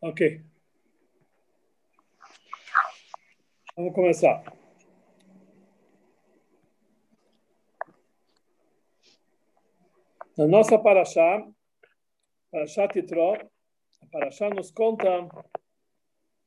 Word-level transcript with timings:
Ok. 0.00 0.42
Vamos 3.76 3.94
começar. 3.94 4.42
Na 10.36 10.46
nossa 10.46 10.78
Paraxá, 10.78 11.46
Paraxá 12.50 12.88
Titró, 12.88 13.34
a 13.34 14.06
Paraxá 14.10 14.50
nos 14.50 14.70
conta 14.70 15.28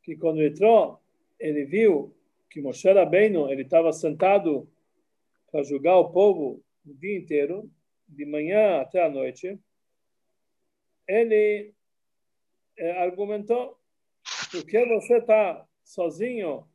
que 0.04 0.18
quando 0.18 0.44
entrou, 0.44 1.02
ele 1.40 1.66
viu 1.66 2.16
que 2.50 2.62
Moshe 2.62 2.92
Rabbeinu, 2.92 3.50
ele 3.50 3.62
estava 3.62 3.94
sentado 3.94 4.70
para 5.52 5.64
julgar 5.64 5.98
o 5.98 6.12
povo 6.12 6.64
o 6.86 6.94
dia 6.94 7.18
inteiro, 7.18 7.72
de 8.08 8.26
manhã 8.26 8.82
até 8.82 9.04
a 9.04 9.10
noite, 9.10 9.60
ele 11.08 11.74
é, 12.78 13.04
argumentou 13.04 13.78
por 14.52 14.66
que 14.66 14.86
você 14.86 15.18
está 15.18 15.66
sozinho 15.84 16.68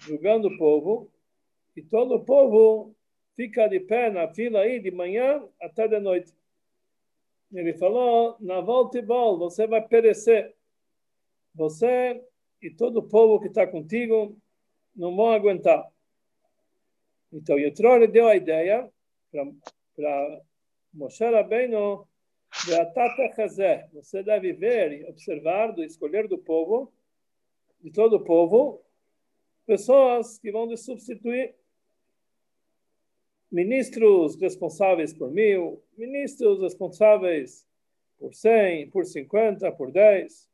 julgando 0.00 0.48
o 0.48 0.58
povo 0.58 1.10
e 1.76 1.82
todo 1.82 2.14
o 2.14 2.24
povo 2.24 2.94
fica 3.34 3.68
de 3.68 3.80
pé 3.80 4.10
na 4.10 4.32
fila 4.32 4.60
aí 4.60 4.80
de 4.80 4.90
manhã 4.90 5.46
até 5.60 5.86
de 5.86 5.98
noite. 6.00 6.32
Ele 7.52 7.74
falou, 7.74 8.36
na 8.40 8.60
volta 8.60 8.98
e 8.98 9.02
volta, 9.02 9.44
você 9.44 9.66
vai 9.66 9.86
perecer. 9.86 10.54
Você 11.54 12.22
e 12.60 12.70
todo 12.70 12.98
o 12.98 13.08
povo 13.08 13.40
que 13.40 13.48
está 13.48 13.66
contigo 13.66 14.36
não 14.94 15.14
vão 15.14 15.28
aguentar. 15.28 15.86
Então, 17.32 17.58
Yitro 17.58 18.08
deu 18.08 18.26
a 18.26 18.36
ideia 18.36 18.90
para 19.30 20.42
Moshe 20.92 21.24
Rabbeinu, 21.24 22.06
você 23.92 24.22
deve 24.22 24.52
ver 24.52 24.92
e 24.92 25.04
observar, 25.04 25.72
do 25.72 25.84
escolher 25.84 26.26
do 26.26 26.38
povo, 26.38 26.92
de 27.80 27.90
todo 27.90 28.16
o 28.16 28.24
povo, 28.24 28.82
pessoas 29.66 30.38
que 30.38 30.50
vão 30.50 30.74
substituir. 30.76 31.54
Ministros 33.50 34.36
responsáveis 34.36 35.12
por 35.12 35.30
mil, 35.30 35.82
ministros 35.96 36.60
responsáveis 36.60 37.66
por 38.18 38.34
cem, 38.34 38.90
por 38.90 39.04
cinquenta, 39.04 39.70
por 39.70 39.92
dez. 39.92 40.50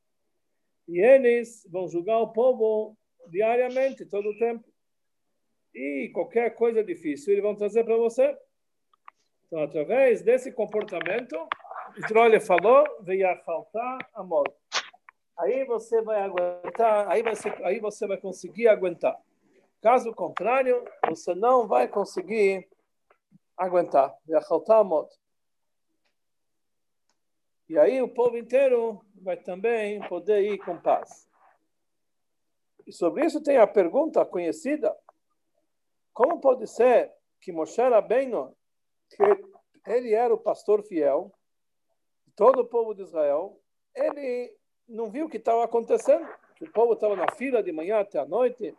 E 0.88 1.00
eles 1.00 1.66
vão 1.70 1.88
julgar 1.88 2.18
o 2.18 2.32
povo 2.32 2.96
diariamente, 3.28 4.04
todo 4.04 4.28
o 4.28 4.38
tempo. 4.38 4.64
E 5.74 6.10
qualquer 6.12 6.54
coisa 6.54 6.84
difícil 6.84 7.32
eles 7.32 7.42
vão 7.42 7.54
trazer 7.54 7.84
para 7.84 7.96
você. 7.96 8.36
Então, 9.46 9.62
através 9.62 10.22
desse 10.22 10.52
comportamento, 10.52 11.36
Israel 11.96 12.40
falou, 12.40 12.84
veio 13.02 13.36
faltar 13.44 13.98
amor. 14.14 14.44
Aí 15.38 15.64
você 15.64 16.00
vai 16.02 16.22
aguentar, 16.22 17.08
aí 17.10 17.22
você, 17.22 17.48
aí 17.64 17.80
você 17.80 18.06
vai 18.06 18.16
conseguir 18.16 18.68
aguentar. 18.68 19.18
Caso 19.80 20.12
contrário, 20.14 20.84
você 21.08 21.34
não 21.34 21.66
vai 21.66 21.88
conseguir 21.88 22.68
aguentar. 23.56 24.16
Vai 24.26 24.42
faltar 24.44 24.78
amor. 24.78 25.08
E 27.68 27.78
aí 27.78 28.00
o 28.00 28.08
povo 28.08 28.36
inteiro 28.36 29.04
vai 29.20 29.36
também 29.36 30.00
poder 30.08 30.42
ir 30.42 30.58
com 30.58 30.78
paz. 30.78 31.28
E 32.86 32.92
sobre 32.92 33.24
isso 33.24 33.42
tem 33.42 33.56
a 33.56 33.66
pergunta 33.66 34.24
conhecida: 34.24 34.94
como 36.12 36.40
pode 36.40 36.66
ser 36.66 37.12
que 37.40 37.52
Moshe 37.52 37.80
Rabbeinu, 37.80 38.54
que 39.10 39.90
ele 39.90 40.14
era 40.14 40.32
o 40.32 40.38
pastor 40.38 40.82
fiel 40.84 41.32
todo 42.36 42.60
o 42.60 42.66
povo 42.66 42.94
de 42.94 43.02
Israel, 43.02 43.58
ele 43.94 44.54
não 44.88 45.10
viu 45.10 45.26
o 45.26 45.28
que 45.28 45.36
estava 45.36 45.64
acontecendo? 45.64 46.26
Que 46.56 46.64
o 46.64 46.72
povo 46.72 46.94
estava 46.94 47.16
na 47.16 47.30
fila 47.36 47.62
de 47.62 47.72
manhã 47.72 48.00
até 48.00 48.18
a 48.18 48.26
noite. 48.26 48.74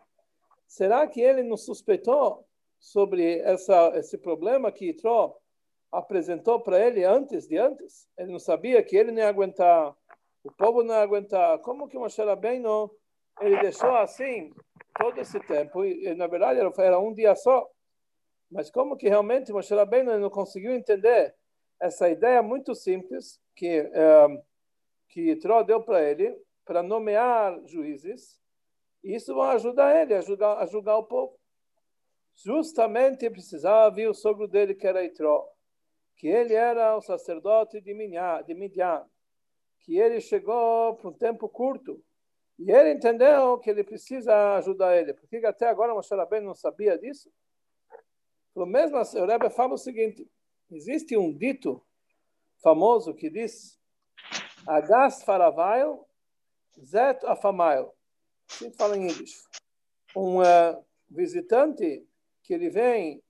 Será 0.68 1.08
que 1.08 1.22
ele 1.22 1.44
não 1.44 1.58
suspeitou 1.58 2.46
sobre 2.80 3.40
essa, 3.40 3.92
esse 3.96 4.18
problema 4.18 4.72
que 4.72 4.90
Itró 4.90 5.38
apresentou 5.92 6.60
para 6.60 6.80
ele 6.80 7.04
antes 7.04 7.48
de 7.48 7.58
antes? 7.58 8.08
Ele 8.18 8.32
não 8.32 8.40
sabia 8.40 8.82
que 8.84 8.96
ele 8.96 9.12
não 9.12 9.20
ia 9.20 9.30
aguentar, 9.30 9.96
o 10.44 10.52
povo 10.52 10.84
não 10.84 10.96
ia 10.96 11.02
aguentar. 11.02 11.60
Como 11.60 11.88
que 11.88 11.98
Moshe 11.98 12.22
Rabbeinu 12.22 12.92
ele 13.42 13.60
deixou 13.62 13.96
assim 13.96 14.54
todo 14.98 15.20
esse 15.20 15.40
tempo, 15.40 15.84
e 15.84 16.14
na 16.16 16.28
verdade 16.28 16.60
era 16.78 17.00
um 17.00 17.14
dia 17.14 17.36
só. 17.36 17.68
Mas 18.52 18.70
como 18.70 18.96
que 18.96 19.10
realmente 19.10 19.52
Moshe 19.52 19.74
Rabbeinu 19.74 20.20
não 20.20 20.30
conseguiu 20.30 20.74
entender 20.74 21.34
essa 21.80 22.10
ideia 22.10 22.42
muito 22.42 22.76
simples 22.76 23.42
que 23.56 23.82
um, 23.82 24.42
que 25.10 25.36
Tró 25.36 25.64
deu 25.64 25.82
para 25.82 26.04
ele 26.04 26.36
para 26.66 26.82
nomear 26.82 27.60
juízes, 27.66 28.40
e 29.04 29.16
isso 29.16 29.36
vai 29.36 29.56
ajudar 29.56 30.02
ele 30.02 30.14
a 30.14 30.22
julgar, 30.22 30.58
a 30.58 30.66
julgar 30.66 30.98
o 30.98 31.04
povo. 31.04 31.38
Justamente 32.36 33.30
precisava 33.30 33.94
vir 33.94 34.10
o 34.10 34.14
sogro 34.14 34.48
dele, 34.48 34.74
que 34.74 34.88
era 34.88 35.04
Itró, 35.04 35.46
que 36.16 36.28
ele 36.28 36.54
era 36.54 36.96
o 36.96 37.02
sacerdote 37.02 37.82
de 37.82 37.94
Midian, 37.94 38.42
de 38.44 38.54
Midian 38.54 39.06
que 39.84 39.98
ele 39.98 40.22
chegou 40.22 40.96
por 40.96 41.12
um 41.12 41.14
tempo 41.14 41.50
curto, 41.50 42.02
e 42.58 42.72
ele 42.72 42.94
entendeu 42.94 43.60
que 43.60 43.70
ele 43.70 43.84
precisa 43.84 44.56
ajudar 44.56 44.96
ele. 44.96 45.14
Por 45.14 45.28
que 45.28 45.46
até 45.46 45.68
agora 45.68 45.94
Moshe 45.94 46.16
Rabbeinu 46.16 46.48
não 46.48 46.56
sabia 46.56 46.98
disso? 46.98 47.30
Pelo 48.54 48.66
mesmo 48.66 48.96
assim, 48.98 49.20
o 49.20 49.26
Rebbe 49.26 49.50
fala 49.50 49.74
o 49.74 49.78
seguinte, 49.78 50.26
existe 50.72 51.18
um 51.18 51.36
dito 51.36 51.86
famoso 52.64 53.14
que 53.14 53.30
diz 53.30 53.78
Agas 54.66 55.24
faravail, 55.24 56.08
zet 56.82 57.24
afamail. 57.26 57.94
Assim 58.50 58.72
fala 58.72 58.98
em 58.98 59.04
inglês. 59.04 59.44
Um 60.16 60.40
uh, 60.40 60.86
visitante 61.10 62.08
que 62.42 62.54
ele 62.54 62.70
vem 62.70 63.22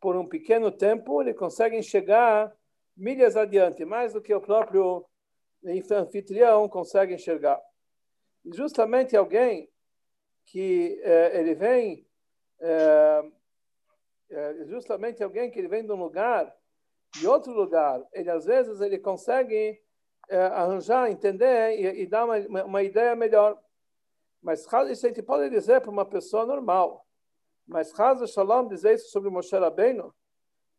por 0.00 0.16
um 0.16 0.28
pequeno 0.28 0.70
tempo, 0.70 1.22
ele 1.22 1.32
consegue 1.32 1.76
enxergar 1.78 2.54
milhas 2.96 3.36
adiante, 3.36 3.84
mais 3.84 4.12
do 4.12 4.20
que 4.20 4.34
o 4.34 4.40
próprio 4.40 5.04
anfitrião 5.92 6.68
consegue 6.68 7.14
enxergar. 7.14 7.60
E 8.44 8.54
justamente 8.54 9.16
alguém 9.16 9.68
que 10.44 11.00
eh, 11.02 11.40
ele 11.40 11.54
vem, 11.54 12.06
eh, 12.60 13.22
justamente 14.66 15.24
alguém 15.24 15.50
que 15.50 15.58
ele 15.58 15.68
vem 15.68 15.84
de 15.84 15.90
um 15.90 15.96
lugar, 15.96 16.54
de 17.14 17.26
outro 17.26 17.52
lugar, 17.52 18.02
ele 18.12 18.30
às 18.30 18.44
vezes 18.44 18.80
ele 18.80 18.98
consegue 18.98 19.80
arranjar, 20.52 21.10
entender 21.10 21.78
e, 21.78 22.02
e 22.02 22.06
dar 22.06 22.24
uma, 22.24 22.64
uma, 22.64 22.82
ideia 22.82 23.14
melhor. 23.14 23.58
Mas 24.42 24.60
isso 24.90 25.06
a 25.06 25.08
gente 25.08 25.22
pode 25.22 25.50
dizer 25.50 25.80
para 25.80 25.90
uma 25.90 26.04
pessoa 26.04 26.46
normal. 26.46 27.06
Mas 27.66 27.98
Hazel 27.98 28.26
Shalom 28.26 28.68
dizer 28.68 28.94
isso 28.94 29.10
sobre 29.10 29.30
Moshe 29.30 29.56
Rabbeinu, 29.56 30.14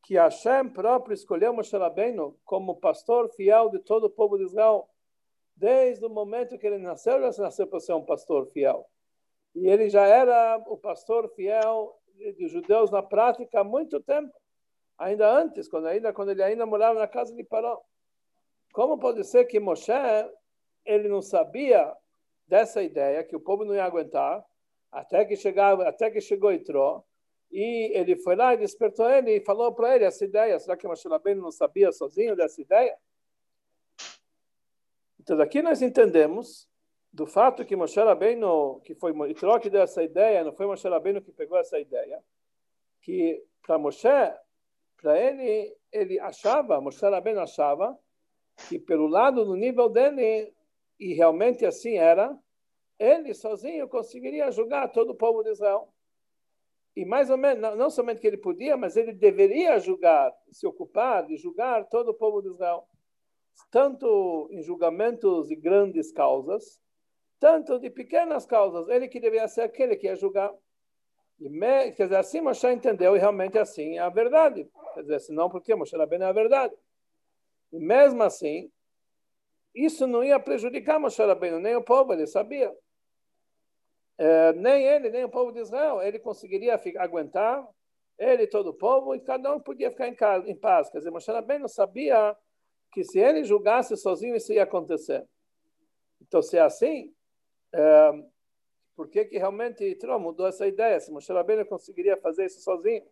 que 0.04 0.16
Hashem 0.16 0.70
próprio 0.70 1.14
escolheu 1.14 1.54
Moshe 1.54 1.76
Rabbeinu 1.76 2.38
como 2.44 2.80
pastor 2.80 3.30
fiel 3.30 3.70
de 3.70 3.80
todo 3.80 4.06
o 4.06 4.10
povo 4.10 4.38
de 4.38 4.44
Israel 4.44 4.88
Desde 5.56 6.06
o 6.06 6.10
momento 6.10 6.58
que 6.58 6.68
ele 6.68 6.78
nasceu, 6.78 7.32
já 7.32 7.44
nasceu 7.44 7.66
para 7.66 7.80
ser 7.80 7.94
um 7.94 8.04
pastor 8.04 8.46
fiel. 8.48 8.86
E 9.56 9.68
ele 9.68 9.90
já 9.90 10.06
era 10.06 10.62
o 10.68 10.78
pastor 10.78 11.30
fiel 11.30 11.98
dos 12.38 12.52
judeus 12.52 12.92
na 12.92 13.02
prática 13.02 13.62
há 13.62 13.64
muito 13.64 14.02
tempo. 14.02 14.34
Ainda 14.98 15.30
antes, 15.30 15.68
quando, 15.68 15.88
ainda, 15.88 16.14
quando 16.14 16.32
ele 16.32 16.44
ainda 16.44 16.66
morava 16.66 17.00
na 17.00 17.08
casa 17.08 17.36
de 17.36 17.44
Paró. 17.44 17.82
Como 18.74 18.98
pode 18.98 19.24
ser 19.24 19.46
que 19.46 19.60
Moshe 19.60 19.92
ele 20.86 21.08
não 21.08 21.22
sabia 21.22 21.94
dessa 22.48 22.82
ideia 22.82 23.24
que 23.24 23.36
o 23.36 23.40
povo 23.40 23.66
não 23.66 23.74
ia 23.74 23.84
aguentar 23.84 24.46
até 24.92 25.26
que 25.26 25.36
chegava, 25.36 25.88
até 25.88 26.10
que 26.10 26.22
chegou 26.22 26.54
Itró, 26.54 27.04
e 27.52 27.92
ele 27.94 28.16
foi 28.16 28.36
lá 28.36 28.54
e 28.54 28.58
despertou 28.58 29.10
ele 29.10 29.38
e 29.38 29.42
falou 29.42 29.74
para 29.74 29.96
ele 29.96 30.06
essa 30.06 30.24
ideia. 30.24 30.58
Será 30.60 30.78
que 30.78 30.88
Moshe 30.88 31.08
Rabbeinu 31.08 31.42
não 31.42 31.52
sabia 31.52 31.92
sozinho 31.92 32.36
dessa 32.36 32.62
ideia? 32.62 32.98
Então, 35.20 35.40
aqui 35.42 35.62
nós 35.62 35.82
entendemos 35.82 36.68
do 37.12 37.26
fato 37.26 37.66
que 37.66 37.76
Moshe 37.76 38.00
Rabbeinu, 38.00 38.82
que 38.82 38.96
foi 38.96 39.12
Yitro 39.28 39.60
que 39.60 39.70
deu 39.70 39.82
essa 39.82 40.04
ideia, 40.04 40.44
não 40.44 40.54
foi 40.54 40.66
Moshe 40.66 40.88
Rabbeinu 40.88 41.22
que 41.22 41.32
pegou 41.32 41.58
essa 41.58 41.80
ideia, 41.80 42.24
que 43.02 43.44
para 43.62 43.78
Moshe, 43.78 44.08
para 45.06 45.22
ele, 45.22 45.78
ele 45.92 46.20
achava, 46.20 46.82
Moshe 46.82 47.00
Rabbeinu 47.00 47.40
achava, 47.40 47.96
que 48.68 48.80
pelo 48.80 49.06
lado 49.06 49.46
do 49.46 49.56
nível 49.56 49.88
dele, 49.88 50.52
e 51.00 51.14
realmente 51.14 51.64
assim 51.64 51.96
era, 51.96 52.36
ele 52.98 53.32
sozinho 53.36 53.88
conseguiria 53.88 54.50
julgar 54.50 54.92
todo 54.92 55.12
o 55.12 55.16
povo 55.16 55.44
de 55.44 55.52
Israel. 55.52 55.94
E 56.96 57.06
mais 57.06 57.30
ou 57.30 57.38
menos, 57.38 57.62
não, 57.62 57.76
não 57.76 57.90
somente 57.92 58.20
que 58.20 58.26
ele 58.26 58.38
podia, 58.38 58.76
mas 58.76 58.98
ele 58.98 59.14
deveria 59.14 59.78
julgar, 59.78 60.34
se 60.52 60.66
ocupar 60.66 61.28
de 61.28 61.38
julgar 61.38 61.88
todo 61.88 62.10
o 62.10 62.14
povo 62.16 62.42
de 62.42 62.50
Israel 62.50 62.88
tanto 63.70 64.50
em 64.52 64.64
julgamentos 64.64 65.48
de 65.48 65.56
grandes 65.56 66.12
causas, 66.12 66.82
tanto 67.40 67.80
de 67.80 67.92
pequenas 67.92 68.44
causas. 68.44 68.90
Ele 68.90 69.08
que 69.08 69.20
deveria 69.20 69.48
ser 69.48 69.62
aquele 69.62 69.96
que 69.96 70.08
ia 70.08 70.16
julgar. 70.16 70.52
E 71.40 71.50
quer 71.92 72.06
dizer, 72.06 72.16
assim 72.16 72.42
Moshe 72.42 72.68
entendeu 72.68 73.16
e 73.16 73.20
realmente 73.20 73.58
assim 73.58 73.98
é 73.98 74.02
a 74.02 74.10
verdade. 74.10 74.70
Quer 74.94 75.02
dizer, 75.02 75.20
senão 75.20 75.50
porque 75.50 75.76
Moshe 75.76 75.96
Rabbeinu 75.96 76.24
é 76.24 76.28
a 76.28 76.34
verdade. 76.34 76.74
E 77.74 77.80
mesmo 77.80 78.24
assim, 78.24 78.72
isso 79.74 80.08
não 80.08 80.24
ia 80.24 80.40
prejudicar 80.40 81.00
Moshe 81.00 81.22
Rabbeinu, 81.22 81.60
nem 81.60 81.76
o 81.76 81.84
povo, 81.84 82.14
ele 82.14 82.26
sabia. 82.26 82.74
É, 84.18 84.54
nem 84.54 84.84
ele, 84.86 85.10
nem 85.10 85.26
o 85.26 85.30
povo 85.30 85.52
de 85.52 85.60
Israel. 85.60 86.02
Ele 86.02 86.20
conseguiria 86.20 86.78
ficar, 86.78 87.04
aguentar, 87.04 87.68
ele 88.18 88.44
e 88.44 88.48
todo 88.48 88.68
o 88.70 88.74
povo, 88.74 89.14
e 89.14 89.20
cada 89.20 89.54
um 89.54 89.60
podia 89.60 89.92
ficar 89.92 90.08
em, 90.08 90.16
casa, 90.16 90.50
em 90.50 90.56
paz. 90.56 90.90
Quer 90.90 91.00
dizer, 91.00 91.12
Moshe 91.12 91.30
Rabbeinu 91.30 91.68
sabia 91.68 92.36
que 92.94 93.04
se 93.04 93.20
ele 93.20 93.44
julgasse 93.44 93.98
sozinho, 93.98 94.38
isso 94.38 94.54
ia 94.54 94.64
acontecer. 94.64 95.28
Então, 96.22 96.42
se 96.42 96.58
é 96.58 96.62
assim, 96.62 97.14
é, 97.74 98.12
por 98.96 99.10
que, 99.10 99.26
que 99.26 99.38
realmente 99.38 99.84
Yitro 99.84 100.20
mudou 100.20 100.48
essa 100.48 100.66
ideia? 100.66 101.00
Se 101.00 101.12
Moshe 101.12 101.32
Rabbeinu 101.32 101.66
conseguiria 101.66 102.16
fazer 102.18 102.46
isso 102.46 102.62
sozinho. 102.62 103.04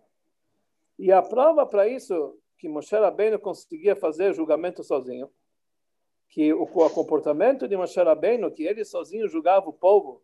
E 0.97 1.11
a 1.11 1.21
prova 1.21 1.65
para 1.65 1.87
isso, 1.87 2.37
que 2.57 2.69
Moshe 2.69 2.95
Rabbeinu 2.95 3.37
conseguia 3.37 3.95
fazer 3.95 4.33
julgamento 4.33 4.83
sozinho, 4.83 5.29
que 6.29 6.53
o, 6.53 6.63
o 6.63 6.89
comportamento 6.89 7.67
de 7.67 7.75
Moshe 7.75 8.01
Rabbeinu, 8.01 8.49
que 8.51 8.63
ele 8.63 8.85
sozinho 8.85 9.27
julgava 9.27 9.69
o 9.69 9.73
povo, 9.73 10.21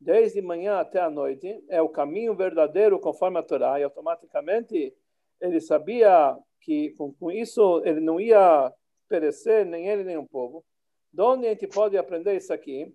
desde 0.00 0.40
manhã 0.40 0.78
até 0.78 1.00
a 1.00 1.10
noite, 1.10 1.62
é 1.68 1.82
o 1.82 1.88
caminho 1.88 2.34
verdadeiro 2.34 2.98
conforme 2.98 3.38
a 3.38 3.42
Torá, 3.42 3.78
e 3.78 3.82
automaticamente 3.82 4.94
ele 5.40 5.60
sabia 5.60 6.38
que 6.60 6.90
com, 6.90 7.12
com 7.12 7.30
isso 7.30 7.82
ele 7.84 8.00
não 8.00 8.20
ia 8.20 8.72
perecer, 9.08 9.66
nem 9.66 9.88
ele 9.88 10.04
nem 10.04 10.16
o 10.16 10.26
povo. 10.26 10.64
De 11.12 11.20
onde 11.22 11.46
a 11.46 11.50
gente 11.50 11.66
pode 11.66 11.98
aprender 11.98 12.36
isso 12.36 12.52
aqui? 12.52 12.94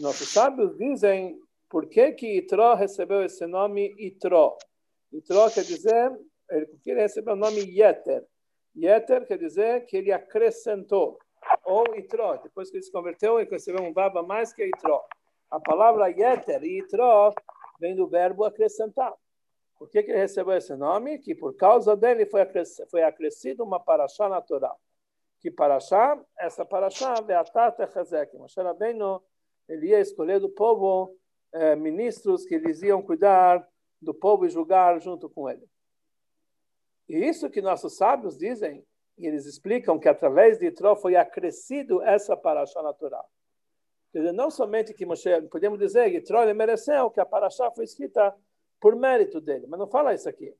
Nossos 0.00 0.28
sábios 0.28 0.76
dizem 0.76 1.38
por 1.68 1.88
que 1.88 2.12
que 2.12 2.36
Itró 2.38 2.74
recebeu 2.74 3.22
esse 3.22 3.46
nome 3.46 3.94
Itró. 3.98 4.56
Itró 5.12 5.48
quer 5.50 5.64
dizer, 5.64 6.12
ele, 6.50 6.68
ele 6.86 7.00
recebeu 7.00 7.34
o 7.34 7.36
nome 7.36 7.60
Yeter. 7.60 8.24
Yeter 8.76 9.26
quer 9.26 9.38
dizer 9.38 9.84
que 9.86 9.96
ele 9.96 10.12
acrescentou. 10.12 11.18
Ou 11.64 11.84
Itró, 11.96 12.36
depois 12.36 12.70
que 12.70 12.76
ele 12.76 12.84
se 12.84 12.92
converteu, 12.92 13.38
ele 13.38 13.50
recebeu 13.50 13.82
um 13.82 13.92
baba 13.92 14.22
mais 14.22 14.52
que 14.52 14.64
Itró. 14.64 15.04
A 15.50 15.60
palavra 15.60 16.08
Yeter 16.08 16.62
e 16.64 16.78
Itró 16.78 17.32
vem 17.78 17.94
do 17.94 18.06
verbo 18.06 18.44
acrescentar. 18.44 19.12
Por 19.78 19.88
que, 19.88 20.02
que 20.02 20.10
ele 20.10 20.20
recebeu 20.20 20.56
esse 20.56 20.74
nome? 20.74 21.18
Que 21.18 21.34
por 21.34 21.54
causa 21.56 21.96
dele 21.96 22.26
foi, 22.26 22.40
acrescido, 22.40 22.88
foi 22.88 23.02
acrescido 23.02 23.64
uma 23.64 23.80
paraxá 23.80 24.28
na 24.28 24.40
Torá. 24.40 24.74
Que 25.40 25.50
paraxá, 25.50 26.18
essa 26.38 26.64
paraxá, 26.64 27.20
Beatat 27.20 27.78
Echazek. 27.80 28.36
Moshe 28.36 28.60
Rabbeinu, 28.60 29.20
ele 29.68 29.88
ia 29.88 30.00
escolher 30.00 30.40
do 30.40 30.48
povo 30.48 31.16
eh, 31.52 31.76
ministros 31.76 32.44
que 32.44 32.54
eles 32.54 32.82
iam 32.82 33.02
cuidar 33.02 33.66
do 34.00 34.12
povo 34.12 34.44
e 34.44 34.50
julgar 34.50 35.00
junto 35.00 35.28
com 35.30 35.48
ele. 35.48 35.66
E 37.08 37.16
isso 37.16 37.50
que 37.50 37.62
nossos 37.62 37.96
sábios 37.96 38.36
dizem, 38.36 38.84
e 39.18 39.26
eles 39.26 39.46
explicam 39.46 39.98
que 39.98 40.08
através 40.08 40.58
de 40.58 40.66
Itró 40.66 40.96
foi 40.96 41.16
acrescido 41.16 42.02
essa 42.02 42.36
paraxá 42.36 42.82
na 42.82 42.92
Torá. 42.92 43.24
Quer 44.14 44.20
dizer, 44.20 44.32
não 44.32 44.48
somente 44.48 44.94
que 44.94 45.04
Moshe, 45.04 45.42
podemos 45.50 45.76
dizer 45.76 46.08
que 46.08 46.20
Troll 46.20 46.54
mereceu, 46.54 47.10
que 47.10 47.18
a 47.18 47.26
Paraxá 47.26 47.68
foi 47.72 47.82
escrita 47.82 48.32
por 48.80 48.94
mérito 48.94 49.40
dele, 49.40 49.66
mas 49.68 49.80
não 49.80 49.88
fala 49.88 50.14
isso 50.14 50.28
aqui. 50.28 50.54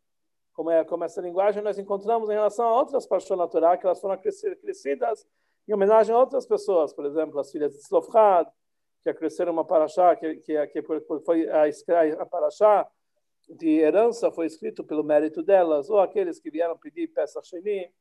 Como, 0.52 0.70
é, 0.70 0.84
como 0.84 1.04
essa 1.04 1.20
linguagem 1.20 1.62
nós 1.62 1.78
encontramos 1.78 2.28
em 2.28 2.32
relação 2.32 2.66
a 2.66 2.76
outras 2.76 3.06
Parashot 3.06 3.36
naturais, 3.36 3.78
que 3.78 3.86
elas 3.86 4.00
foram 4.00 4.20
crescidas 4.20 5.24
em 5.68 5.72
homenagem 5.72 6.12
a 6.12 6.18
outras 6.18 6.44
pessoas, 6.46 6.92
por 6.92 7.06
exemplo, 7.06 7.38
as 7.38 7.52
filhas 7.52 7.72
de 7.72 7.78
Slofrad, 7.78 8.48
que 9.04 9.12
cresceram 9.14 9.52
uma 9.52 9.64
Paraxá, 9.64 10.16
que, 10.16 10.36
que, 10.36 10.66
que 10.68 10.82
foi 10.82 11.48
a, 11.50 11.64
a 12.22 12.26
Paraxá 12.26 12.88
de 13.48 13.78
herança 13.78 14.32
foi 14.32 14.46
escrito 14.46 14.82
pelo 14.82 15.04
mérito 15.04 15.42
delas, 15.42 15.90
ou 15.90 16.00
aqueles 16.00 16.40
que 16.40 16.50
vieram 16.50 16.78
pedir 16.78 17.08
peça 17.08 17.42
Sheni. 17.42 17.92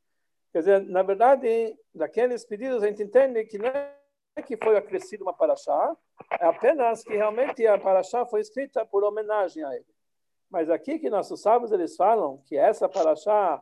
Quer 0.53 0.59
dizer, 0.59 0.81
na 0.85 1.03
verdade, 1.03 1.77
daqueles 1.93 2.45
pedidos 2.45 2.81
a 2.81 2.87
gente 2.87 3.03
entende 3.03 3.43
que 3.43 3.57
não 3.57 3.67
é 3.67 4.41
que 4.45 4.55
foi 4.55 4.77
acrescido 4.77 5.23
uma 5.23 5.33
paraxá, 5.33 5.95
é 6.39 6.45
apenas 6.45 7.03
que 7.03 7.13
realmente 7.13 7.67
a 7.67 7.77
paraxá 7.77 8.25
foi 8.25 8.39
escrita 8.39 8.85
por 8.85 9.03
homenagem 9.03 9.63
a 9.63 9.75
ele. 9.75 9.85
Mas 10.49 10.69
aqui 10.69 10.99
que 10.99 11.09
nossos 11.09 11.41
sábios 11.41 11.71
eles 11.71 11.95
falam 11.95 12.41
que 12.45 12.55
essa 12.55 12.87
paraxá 12.87 13.61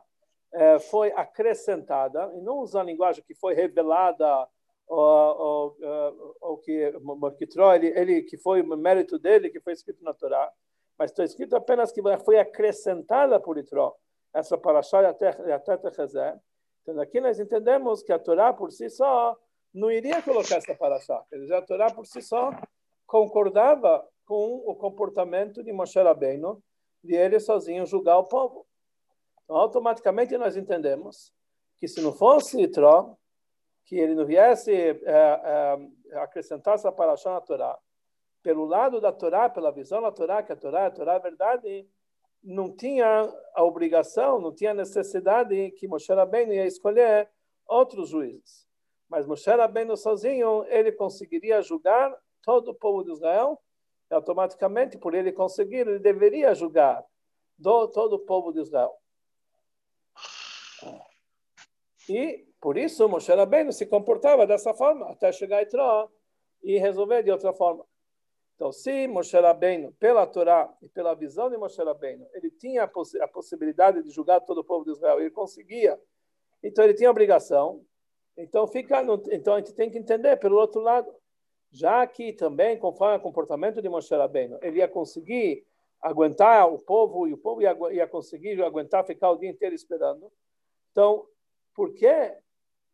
é, 0.52 0.78
foi 0.78 1.10
acrescentada, 1.12 2.30
e 2.36 2.40
não 2.40 2.58
usa 2.58 2.80
a 2.80 2.84
linguagem 2.84 3.24
que 3.24 3.34
foi 3.34 3.54
revelada 3.54 4.48
ou, 4.94 5.76
ou, 5.80 6.36
ou 6.40 6.58
que 6.58 6.92
Morquitró, 7.00 7.74
ele, 7.74 7.88
ele, 7.98 8.22
que 8.22 8.36
foi 8.36 8.60
o 8.60 8.76
mérito 8.76 9.18
dele, 9.18 9.48
que 9.48 9.60
foi 9.60 9.72
escrito 9.72 10.04
na 10.04 10.12
Torá, 10.12 10.52
mas 10.98 11.10
está 11.10 11.24
escrito 11.24 11.56
apenas 11.56 11.90
que 11.90 12.02
foi 12.24 12.38
acrescentada 12.38 13.40
por 13.40 13.56
Itró, 13.56 13.94
essa 14.34 14.58
paraxá 14.58 15.08
até 15.08 15.28
até 15.52 15.76
Techezé. 15.78 16.38
Então 16.82 17.00
aqui 17.00 17.20
nós 17.20 17.40
entendemos 17.40 18.02
que 18.02 18.12
a 18.12 18.18
Torá 18.18 18.52
por 18.52 18.70
si 18.70 18.90
só 18.90 19.36
não 19.72 19.90
iria 19.90 20.20
colocar 20.20 20.56
essa 20.56 20.74
paraxá. 20.74 21.24
Quer 21.30 21.38
dizer, 21.38 21.54
a 21.54 21.62
Torá 21.62 21.90
por 21.90 22.06
si 22.06 22.20
só 22.20 22.50
concordava 23.06 24.06
com 24.26 24.62
o 24.66 24.76
comportamento 24.76 25.62
de 25.62 25.72
Moshe 25.72 25.98
Rabbeinu, 25.98 26.62
de 27.02 27.14
ele 27.14 27.40
sozinho 27.40 27.86
julgar 27.86 28.18
o 28.18 28.24
povo. 28.24 28.66
Então, 29.44 29.56
automaticamente 29.56 30.36
nós 30.36 30.56
entendemos 30.56 31.32
que 31.78 31.88
se 31.88 32.00
não 32.02 32.12
fosse 32.12 32.60
Itró, 32.60 33.16
que 33.92 33.98
ele 33.98 34.14
não 34.14 34.24
viesse 34.24 34.72
é, 34.72 35.02
é, 35.04 36.16
acrescentar 36.16 36.76
essa 36.76 36.90
paraxá 36.90 37.30
na 37.30 37.42
Torá, 37.42 37.78
pelo 38.42 38.64
lado 38.64 39.02
da 39.02 39.12
Torá, 39.12 39.50
pela 39.50 39.70
visão 39.70 40.00
da 40.00 40.10
Torá, 40.10 40.42
que 40.42 40.50
a 40.50 40.56
Torá, 40.56 40.86
a 40.86 40.90
Torá 40.90 41.16
é 41.16 41.20
verdade, 41.20 41.86
não 42.42 42.74
tinha 42.74 43.30
a 43.54 43.62
obrigação, 43.62 44.40
não 44.40 44.50
tinha 44.50 44.70
a 44.70 44.74
necessidade 44.74 45.72
que 45.72 45.86
Moshe 45.86 46.10
Rabbeinu 46.10 46.54
ia 46.54 46.64
escolher 46.64 47.28
outros 47.66 48.08
juízes. 48.08 48.66
Mas 49.10 49.26
Moshe 49.26 49.50
Rabbeinu 49.50 49.94
sozinho, 49.94 50.64
ele 50.68 50.92
conseguiria 50.92 51.60
julgar 51.60 52.18
todo 52.40 52.70
o 52.70 52.74
povo 52.74 53.04
de 53.04 53.12
Israel, 53.12 53.60
e 54.10 54.14
automaticamente, 54.14 54.96
por 54.96 55.12
ele 55.12 55.32
conseguir, 55.32 55.86
ele 55.86 55.98
deveria 55.98 56.54
julgar 56.54 57.04
do, 57.58 57.88
todo 57.88 58.14
o 58.14 58.20
povo 58.20 58.54
de 58.54 58.60
Israel. 58.60 58.94
E, 62.08 62.50
por 62.62 62.78
isso, 62.78 63.06
Moshe 63.06 63.30
Rabbeinu 63.30 63.72
se 63.72 63.84
comportava 63.84 64.46
dessa 64.46 64.72
forma, 64.72 65.10
até 65.10 65.30
chegar 65.32 65.58
a 65.58 65.62
Itró 65.62 66.08
e 66.62 66.78
resolver 66.78 67.22
de 67.22 67.30
outra 67.30 67.52
forma. 67.52 67.84
Então, 68.54 68.72
se 68.72 69.06
Moshe 69.06 69.38
Rabbeinu, 69.38 69.92
pela 69.98 70.26
Torá 70.26 70.74
e 70.80 70.88
pela 70.88 71.14
visão 71.14 71.50
de 71.50 71.58
Moshe 71.58 71.82
Rabbeinu, 71.82 72.26
ele 72.32 72.50
tinha 72.50 72.84
a, 72.84 72.88
poss 72.88 73.14
a 73.16 73.28
possibilidade 73.28 74.02
de 74.02 74.10
julgar 74.10 74.40
todo 74.40 74.58
o 74.58 74.64
povo 74.64 74.84
de 74.84 74.92
Israel, 74.92 75.20
ele 75.20 75.30
conseguia, 75.30 76.00
então 76.62 76.84
ele 76.84 76.94
tinha 76.94 77.10
obrigação 77.10 77.84
então, 78.36 78.66
fica 78.66 79.02
no, 79.02 79.22
então 79.30 79.54
a 79.54 79.58
gente 79.58 79.74
tem 79.74 79.90
que 79.90 79.98
entender 79.98 80.36
pelo 80.36 80.56
outro 80.56 80.80
lado, 80.80 81.12
já 81.70 82.06
que 82.06 82.32
também, 82.32 82.78
conforme 82.78 83.16
o 83.16 83.20
comportamento 83.20 83.80
de 83.80 83.88
Moshe 83.88 84.14
Rabbeinu, 84.14 84.58
ele 84.62 84.78
ia 84.78 84.88
conseguir 84.88 85.66
aguentar 86.00 86.72
o 86.72 86.78
povo 86.78 87.26
e 87.28 87.32
o 87.32 87.38
povo 87.38 87.62
ia, 87.62 87.76
ia 87.92 88.06
conseguir 88.06 88.60
aguentar 88.62 89.04
ficar 89.04 89.30
o 89.30 89.36
dia 89.36 89.50
inteiro 89.50 89.74
esperando. 89.74 90.30
Então, 90.90 91.26
por 91.74 91.94
que, 91.94 92.36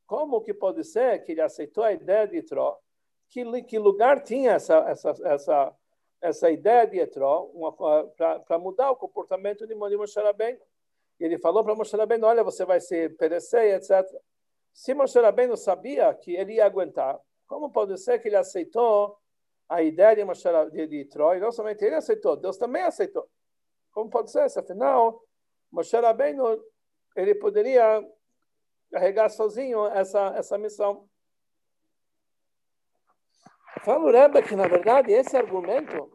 como 0.08 0.40
que 0.40 0.54
pode 0.54 0.82
ser 0.84 1.22
que 1.22 1.32
ele 1.32 1.42
aceitou 1.42 1.84
a 1.84 1.92
ideia 1.92 2.26
de 2.26 2.38
Itró? 2.38 2.80
Que, 3.28 3.62
que 3.64 3.78
lugar 3.78 4.22
tinha 4.22 4.52
essa, 4.52 4.78
essa, 4.88 5.14
essa, 5.22 5.76
essa 6.18 6.50
ideia 6.50 6.86
de 6.86 6.98
Itró 6.98 7.50
para 8.16 8.58
mudar 8.58 8.90
o 8.90 8.96
comportamento 8.96 9.66
de 9.66 9.74
Moshe 9.74 10.18
Rabbeinu? 10.18 10.58
E 11.20 11.24
ele 11.24 11.38
falou 11.38 11.62
para 11.62 11.74
Moshe 11.74 11.94
Rabbeinu, 11.94 12.26
olha, 12.26 12.42
você 12.42 12.64
vai 12.64 12.80
se 12.80 13.10
perecer, 13.10 13.74
etc. 13.74 14.02
Se 14.72 14.94
Moshe 14.94 15.20
Rabbeinu 15.20 15.58
sabia 15.58 16.14
que 16.14 16.34
ele 16.34 16.54
ia 16.54 16.64
aguentar, 16.64 17.20
como 17.46 17.70
pode 17.70 17.98
ser 17.98 18.18
que 18.18 18.28
ele 18.28 18.36
aceitou 18.36 19.14
a 19.68 19.82
ideia 19.82 20.16
de, 20.16 20.24
Moshe, 20.24 20.48
de, 20.72 20.86
de 20.86 21.04
Troy? 21.04 21.38
Não 21.38 21.52
somente 21.52 21.84
ele 21.84 21.96
aceitou, 21.96 22.34
Deus 22.34 22.56
também 22.56 22.82
aceitou. 22.82 23.28
Como 23.92 24.08
pode 24.08 24.30
ser? 24.30 24.48
Se 24.48 24.58
afinal, 24.58 25.22
Moshe 25.70 25.94
Rabbeinu, 25.94 26.64
ele 27.14 27.34
poderia 27.34 28.02
carregar 28.90 29.28
sozinho 29.28 29.86
essa, 29.86 30.34
essa 30.36 30.58
missão. 30.58 31.08
Fala 33.84 34.04
o 34.04 34.10
Rebbe 34.10 34.42
que, 34.42 34.56
na 34.56 34.66
verdade, 34.66 35.12
esse 35.12 35.36
argumento, 35.36 36.12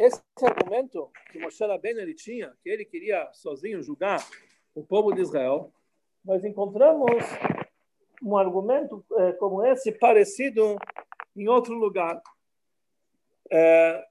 esse 0.00 0.22
argumento 0.42 1.10
que 1.30 1.38
Moshe 1.38 1.64
Rabbeinu 1.64 2.00
ele 2.00 2.14
tinha, 2.14 2.52
que 2.62 2.68
ele 2.68 2.84
queria 2.84 3.30
sozinho 3.32 3.82
julgar 3.82 4.26
o 4.74 4.84
povo 4.84 5.12
de 5.12 5.20
Israel, 5.20 5.72
nós 6.24 6.44
encontramos 6.44 7.24
um 8.22 8.36
argumento 8.36 9.04
é, 9.16 9.32
como 9.32 9.64
esse 9.64 9.92
parecido 9.92 10.76
em 11.36 11.48
outro 11.48 11.74
lugar. 11.74 12.20
É, 13.50 14.06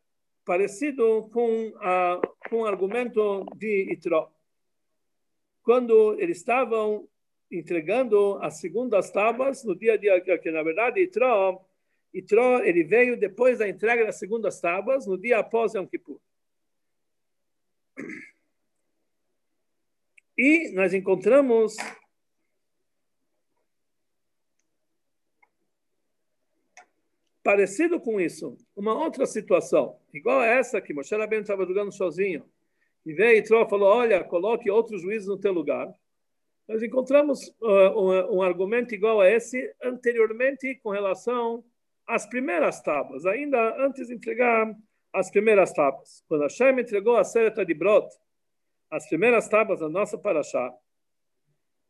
parecido 0.45 1.29
com, 1.31 1.71
a, 1.79 2.19
com 2.49 2.61
o 2.61 2.65
argumento 2.65 3.45
de 3.55 3.91
Itró. 3.91 4.31
Quando 5.61 6.19
eles 6.19 6.37
estavam 6.37 7.07
entregando 7.51 8.37
as 8.41 8.59
segundas 8.59 9.09
tábuas 9.09 9.63
no 9.63 9.75
dia 9.75 9.93
a 9.93 9.97
dia, 9.97 10.19
que 10.39 10.51
na 10.51 10.63
verdade 10.63 11.01
Itró, 11.01 11.65
Itró 12.13 12.59
ele 12.59 12.83
veio 12.83 13.17
depois 13.17 13.59
da 13.59 13.67
entrega 13.67 14.05
das 14.05 14.19
segundas 14.19 14.59
tábuas, 14.59 15.07
no 15.07 15.17
dia 15.17 15.39
após 15.39 15.73
Yom 15.73 15.85
Kippur. 15.87 16.19
E 20.37 20.71
nós 20.71 20.93
encontramos 20.93 21.75
parecido 27.43 27.99
com 27.99 28.21
isso, 28.21 28.57
uma 28.75 28.93
outra 28.93 29.25
situação, 29.25 29.99
igual 30.13 30.39
a 30.39 30.45
essa 30.45 30.79
que 30.79 30.93
Moshe 30.93 31.15
Rabbeinu 31.15 31.41
estava 31.41 31.65
jogando 31.65 31.91
sozinho, 31.91 32.49
e 33.05 33.13
veio 33.13 33.43
e 33.43 33.47
falou, 33.47 33.89
olha, 33.89 34.23
coloque 34.23 34.69
outros 34.69 35.01
juízes 35.01 35.27
no 35.27 35.39
teu 35.39 35.51
lugar. 35.51 35.91
Nós 36.69 36.83
encontramos 36.83 37.47
uh, 37.63 37.99
um, 37.99 38.37
um, 38.37 38.41
argumento 38.43 38.93
igual 38.93 39.19
a 39.19 39.27
esse 39.27 39.73
anteriormente 39.83 40.75
com 40.83 40.91
relação 40.91 41.63
às 42.07 42.27
primeiras 42.27 42.79
tábuas, 42.79 43.25
ainda 43.25 43.83
antes 43.83 44.07
de 44.07 44.13
entregar 44.13 44.71
as 45.11 45.31
primeiras 45.31 45.73
tábuas. 45.73 46.23
Quando 46.27 46.43
Hashem 46.43 46.79
entregou 46.79 47.17
a 47.17 47.23
Sereta 47.23 47.65
de 47.65 47.73
Brot, 47.73 48.07
as 48.91 49.09
primeiras 49.09 49.49
tábuas 49.49 49.79
da 49.79 49.89
nossa 49.89 50.15
Paraxá, 50.15 50.71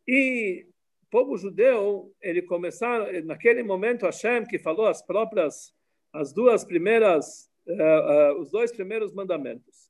e 0.07 0.65
o 1.03 1.09
povo 1.11 1.37
judeu, 1.37 2.15
ele 2.21 2.41
começou, 2.41 2.87
naquele 3.25 3.63
momento, 3.63 4.05
Hashem, 4.05 4.45
que 4.45 4.57
falou 4.57 4.87
as 4.87 5.01
próprias, 5.01 5.73
as 6.13 6.31
duas 6.31 6.63
primeiras, 6.63 7.51
uh, 7.67 7.73
uh, 7.73 8.39
os 8.39 8.49
dois 8.49 8.71
primeiros 8.71 9.13
mandamentos. 9.13 9.89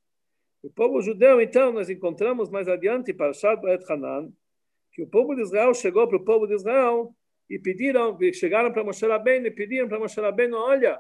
O 0.64 0.70
povo 0.72 1.00
judeu, 1.00 1.40
então, 1.40 1.72
nós 1.72 1.92
encontramos 1.92 2.50
mais 2.50 2.68
adiante, 2.68 3.14
para 3.14 3.34
Shad 3.34 3.62
Bet 3.62 3.86
Hanan, 3.88 4.34
que 5.00 5.04
o 5.04 5.08
povo 5.08 5.34
de 5.34 5.44
Israel 5.44 5.74
chegou 5.74 6.06
para 6.10 6.18
o 6.18 6.26
povo 6.26 6.46
de 6.46 6.56
Israel 6.56 7.16
e 7.50 7.58
pediram, 7.58 8.18
chegaram 8.34 8.70
para 8.74 8.84
Moshe 8.84 9.08
Rabbeinu 9.08 9.48
e 9.48 9.52
pediram 9.52 9.88
para 9.88 9.98
Moshe 9.98 10.20
Rabbeinu, 10.20 10.58
olha, 10.58 11.00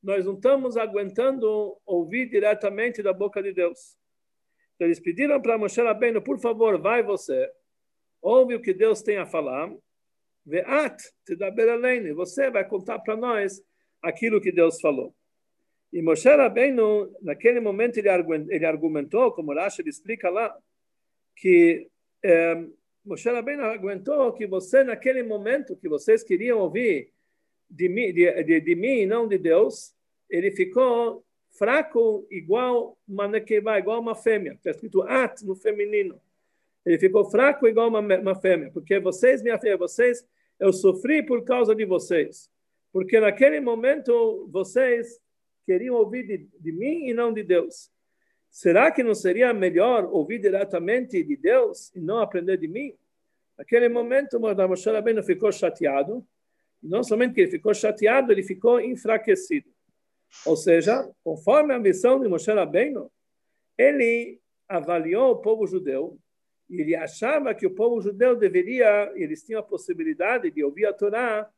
nós 0.00 0.24
não 0.24 0.34
estamos 0.34 0.76
aguentando 0.76 1.76
ouvir 1.84 2.30
diretamente 2.30 3.02
da 3.02 3.12
boca 3.12 3.42
de 3.42 3.52
Deus. 3.52 3.98
Então, 4.76 4.86
eles 4.86 5.00
pediram 5.00 5.42
para 5.42 5.58
Moshe 5.58 5.82
Rabbeinu, 5.82 6.22
por 6.22 6.38
favor, 6.38 6.80
vai 6.80 7.02
você, 7.02 7.50
ouve 8.20 8.54
o 8.54 8.62
que 8.62 8.72
Deus 8.72 9.02
tem 9.02 9.16
a 9.16 9.26
falar, 9.26 9.74
ve'at 10.46 11.02
te 11.26 11.34
da 11.34 11.50
você 12.14 12.48
vai 12.48 12.64
contar 12.64 13.00
para 13.00 13.16
nós 13.16 13.60
aquilo 14.00 14.40
que 14.40 14.52
Deus 14.52 14.80
falou. 14.80 15.12
E 15.92 16.00
Moshe 16.00 16.28
Rabbeinu, 16.28 17.12
naquele 17.20 17.58
momento, 17.58 17.96
ele 17.96 18.66
argumentou, 18.66 19.32
como 19.32 19.52
Rashi 19.52 19.82
explica 19.84 20.30
lá, 20.30 20.56
que 21.34 21.88
eh, 22.22 22.66
Moshe 23.04 23.28
Rabbeinu 23.28 23.64
aguentou 23.64 24.32
que 24.32 24.46
você, 24.46 24.84
naquele 24.84 25.22
momento 25.22 25.76
que 25.76 25.88
vocês 25.88 26.22
queriam 26.22 26.58
ouvir 26.60 27.12
de 27.68 27.88
mim, 27.88 28.12
de, 28.12 28.44
de, 28.44 28.60
de 28.60 28.74
mim 28.74 29.06
não 29.06 29.26
de 29.26 29.38
Deus, 29.38 29.94
ele 30.30 30.50
ficou 30.50 31.24
fraco 31.50 32.26
igual 32.30 32.96
uma 33.06 33.26
nequeba, 33.26 33.78
igual 33.78 34.00
uma 34.00 34.14
fêmea. 34.14 34.52
Está 34.52 34.70
escrito 34.70 35.02
at 35.02 35.42
no 35.42 35.56
feminino. 35.56 36.20
Ele 36.84 36.98
ficou 36.98 37.24
fraco 37.30 37.66
igual 37.66 37.88
uma, 37.88 38.00
uma 38.00 38.34
fêmea, 38.34 38.70
porque 38.72 38.98
vocês, 38.98 39.42
minha 39.42 39.58
filha, 39.58 39.76
vocês, 39.76 40.26
eu 40.58 40.72
sofri 40.72 41.24
por 41.24 41.44
causa 41.44 41.74
de 41.74 41.84
vocês. 41.84 42.50
Porque 42.92 43.18
naquele 43.18 43.60
momento 43.60 44.48
vocês 44.50 45.20
queriam 45.64 45.96
ouvir 45.96 46.26
de, 46.26 46.48
de 46.58 46.72
mim 46.72 47.08
e 47.08 47.14
não 47.14 47.32
de 47.32 47.42
Deus. 47.42 47.90
Será 48.52 48.90
que 48.90 49.02
não 49.02 49.14
seria 49.14 49.50
melhor 49.54 50.04
ouvir 50.12 50.38
diretamente 50.38 51.24
de 51.24 51.36
Deus 51.38 51.90
e 51.96 52.00
não 52.00 52.18
aprender 52.18 52.58
de 52.58 52.68
mim? 52.68 52.94
Naquele 53.56 53.88
momento, 53.88 54.38
Moshe 54.38 54.90
Rabbeinu 54.90 55.22
ficou 55.22 55.50
chateado. 55.50 56.22
E 56.82 56.86
não 56.86 57.02
somente 57.02 57.32
que 57.32 57.40
ele 57.40 57.50
ficou 57.50 57.72
chateado, 57.72 58.30
ele 58.30 58.42
ficou 58.42 58.78
enfraquecido. 58.78 59.70
Ou 60.44 60.54
seja, 60.54 61.10
conforme 61.24 61.72
a 61.72 61.78
missão 61.78 62.20
de 62.20 62.28
Moshe 62.28 62.52
Rabbeinu, 62.52 63.10
ele 63.78 64.38
avaliou 64.68 65.32
o 65.32 65.36
povo 65.40 65.66
judeu 65.66 66.18
e 66.68 66.82
ele 66.82 66.94
achava 66.94 67.54
que 67.54 67.66
o 67.66 67.74
povo 67.74 68.02
judeu 68.02 68.36
deveria, 68.36 69.10
eles 69.14 69.42
tinham 69.42 69.60
a 69.60 69.64
possibilidade 69.64 70.50
de 70.50 70.62
ouvir 70.62 70.84
a 70.84 70.92
Torá, 70.92 71.50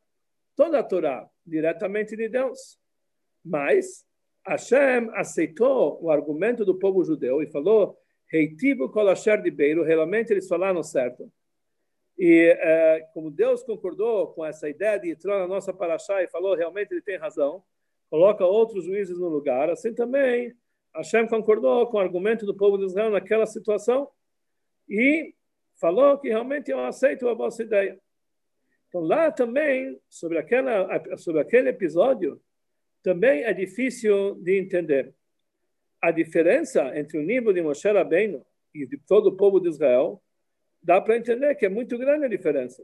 toda 0.55 0.79
a 0.79 0.83
Torá, 0.85 1.29
diretamente 1.45 2.17
de 2.17 2.29
Deus. 2.29 2.79
Mas 3.45 4.07
Hashem 4.47 5.11
aceitou 5.15 5.99
o 6.03 6.11
argumento 6.11 6.65
do 6.65 6.79
povo 6.79 7.05
judeu 7.05 7.43
e 7.43 7.47
falou: 7.47 7.99
Reitivo 8.31 8.91
kolasher 8.91 9.43
de 9.43 9.51
Beiro, 9.51 9.83
realmente 9.83 10.33
eles 10.33 10.47
falaram 10.47 10.83
certo. 10.83 11.31
E 12.19 12.57
é, 12.61 13.09
como 13.13 13.31
Deus 13.31 13.63
concordou 13.63 14.29
com 14.29 14.45
essa 14.45 14.69
ideia 14.69 14.99
de 14.99 15.11
entrar 15.11 15.39
na 15.39 15.49
nossa 15.49 15.73
paraxá 15.73 16.23
e 16.23 16.29
falou 16.29 16.55
realmente 16.55 16.93
ele 16.93 17.03
tem 17.03 17.17
razão, 17.17 17.63
coloca 18.09 18.45
outros 18.45 18.85
juízes 18.85 19.19
no 19.19 19.29
lugar, 19.29 19.69
assim 19.69 19.93
também 19.93 20.55
Hashem 20.95 21.27
concordou 21.27 21.89
com 21.89 21.97
o 21.97 22.01
argumento 22.01 22.47
do 22.47 22.55
povo 22.55 22.79
de 22.79 22.85
Israel 22.85 23.11
naquela 23.11 23.47
situação 23.47 24.09
e 24.89 25.35
falou 25.81 26.19
que 26.19 26.29
realmente 26.29 26.71
eu 26.71 26.79
aceito 26.85 27.29
a 27.29 27.35
vossa 27.35 27.63
ideia. 27.63 27.99
Então 28.89 29.01
lá 29.01 29.33
também 29.33 29.99
sobre 30.09 30.39
aquela 30.39 30.87
sobre 31.17 31.41
aquele 31.41 31.71
episódio 31.71 32.41
também 33.05 33.45
é 33.45 33.53
difícil 33.53 34.35
de 34.37 34.59
entender. 34.59 35.15
A 36.01 36.11
diferença 36.11 36.99
entre 36.99 37.19
o 37.19 37.23
nível 37.23 37.53
de 37.53 37.61
Moshe 37.61 37.87
Rabbeinu 37.87 38.45
e 38.75 38.87
de 38.87 38.97
todo 38.97 39.27
o 39.27 39.37
povo 39.37 39.61
de 39.61 39.69
Israel, 39.69 40.23
dá 40.83 41.01
para 41.01 41.17
entender 41.17 41.55
que 41.55 41.67
é 41.67 41.69
muito 41.69 41.99
grande 41.99 42.25
a 42.25 42.29
diferença. 42.29 42.83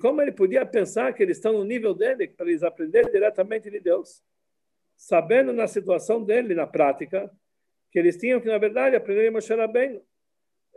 Como 0.00 0.20
ele 0.20 0.30
podia 0.30 0.64
pensar 0.64 1.12
que 1.14 1.22
eles 1.22 1.38
estão 1.38 1.54
no 1.54 1.64
nível 1.64 1.94
dele 1.94 2.28
para 2.28 2.48
eles 2.48 2.62
aprenderem 2.62 3.10
diretamente 3.10 3.70
de 3.70 3.80
Deus, 3.80 4.22
sabendo 4.94 5.54
na 5.54 5.66
situação 5.66 6.22
dele, 6.22 6.54
na 6.54 6.66
prática, 6.66 7.30
que 7.90 7.98
eles 7.98 8.18
tinham 8.18 8.40
que, 8.40 8.46
na 8.46 8.58
verdade, 8.58 8.94
aprender 8.94 9.24
de 9.24 9.30
Moshe 9.30 9.54
Rabbeinu. 9.54 10.02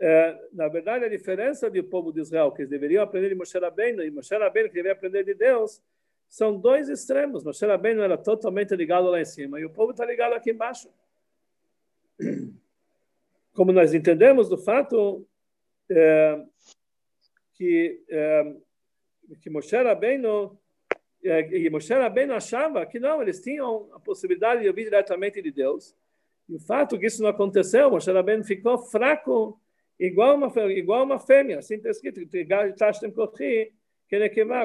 É, 0.00 0.48
na 0.54 0.68
verdade, 0.68 1.04
a 1.04 1.08
diferença 1.08 1.70
do 1.70 1.84
povo 1.84 2.10
de 2.12 2.20
Israel, 2.20 2.50
que 2.50 2.62
eles 2.62 2.70
deveriam 2.70 3.02
aprender 3.02 3.28
de 3.28 3.34
Moshe 3.34 3.58
Rabbeinu, 3.58 4.02
e 4.02 4.10
Moshe 4.10 4.34
Rabbeinu 4.34 4.70
que 4.70 4.74
deveria 4.74 4.92
aprender 4.92 5.22
de 5.22 5.34
Deus, 5.34 5.82
são 6.30 6.56
dois 6.56 6.88
extremos. 6.88 7.42
Moshe 7.42 7.66
Rabbeinu 7.66 8.02
era 8.02 8.16
totalmente 8.16 8.74
ligado 8.76 9.10
lá 9.10 9.20
em 9.20 9.24
cima 9.24 9.58
e 9.58 9.64
o 9.64 9.70
povo 9.70 9.90
está 9.90 10.06
ligado 10.06 10.32
aqui 10.32 10.52
embaixo. 10.52 10.88
Como 13.52 13.72
nós 13.72 13.92
entendemos 13.92 14.48
do 14.48 14.56
fato 14.56 15.26
é, 15.90 16.40
que 17.54 18.00
é, 18.08 18.56
que 19.42 19.50
Moshe 19.50 19.76
Rabbeinu 19.76 20.56
é, 21.24 21.40
e 21.50 21.68
Moshe 21.68 21.92
Rabbeinu 21.92 22.32
achava 22.32 22.86
que 22.86 23.00
não, 23.00 23.20
eles 23.20 23.42
tinham 23.42 23.90
a 23.92 23.98
possibilidade 23.98 24.62
de 24.62 24.68
ouvir 24.68 24.84
diretamente 24.84 25.42
de 25.42 25.50
Deus. 25.50 25.96
E 26.48 26.54
o 26.54 26.60
fato 26.60 26.96
que 26.96 27.06
isso 27.06 27.22
não 27.22 27.28
aconteceu, 27.28 27.90
Moshe 27.90 28.10
Rabbeinu 28.10 28.44
ficou 28.44 28.78
fraco, 28.78 29.60
igual 29.98 30.36
uma 30.36 30.70
igual 30.70 31.02
uma 31.02 31.18
fêmea, 31.18 31.58
assim 31.58 31.74
está 31.74 31.90
escrito, 31.90 32.20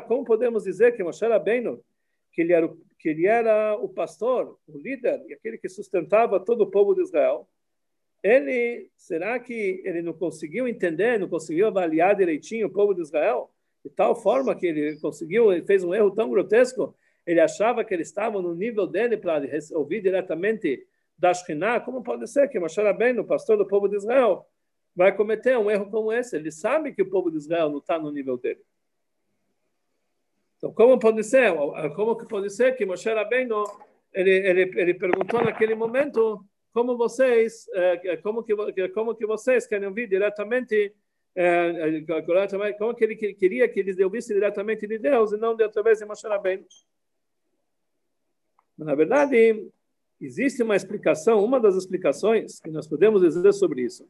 como 0.07 0.23
podemos 0.23 0.63
dizer 0.63 0.95
que 0.95 1.03
Moshe 1.03 1.25
Rabbeinu, 1.25 1.83
que 2.31 2.41
ele 2.41 2.53
era, 2.53 2.67
que 2.99 3.09
ele 3.09 3.27
era 3.27 3.75
o 3.75 3.87
pastor, 3.87 4.57
o 4.67 4.77
líder, 4.77 5.23
e 5.27 5.33
aquele 5.33 5.57
que 5.57 5.69
sustentava 5.69 6.39
todo 6.39 6.61
o 6.61 6.71
povo 6.71 6.95
de 6.95 7.01
Israel, 7.01 7.47
ele, 8.23 8.89
será 8.97 9.39
que 9.39 9.81
ele 9.85 10.01
não 10.01 10.13
conseguiu 10.13 10.67
entender, 10.67 11.19
não 11.19 11.29
conseguiu 11.29 11.67
avaliar 11.67 12.15
direitinho 12.15 12.67
o 12.67 12.71
povo 12.71 12.93
de 12.95 13.01
Israel? 13.01 13.51
De 13.83 13.89
tal 13.91 14.15
forma 14.15 14.55
que 14.55 14.65
ele 14.65 14.99
conseguiu, 14.99 15.53
ele 15.53 15.63
fez 15.63 15.83
um 15.83 15.93
erro 15.93 16.09
tão 16.09 16.29
grotesco, 16.29 16.95
ele 17.25 17.39
achava 17.39 17.83
que 17.83 17.93
eles 17.93 18.07
estavam 18.07 18.41
no 18.41 18.55
nível 18.55 18.87
dele 18.87 19.15
para 19.15 19.41
ouvir 19.73 20.01
diretamente 20.01 20.85
da 21.17 21.33
Shekhinah. 21.33 21.81
Como 21.81 22.01
pode 22.03 22.27
ser 22.27 22.47
que 22.49 22.59
Moshe 22.59 22.81
Rabbeinu, 22.81 23.21
o 23.21 23.25
pastor 23.25 23.57
do 23.57 23.67
povo 23.67 23.87
de 23.87 23.95
Israel, 23.95 24.45
vai 24.95 25.15
cometer 25.15 25.57
um 25.57 25.69
erro 25.69 25.89
como 25.89 26.11
esse? 26.11 26.35
Ele 26.35 26.51
sabe 26.51 26.93
que 26.93 27.01
o 27.01 27.09
povo 27.09 27.29
de 27.29 27.37
Israel 27.37 27.69
não 27.69 27.77
está 27.77 27.99
no 27.99 28.11
nível 28.11 28.37
dele. 28.37 28.61
Então, 30.65 30.73
como 30.73 30.97
pode 30.97 31.23
ser? 31.23 31.53
Como 31.95 32.15
que 32.17 32.25
pode 32.25 32.49
ser 32.49 32.75
que 32.75 32.87
Moshe 32.87 33.07
Rabbeinu 33.07 33.63
ele, 34.11 34.31
ele, 34.31 34.61
ele 34.81 34.93
perguntou 34.95 35.43
naquele 35.43 35.75
momento 35.75 36.43
como 36.73 36.97
vocês 36.97 37.67
eh, 37.71 38.17
como 38.17 38.41
que 38.41 38.55
como 38.89 39.13
que 39.13 39.27
vocês 39.27 39.67
querem 39.67 39.87
ouvir 39.87 40.07
diretamente 40.07 40.91
eh, 41.35 42.03
como 42.79 42.95
que 42.95 43.03
ele 43.03 43.15
queria 43.15 43.69
que 43.69 43.79
eles 43.79 43.99
ouvissem 43.99 44.35
diretamente 44.35 44.87
de 44.87 44.97
Deus 44.97 45.33
e 45.33 45.37
não 45.37 45.55
de 45.55 45.63
através 45.63 45.99
de 45.99 46.05
Moshe 46.05 46.27
Rabbeinu. 46.27 46.65
Na 48.75 48.95
verdade, 48.95 49.69
existe 50.19 50.63
uma 50.63 50.75
explicação, 50.75 51.45
uma 51.45 51.59
das 51.59 51.75
explicações 51.75 52.59
que 52.59 52.71
nós 52.71 52.87
podemos 52.87 53.21
dizer 53.21 53.53
sobre 53.53 53.83
isso. 53.83 54.09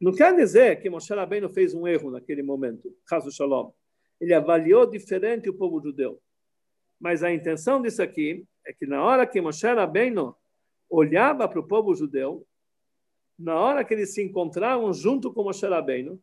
Não 0.00 0.12
quer 0.12 0.34
dizer 0.34 0.80
que 0.80 0.90
Moshe 0.90 1.14
Rabbeinu 1.14 1.48
fez 1.48 1.74
um 1.74 1.86
erro 1.86 2.10
naquele 2.10 2.42
momento, 2.42 2.92
caso 3.06 3.30
Shalom 3.30 3.70
ele 4.22 4.32
avaliou 4.32 4.86
diferente 4.86 5.50
o 5.50 5.54
povo 5.54 5.82
judeu. 5.82 6.22
Mas 7.00 7.24
a 7.24 7.32
intenção 7.32 7.82
disso 7.82 8.00
aqui 8.00 8.46
é 8.64 8.72
que 8.72 8.86
na 8.86 9.02
hora 9.02 9.26
que 9.26 9.40
Moshe 9.40 9.66
Rabbeinu 9.66 10.32
olhava 10.88 11.48
para 11.48 11.58
o 11.58 11.66
povo 11.66 11.92
judeu, 11.92 12.46
na 13.36 13.58
hora 13.58 13.84
que 13.84 13.92
eles 13.92 14.14
se 14.14 14.22
encontravam 14.22 14.92
junto 14.92 15.32
com 15.32 15.42
Moshe 15.42 15.66
Rabbeinu, 15.66 16.22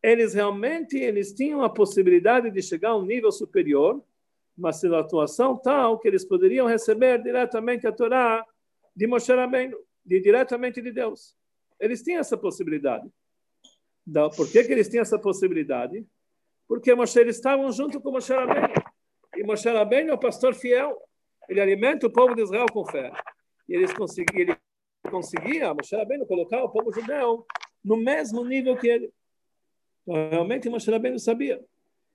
eles 0.00 0.34
realmente 0.34 0.96
eles 0.96 1.32
tinham 1.32 1.64
a 1.64 1.68
possibilidade 1.68 2.48
de 2.48 2.62
chegar 2.62 2.90
a 2.90 2.96
um 2.96 3.04
nível 3.04 3.32
superior, 3.32 4.00
uma 4.56 4.72
situação 4.72 5.56
tal 5.56 5.98
que 5.98 6.06
eles 6.06 6.24
poderiam 6.24 6.68
receber 6.68 7.20
diretamente 7.20 7.88
a 7.88 7.92
Torá 7.92 8.46
de 8.94 9.04
Moshe 9.08 9.34
Rabbeinu, 9.34 9.76
de, 10.04 10.20
diretamente 10.20 10.80
de 10.80 10.92
Deus. 10.92 11.34
Eles 11.80 12.04
tinham 12.04 12.20
essa 12.20 12.36
possibilidade. 12.36 13.10
Por 14.36 14.48
que, 14.48 14.62
que 14.62 14.72
eles 14.72 14.88
tinham 14.88 15.02
essa 15.02 15.18
possibilidade? 15.18 16.06
Porque 16.68 16.94
Moshe, 16.94 17.18
eles 17.18 17.36
estavam 17.36 17.70
junto 17.70 18.00
com 18.00 18.10
Moshe 18.10 18.32
Rabbeinu. 18.32 18.74
E 19.36 19.44
Moshe 19.44 19.68
Rabbeinu 19.68 20.10
é 20.10 20.14
o 20.14 20.18
pastor 20.18 20.54
fiel. 20.54 21.00
Ele 21.48 21.60
alimenta 21.60 22.06
o 22.06 22.12
povo 22.12 22.34
de 22.34 22.42
Israel 22.42 22.66
com 22.72 22.84
fé. 22.84 23.12
E 23.68 23.74
eles 23.74 23.92
conseguiam, 23.92 24.40
ele 24.40 24.56
conseguia, 25.10 25.72
Moshe 25.72 25.94
Rabbeinu, 25.94 26.26
colocar 26.26 26.62
o 26.64 26.70
povo 26.70 26.92
judeu 26.92 27.46
no 27.84 27.96
mesmo 27.96 28.44
nível 28.44 28.76
que 28.76 28.88
ele. 28.88 29.12
Então, 30.02 30.30
realmente, 30.30 30.68
Moshe 30.68 30.90
Rabbeinu 30.90 31.18
sabia. 31.18 31.64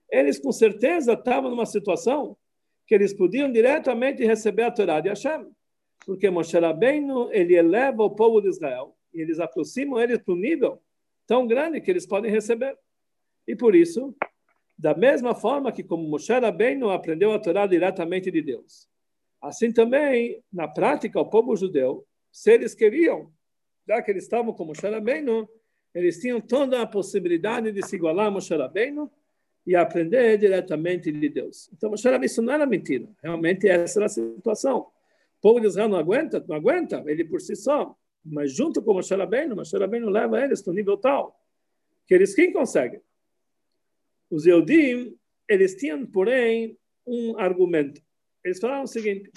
Eles, 0.09 0.39
com 0.39 0.51
certeza, 0.51 1.13
estavam 1.13 1.49
numa 1.49 1.65
situação 1.65 2.35
que 2.85 2.93
eles 2.93 3.13
podiam 3.13 3.49
diretamente 3.49 4.25
receber 4.25 4.63
a 4.63 4.71
Torá 4.71 4.99
de 4.99 5.07
Hashem. 5.07 5.49
Porque 6.05 6.29
Moshe 6.29 6.59
Rabbeinu, 6.59 7.29
ele 7.31 7.55
eleva 7.55 8.03
o 8.03 8.09
povo 8.09 8.41
de 8.41 8.49
Israel 8.49 8.97
e 9.13 9.21
eles 9.21 9.39
aproximam 9.39 9.99
eles 9.99 10.17
para 10.17 10.33
um 10.33 10.37
nível 10.37 10.81
tão 11.25 11.47
grande 11.47 11.79
que 11.79 11.89
eles 11.89 12.05
podem 12.05 12.31
receber. 12.31 12.77
E 13.47 13.55
por 13.55 13.75
isso, 13.75 14.13
da 14.81 14.95
mesma 14.95 15.35
forma 15.35 15.71
que 15.71 15.83
como 15.83 16.09
Moshe 16.09 16.33
Rabbeinu 16.33 16.89
aprendeu 16.89 17.31
a 17.31 17.37
Torá 17.37 17.67
diretamente 17.67 18.31
de 18.31 18.41
Deus, 18.41 18.89
assim 19.39 19.71
também, 19.71 20.43
na 20.51 20.67
prática, 20.67 21.19
o 21.19 21.29
povo 21.29 21.55
judeu, 21.55 22.03
se 22.31 22.51
eles 22.51 22.73
queriam, 22.73 23.31
já 23.87 24.01
que 24.01 24.09
eles 24.09 24.23
estavam 24.23 24.51
com 24.51 24.65
Moshe 24.65 24.87
Rabbeinu, 24.87 25.47
eles 25.93 26.19
tinham 26.19 26.41
toda 26.41 26.81
a 26.81 26.87
possibilidade 26.87 27.71
de 27.71 27.85
se 27.85 27.95
igualar 27.95 28.25
a 28.25 28.31
Moshe 28.31 28.55
Rabbeinu 28.55 29.11
e 29.67 29.75
aprender 29.75 30.39
diretamente 30.39 31.11
de 31.11 31.29
Deus. 31.29 31.69
Então, 31.71 31.91
Moshe 31.91 32.05
Rabbeinu, 32.05 32.25
isso 32.25 32.41
não 32.41 32.51
era 32.51 32.65
mentira. 32.65 33.07
Realmente, 33.21 33.67
essa 33.67 33.99
era 33.99 34.07
a 34.07 34.09
situação. 34.09 34.79
O 34.79 35.41
povo 35.41 35.59
de 35.59 35.67
Israel 35.67 35.89
não 35.89 35.99
aguenta, 35.99 36.43
não 36.47 36.55
aguenta, 36.55 37.03
ele 37.05 37.23
por 37.23 37.39
si 37.39 37.55
só. 37.55 37.95
Mas 38.25 38.51
junto 38.51 38.81
com 38.81 38.95
Moshe 38.95 39.13
Rabbeinu, 39.13 39.55
Moshe 39.55 39.77
Rabbeinu 39.77 40.09
leva 40.09 40.43
eles 40.43 40.59
para 40.59 40.71
um 40.71 40.75
nível 40.75 40.97
tal 40.97 41.39
que 42.07 42.15
eles 42.15 42.33
quem 42.33 42.51
conseguem. 42.51 42.99
Os 44.31 44.47
Eudim, 44.47 45.13
eles 45.47 45.75
tinham, 45.75 46.05
porém, 46.05 46.77
um 47.05 47.37
argumento. 47.37 48.01
Eles 48.43 48.59
falaram 48.59 48.83
o 48.83 48.87
seguinte: 48.87 49.29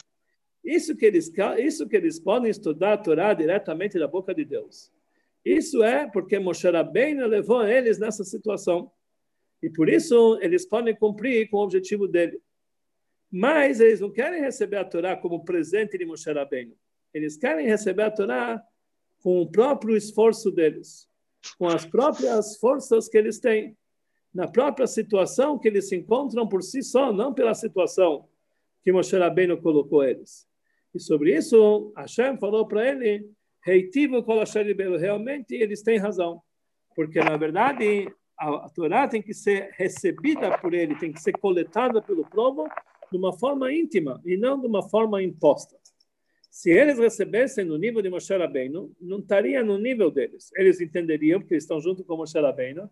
isso 0.64 0.96
que 0.96 1.04
eles, 1.04 1.30
isso 1.58 1.88
que 1.88 1.96
eles 1.96 2.20
podem 2.20 2.48
estudar 2.48 2.92
a 2.92 2.98
Torá 2.98 3.34
diretamente 3.34 3.98
da 3.98 4.06
boca 4.06 4.32
de 4.32 4.44
Deus. 4.44 4.92
Isso 5.44 5.82
é 5.82 6.08
porque 6.08 6.38
Moshe 6.38 6.70
Rabbeinu 6.70 7.26
levou 7.26 7.66
eles 7.66 7.98
nessa 7.98 8.24
situação. 8.24 8.90
E 9.60 9.68
por 9.68 9.88
isso 9.88 10.38
eles 10.40 10.64
podem 10.64 10.94
cumprir 10.94 11.50
com 11.50 11.58
o 11.58 11.64
objetivo 11.64 12.06
dele. 12.06 12.40
Mas 13.30 13.80
eles 13.80 14.00
não 14.00 14.12
querem 14.12 14.40
receber 14.40 14.76
a 14.76 14.84
Torá 14.84 15.16
como 15.16 15.44
presente 15.44 15.98
de 15.98 16.06
Moshe 16.06 16.32
Rabbeinu. 16.32 16.76
Eles 17.12 17.36
querem 17.36 17.66
receber 17.66 18.04
a 18.04 18.10
Torá 18.10 18.62
com 19.22 19.42
o 19.42 19.50
próprio 19.50 19.96
esforço 19.96 20.50
deles, 20.50 21.08
com 21.58 21.66
as 21.66 21.84
próprias 21.84 22.56
forças 22.58 23.08
que 23.08 23.18
eles 23.18 23.40
têm 23.40 23.76
na 24.34 24.48
própria 24.48 24.86
situação 24.86 25.58
que 25.58 25.68
eles 25.68 25.88
se 25.88 25.96
encontram 25.96 26.48
por 26.48 26.62
si 26.62 26.82
só, 26.82 27.12
não 27.12 27.32
pela 27.32 27.54
situação 27.54 28.28
que 28.82 28.92
Moshe 28.92 29.16
Rabbeinu 29.16 29.56
colocou 29.62 30.02
eles. 30.02 30.46
E 30.94 30.98
sobre 30.98 31.36
isso, 31.36 31.92
Hashem 31.96 32.36
falou 32.38 32.66
para 32.66 32.86
ele, 32.86 33.30
Reitivo 33.64 34.22
realmente 34.98 35.54
eles 35.54 35.82
têm 35.82 35.96
razão, 35.96 36.42
porque 36.94 37.18
na 37.18 37.36
verdade 37.36 38.12
a, 38.38 38.66
a 38.66 38.68
Torá 38.68 39.08
tem 39.08 39.22
que 39.22 39.32
ser 39.32 39.70
recebida 39.72 40.58
por 40.58 40.74
ele, 40.74 40.98
tem 40.98 41.12
que 41.12 41.22
ser 41.22 41.32
coletada 41.32 42.02
pelo 42.02 42.24
povo 42.26 42.68
de 43.10 43.16
uma 43.16 43.32
forma 43.32 43.72
íntima 43.72 44.20
e 44.24 44.36
não 44.36 44.60
de 44.60 44.66
uma 44.66 44.82
forma 44.82 45.22
imposta. 45.22 45.76
Se 46.50 46.70
eles 46.70 46.98
recebessem 46.98 47.64
no 47.64 47.78
nível 47.78 48.02
de 48.02 48.10
Moshe 48.10 48.36
Rabbeinu, 48.36 48.94
não 49.00 49.18
estaria 49.18 49.62
no 49.62 49.78
nível 49.78 50.10
deles. 50.10 50.50
Eles 50.54 50.80
entenderiam, 50.80 51.40
porque 51.40 51.54
eles 51.54 51.64
estão 51.64 51.80
junto 51.80 52.04
com 52.04 52.16
Moshe 52.16 52.38
Rabbeinu, 52.38 52.88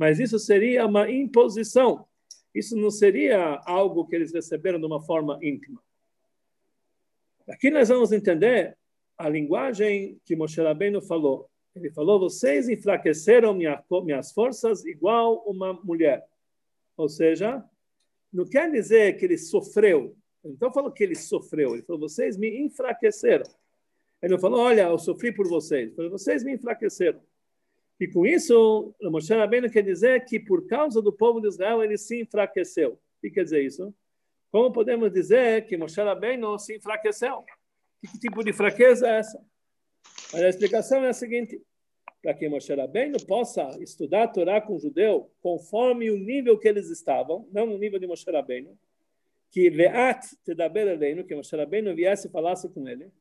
mas 0.00 0.18
isso 0.18 0.38
seria 0.38 0.86
uma 0.86 1.10
imposição. 1.10 2.06
Isso 2.54 2.74
não 2.74 2.90
seria 2.90 3.60
algo 3.66 4.06
que 4.06 4.16
eles 4.16 4.32
receberam 4.32 4.80
de 4.80 4.86
uma 4.86 5.02
forma 5.02 5.38
íntima. 5.42 5.78
Aqui 7.46 7.70
nós 7.70 7.90
vamos 7.90 8.10
entender 8.10 8.78
a 9.18 9.28
linguagem 9.28 10.18
que 10.24 10.34
Moshe 10.34 10.58
Rabbeinu 10.58 11.02
falou. 11.02 11.50
Ele 11.76 11.90
falou: 11.90 12.18
vocês 12.18 12.66
enfraqueceram 12.70 13.52
minha, 13.52 13.84
minhas 14.02 14.32
forças 14.32 14.86
igual 14.86 15.44
uma 15.46 15.74
mulher. 15.74 16.26
Ou 16.96 17.06
seja, 17.06 17.62
não 18.32 18.46
quer 18.46 18.72
dizer 18.72 19.18
que 19.18 19.26
ele 19.26 19.36
sofreu. 19.36 20.16
Ele 20.42 20.56
não 20.58 20.72
falou 20.72 20.90
que 20.90 21.04
ele 21.04 21.14
sofreu. 21.14 21.74
Ele 21.74 21.82
falou: 21.82 22.08
vocês 22.08 22.38
me 22.38 22.48
enfraqueceram. 22.58 23.44
Ele 24.22 24.32
não 24.32 24.40
falou: 24.40 24.60
olha, 24.60 24.84
eu 24.84 24.98
sofri 24.98 25.30
por 25.30 25.46
vocês. 25.46 25.88
Ele 25.88 25.94
falou: 25.94 26.10
vocês 26.12 26.42
me 26.42 26.54
enfraqueceram. 26.54 27.20
E 28.00 28.08
com 28.08 28.24
isso, 28.24 28.94
o 29.02 29.10
Moshe 29.10 29.34
Rabbeinu 29.34 29.70
quer 29.70 29.82
dizer 29.82 30.24
que 30.24 30.40
por 30.40 30.66
causa 30.66 31.02
do 31.02 31.12
povo 31.12 31.38
de 31.38 31.48
Israel 31.48 31.82
ele 31.82 31.98
se 31.98 32.22
enfraqueceu. 32.22 32.92
O 32.92 33.20
que 33.20 33.30
quer 33.30 33.44
dizer 33.44 33.62
isso? 33.62 33.94
Como 34.50 34.72
podemos 34.72 35.12
dizer 35.12 35.66
que 35.66 35.76
Moshe 35.76 36.00
Rabbeinu 36.00 36.58
se 36.58 36.76
enfraqueceu? 36.76 37.44
Que 38.00 38.18
tipo 38.18 38.42
de 38.42 38.54
fraqueza 38.54 39.06
é 39.06 39.18
essa? 39.18 39.38
Mas 40.32 40.42
a 40.42 40.48
explicação 40.48 41.04
é 41.04 41.10
a 41.10 41.12
seguinte: 41.12 41.60
para 42.22 42.32
que 42.32 42.48
Moshe 42.48 42.74
Rabbeinu 42.74 43.18
possa 43.26 43.68
estudar 43.82 44.22
a 44.22 44.28
Torá 44.28 44.62
com 44.62 44.76
o 44.76 44.80
judeu 44.80 45.30
conforme 45.42 46.10
o 46.10 46.16
nível 46.16 46.58
que 46.58 46.68
eles 46.68 46.88
estavam, 46.88 47.46
não 47.52 47.66
no 47.66 47.76
nível 47.76 47.98
de 47.98 48.06
Moshe 48.06 48.30
Rabbeinu, 48.30 48.78
que 49.50 49.68
Leat 49.68 50.24
Tedaber 50.42 50.88
Aleinu, 50.88 51.24
que 51.24 51.34
Moshe 51.34 51.54
Rabbeinu 51.54 51.94
viesse 51.94 52.28
e 52.28 52.30
falasse 52.30 52.66
com 52.70 52.88
ele, 52.88 53.12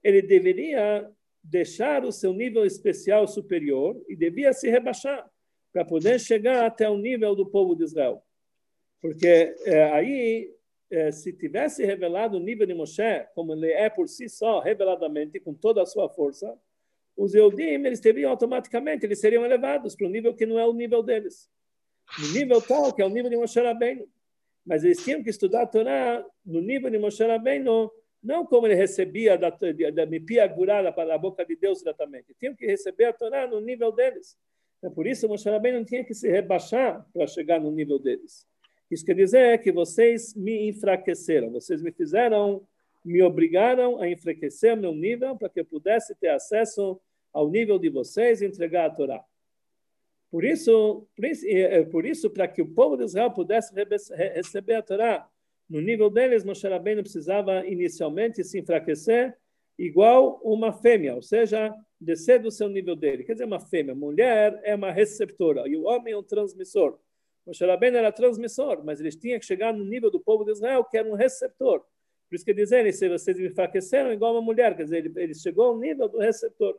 ele 0.00 0.22
deveria 0.22 1.10
deixar 1.42 2.04
o 2.04 2.12
seu 2.12 2.32
nível 2.32 2.64
especial 2.64 3.26
superior 3.26 4.00
e 4.08 4.14
devia 4.14 4.52
se 4.52 4.70
rebaixar 4.70 5.28
para 5.72 5.84
poder 5.84 6.20
chegar 6.20 6.66
até 6.66 6.88
o 6.88 6.96
nível 6.96 7.34
do 7.34 7.46
povo 7.46 7.74
de 7.74 7.84
Israel. 7.84 8.22
Porque 9.00 9.56
é, 9.64 9.84
aí, 9.92 10.54
é, 10.90 11.10
se 11.10 11.32
tivesse 11.32 11.84
revelado 11.84 12.36
o 12.36 12.40
nível 12.40 12.66
de 12.66 12.74
Moshe, 12.74 13.26
como 13.34 13.52
ele 13.52 13.72
é 13.72 13.90
por 13.90 14.08
si 14.08 14.28
só, 14.28 14.60
reveladamente, 14.60 15.40
com 15.40 15.52
toda 15.52 15.82
a 15.82 15.86
sua 15.86 16.08
força, 16.08 16.56
os 17.16 17.34
Eudim, 17.34 17.84
eles 17.84 18.00
teriam 18.00 18.30
automaticamente, 18.30 19.04
eles 19.04 19.20
seriam 19.20 19.44
elevados 19.44 19.96
para 19.96 20.06
um 20.06 20.10
nível 20.10 20.34
que 20.34 20.46
não 20.46 20.58
é 20.58 20.66
o 20.66 20.72
nível 20.72 21.02
deles. 21.02 21.50
No 22.18 22.32
nível 22.32 22.60
tal, 22.60 22.92
que 22.92 23.02
é 23.02 23.06
o 23.06 23.10
nível 23.10 23.30
de 23.30 23.36
Moshe 23.36 23.60
Rabbeinu. 23.60 24.08
Mas 24.64 24.84
eles 24.84 25.02
tinham 25.02 25.22
que 25.22 25.30
estudar 25.30 25.62
a 25.62 25.66
Torá 25.66 26.24
no 26.44 26.60
nível 26.60 26.90
de 26.90 26.98
Moshe 26.98 27.24
Rabbeinu, 27.24 27.90
não 28.22 28.46
como 28.46 28.66
ele 28.66 28.74
recebia 28.74 29.36
da, 29.36 29.50
da 29.50 30.06
mipia 30.06 30.48
para 30.94 31.14
a 31.14 31.18
boca 31.18 31.44
de 31.44 31.56
Deus 31.56 31.78
diretamente. 31.78 32.34
Tinham 32.38 32.54
que 32.54 32.64
receber 32.64 33.06
a 33.06 33.12
Torá 33.12 33.46
no 33.46 33.60
nível 33.60 33.90
deles. 33.90 34.38
É 34.82 34.88
por 34.88 35.06
isso 35.06 35.28
Moshe 35.28 35.48
Rabbeinu 35.48 35.78
não 35.78 35.84
tinha 35.84 36.04
que 36.04 36.14
se 36.14 36.28
rebaixar 36.28 37.04
para 37.12 37.26
chegar 37.26 37.60
no 37.60 37.70
nível 37.70 37.98
deles. 37.98 38.46
Isso 38.90 39.04
quer 39.04 39.14
dizer 39.14 39.58
que 39.60 39.72
vocês 39.72 40.34
me 40.34 40.68
enfraqueceram, 40.68 41.50
vocês 41.50 41.82
me 41.82 41.90
fizeram, 41.90 42.66
me 43.04 43.22
obrigaram 43.22 44.00
a 44.00 44.08
enfraquecer 44.08 44.76
meu 44.76 44.94
nível 44.94 45.36
para 45.36 45.48
que 45.48 45.60
eu 45.60 45.64
pudesse 45.64 46.14
ter 46.14 46.28
acesso 46.28 47.00
ao 47.32 47.48
nível 47.48 47.78
de 47.78 47.88
vocês 47.88 48.42
e 48.42 48.46
entregar 48.46 48.86
a 48.86 48.90
Torá. 48.90 49.24
Por 50.30 50.44
isso, 50.44 51.06
por 51.14 51.24
isso, 51.24 51.46
por 51.90 52.06
isso 52.06 52.30
para 52.30 52.48
que 52.48 52.62
o 52.62 52.68
povo 52.68 52.96
de 52.96 53.04
Israel 53.04 53.30
pudesse 53.30 53.72
receber 54.14 54.74
a 54.74 54.82
Torá 54.82 55.28
no 55.72 55.80
nível 55.80 56.10
deles, 56.10 56.44
Moshe 56.44 56.68
Rabbeinu 56.68 57.02
precisava 57.02 57.66
inicialmente 57.66 58.44
se 58.44 58.60
enfraquecer 58.60 59.34
igual 59.78 60.38
uma 60.44 60.70
fêmea, 60.70 61.14
ou 61.14 61.22
seja, 61.22 61.74
descer 61.98 62.38
do 62.40 62.50
seu 62.50 62.68
nível 62.68 62.94
dele. 62.94 63.24
Quer 63.24 63.32
dizer, 63.32 63.46
uma 63.46 63.58
fêmea. 63.58 63.94
Mulher 63.94 64.60
é 64.64 64.74
uma 64.74 64.92
receptora 64.92 65.66
e 65.66 65.74
o 65.74 65.84
homem 65.84 66.12
é 66.12 66.16
um 66.16 66.22
transmissor. 66.22 66.98
Moshe 67.46 67.64
Rabbeinu 67.64 67.96
era 67.96 68.12
transmissor, 68.12 68.84
mas 68.84 69.00
eles 69.00 69.16
tinham 69.16 69.38
que 69.38 69.46
chegar 69.46 69.72
no 69.72 69.82
nível 69.82 70.10
do 70.10 70.20
povo 70.20 70.44
de 70.44 70.50
Israel, 70.50 70.84
que 70.84 70.98
era 70.98 71.08
um 71.08 71.14
receptor. 71.14 71.80
Por 72.28 72.36
isso 72.36 72.44
que 72.44 72.52
dizem, 72.52 72.92
se 72.92 73.08
vocês 73.08 73.38
me 73.38 73.46
enfraqueceram 73.46 74.12
igual 74.12 74.34
uma 74.34 74.42
mulher, 74.42 74.76
quer 74.76 74.84
dizer, 74.84 75.06
ele, 75.06 75.12
ele 75.16 75.34
chegou 75.34 75.68
ao 75.68 75.78
nível 75.78 76.06
do 76.06 76.18
receptor. 76.18 76.78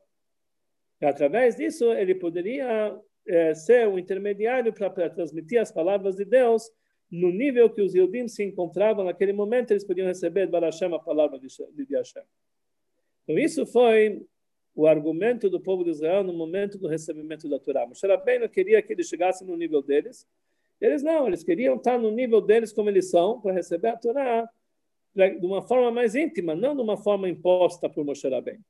E 1.01 1.05
através 1.07 1.55
disso, 1.55 1.91
ele 1.93 2.13
poderia 2.13 2.95
é, 3.27 3.55
ser 3.55 3.87
um 3.87 3.97
intermediário 3.97 4.71
para 4.71 5.09
transmitir 5.09 5.59
as 5.59 5.71
palavras 5.71 6.15
de 6.15 6.25
Deus 6.25 6.69
no 7.13 7.29
nível 7.29 7.69
que 7.69 7.79
os 7.79 7.93
Yudim 7.93 8.27
se 8.27 8.43
encontravam 8.43 9.05
naquele 9.05 9.33
momento, 9.33 9.69
eles 9.69 9.83
podiam 9.83 10.07
receber 10.07 10.47
de 10.47 10.59
Hashem 10.59 10.91
a 10.95 10.97
palavra 10.97 11.37
de, 11.37 11.45
Hashem. 11.95 12.23
Então, 13.23 13.37
isso 13.37 13.67
foi 13.67 14.25
o 14.73 14.87
argumento 14.87 15.47
do 15.47 15.61
povo 15.61 15.83
de 15.83 15.91
Israel 15.91 16.23
no 16.23 16.33
momento 16.33 16.75
do 16.79 16.87
recebimento 16.87 17.47
da 17.47 17.59
Torá. 17.59 17.85
Moshe 17.85 18.07
Rabbeinu 18.07 18.49
queria 18.49 18.81
que 18.81 18.93
eles 18.93 19.07
chegassem 19.07 19.45
no 19.45 19.55
nível 19.55 19.83
deles. 19.83 20.27
Eles 20.81 21.03
não, 21.03 21.27
eles 21.27 21.43
queriam 21.43 21.75
estar 21.75 21.99
no 21.99 22.09
nível 22.09 22.41
deles 22.41 22.73
como 22.73 22.89
eles 22.89 23.11
são, 23.11 23.39
para 23.39 23.53
receber 23.53 23.89
a 23.89 23.97
Torá 23.97 24.49
de 25.15 25.45
uma 25.45 25.61
forma 25.61 25.91
mais 25.91 26.15
íntima, 26.15 26.55
não 26.55 26.75
de 26.75 26.81
uma 26.81 26.97
forma 26.97 27.29
imposta 27.29 27.87
por 27.87 28.03
Moshe 28.03 28.27
Rabbeinu. 28.27 28.65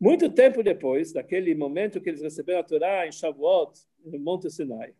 Muito 0.00 0.28
tempo 0.28 0.60
depois 0.60 1.12
daquele 1.12 1.54
momento 1.54 2.00
que 2.00 2.10
eles 2.10 2.20
receberam 2.20 2.58
a 2.58 2.64
Torá 2.64 3.06
em 3.06 3.12
Shavuot, 3.12 3.78
no 4.04 4.18
Monte 4.18 4.50
Sinai, 4.50 4.92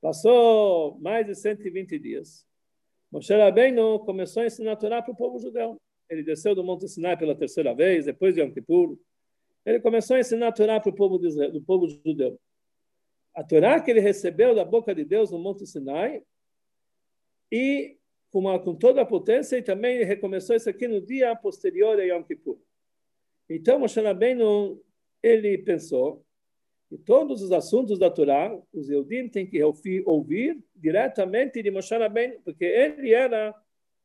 Passou 0.00 0.98
mais 1.00 1.26
de 1.26 1.34
120 1.34 1.98
dias. 1.98 2.46
Moshe 3.10 3.34
Rabbeinu 3.34 3.98
começou 4.00 4.42
a 4.42 4.46
ensinar 4.46 4.72
a 4.72 4.76
Torá 4.76 5.02
para 5.02 5.12
o 5.12 5.16
povo 5.16 5.38
judeu. 5.38 5.76
Ele 6.08 6.22
desceu 6.22 6.54
do 6.54 6.64
Monte 6.64 6.88
Sinai 6.88 7.16
pela 7.16 7.36
terceira 7.36 7.74
vez, 7.74 8.06
depois 8.06 8.34
de 8.34 8.40
Yom 8.40 8.50
Kippur. 8.50 8.98
Ele 9.64 9.78
começou 9.78 10.16
a 10.16 10.20
ensinar 10.20 10.48
a 10.48 10.52
Torá 10.52 10.80
para 10.80 10.90
o 10.90 10.94
povo, 10.94 11.24
Israel, 11.24 11.52
do 11.52 11.60
povo 11.60 11.86
judeu. 11.88 12.40
A 13.34 13.44
Torá 13.44 13.80
que 13.80 13.90
ele 13.90 14.00
recebeu 14.00 14.54
da 14.54 14.64
boca 14.64 14.94
de 14.94 15.04
Deus 15.04 15.30
no 15.30 15.38
Monte 15.38 15.66
Sinai 15.66 16.22
e 17.52 17.98
com, 18.30 18.38
uma, 18.38 18.58
com 18.58 18.74
toda 18.74 19.02
a 19.02 19.06
potência, 19.06 19.56
e 19.56 19.62
também 19.62 20.04
recomeçou 20.04 20.56
isso 20.56 20.70
aqui 20.70 20.88
no 20.88 21.00
dia 21.00 21.34
posterior 21.36 21.98
a 21.98 22.02
Yom 22.02 22.22
Kippur. 22.22 22.58
Então, 23.48 23.80
Moshe 23.80 24.00
Rabbeinu, 24.00 24.80
ele 25.22 25.58
pensou 25.58 26.24
que 26.90 26.98
todos 26.98 27.40
os 27.40 27.52
assuntos 27.52 28.00
da 28.00 28.10
Torá, 28.10 28.52
os 28.72 28.90
Eudim 28.90 29.28
têm 29.28 29.46
que 29.46 29.62
ouvir, 29.62 30.58
diretamente 30.74 31.62
de 31.62 31.70
Moshe 31.70 31.96
Rabbeinu, 31.96 32.40
porque 32.44 32.64
ele 32.64 33.14
era 33.14 33.54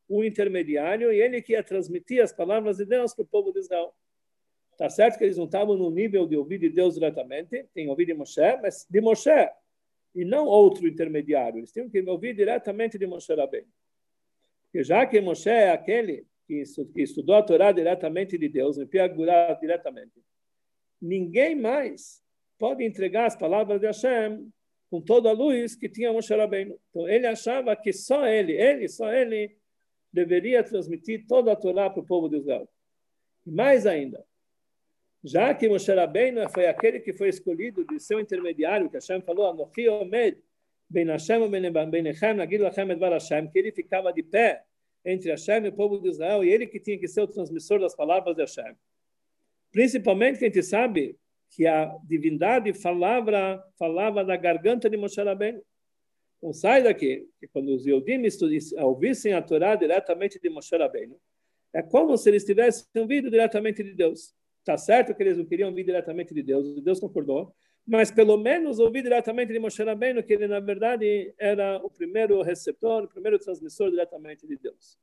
o 0.08 0.24
intermediário 0.24 1.12
e 1.12 1.20
ele 1.20 1.42
que 1.42 1.54
ia 1.54 1.64
transmitir 1.64 2.22
as 2.22 2.32
palavras 2.32 2.78
de 2.78 2.86
Deus 2.86 3.16
para 3.16 3.24
o 3.24 3.28
povo 3.28 3.52
de 3.52 3.58
Israel. 3.58 3.92
Tá 4.78 4.88
certo 4.88 5.18
que 5.18 5.24
eles 5.24 5.36
não 5.36 5.46
estavam 5.46 5.76
no 5.76 5.90
nível 5.90 6.28
de 6.28 6.38
ouvir 6.38 6.60
de 6.60 6.70
Deus 6.70 6.94
diretamente, 6.94 7.66
tem 7.74 7.90
ouvir 7.90 8.06
de 8.06 8.14
Moshe, 8.14 8.56
mas 8.62 8.86
de 8.88 9.02
Moshe, 9.02 9.50
e 10.14 10.24
não 10.24 10.46
outro 10.46 10.88
intermediário. 10.88 11.58
Eles 11.58 11.72
tinham 11.72 11.90
que 11.90 12.00
ouvir 12.02 12.36
diretamente 12.36 13.00
de 13.00 13.08
Moshe 13.08 13.34
Rabbeinu. 13.34 13.68
Porque 14.62 14.84
já 14.84 15.08
que 15.08 15.20
Moshe 15.20 15.50
é 15.50 15.72
aquele 15.72 16.28
que 16.46 16.64
estudou 16.98 17.36
a 17.36 17.42
Torá 17.42 17.72
diretamente 17.72 18.38
de 18.38 18.48
Deus, 18.48 18.78
em 18.78 18.86
Piagurá 18.86 19.54
diretamente, 19.54 20.22
ninguém 21.02 21.56
mais 21.56 22.24
pode 22.58 22.84
entregar 22.84 23.26
as 23.26 23.36
palavras 23.36 23.80
de 23.80 23.88
Hashem 23.88 24.52
com 24.90 25.02
toda 25.02 25.30
a 25.30 25.34
luz 25.34 25.76
que 25.76 25.90
tinha 25.90 26.14
Moshe 26.14 26.34
Rabbeinu. 26.34 26.80
Então 26.90 27.08
ele 27.08 27.28
achava 27.28 27.76
que 27.76 27.92
só 27.92 28.26
ele, 28.28 28.54
ele, 28.54 28.88
só 28.88 29.12
ele, 29.12 29.56
deveria 30.12 30.64
transmitir 30.64 31.26
toda 31.28 31.52
a 31.52 31.56
Torá 31.56 31.90
para 31.90 32.02
o 32.02 32.06
povo 32.06 32.30
de 32.30 32.38
Israel. 32.38 32.70
E 33.46 33.52
mais 33.52 33.86
ainda, 33.86 34.26
já 35.24 35.54
que 35.54 35.68
Moshe 35.68 35.92
Rabbeinu 35.92 36.48
foi 36.50 36.68
aquele 36.68 37.00
que 37.00 37.14
foi 37.14 37.30
escolhido 37.30 37.86
de 37.86 38.00
seu 38.00 38.20
intermediário, 38.20 38.90
que 38.90 38.96
Hashem 38.96 39.22
falou, 39.22 39.50
Anochi 39.50 39.90
Omed, 39.90 40.38
Ben 40.90 41.08
Hashem 41.08 41.50
Benechem, 41.90 42.36
Nagil 42.36 42.62
Lachem 42.62 42.92
Edvar 42.92 43.12
Hashem, 43.12 43.50
que 43.50 43.60
ele 43.60 43.72
ficava 43.72 44.14
de 44.14 44.24
pé 44.24 44.64
entre 45.04 45.32
Hashem 45.32 45.66
e 45.66 45.70
o 45.70 45.74
povo 45.74 46.00
de 46.00 46.10
Israel, 46.10 46.44
e 46.44 46.50
ele 46.50 46.68
que 46.68 46.80
tinha 46.80 46.98
que 46.98 47.08
ser 47.08 47.22
o 47.22 47.28
transmissor 47.28 47.80
das 47.80 47.96
palavras 47.96 48.36
de 48.36 48.42
Hashem. 48.42 48.76
Principalmente 49.72 50.40
que 50.40 50.46
a 50.46 50.48
gente 50.48 50.64
sabe 50.64 51.18
que 51.56 51.66
a 51.66 51.86
divindade 52.04 52.74
falava, 52.74 53.64
falava 53.80 54.26
da 54.26 54.36
garganta 54.36 54.90
de 54.90 54.98
Moshe 54.98 55.22
Rabbeinu. 55.22 55.64
Então 56.38 56.52
sai 56.52 56.84
daqui, 56.84 57.30
que 57.40 57.48
quando 57.48 57.74
os 57.74 57.86
Yodim 57.86 58.22
ouvissem 58.78 59.34
a 59.34 59.42
Torá 59.42 59.74
diretamente 59.76 60.38
de 60.38 60.50
Moshe 60.50 60.76
Rabbeinu, 60.76 61.18
é 61.74 61.82
como 61.82 62.18
se 62.18 62.30
eles 62.30 62.44
tivessem 62.44 62.86
ouvido 62.98 63.30
diretamente 63.30 63.82
de 63.82 63.94
Deus. 63.94 64.34
Está 64.60 64.78
certo 64.78 65.16
que 65.16 65.24
eles 65.24 65.38
não 65.38 65.46
queriam 65.46 65.70
ouvir 65.70 65.86
diretamente 65.86 66.34
de 66.34 66.44
Deus, 66.44 66.82
Deus 66.82 67.00
concordou, 67.00 67.56
mas 67.88 68.12
pelo 68.12 68.36
menos 68.36 68.78
ouvir 68.78 69.04
diretamente 69.04 69.54
de 69.54 69.60
Moshe 69.60 69.82
Rabbeinu, 69.82 70.24
que 70.24 70.34
ele 70.34 70.48
na 70.48 70.60
verdade 70.60 71.34
era 71.38 71.78
o 71.78 71.90
primeiro 71.90 72.42
receptor, 72.42 73.06
o 73.06 73.08
primeiro 73.08 73.40
transmissor 73.40 73.90
diretamente 73.90 74.46
de 74.46 74.58
Deus. 74.58 74.98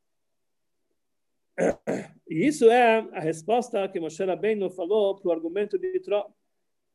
E 2.29 2.47
isso 2.47 2.71
é 2.71 2.99
a 3.12 3.21
resposta 3.21 3.88
que 3.88 4.01
Moshe 4.01 4.23
Rabbeinu 4.23 4.69
falou 4.69 5.17
para 5.17 5.29
o 5.29 5.33
argumento 5.33 5.79
de 5.79 5.87
Yitro. 5.87 6.25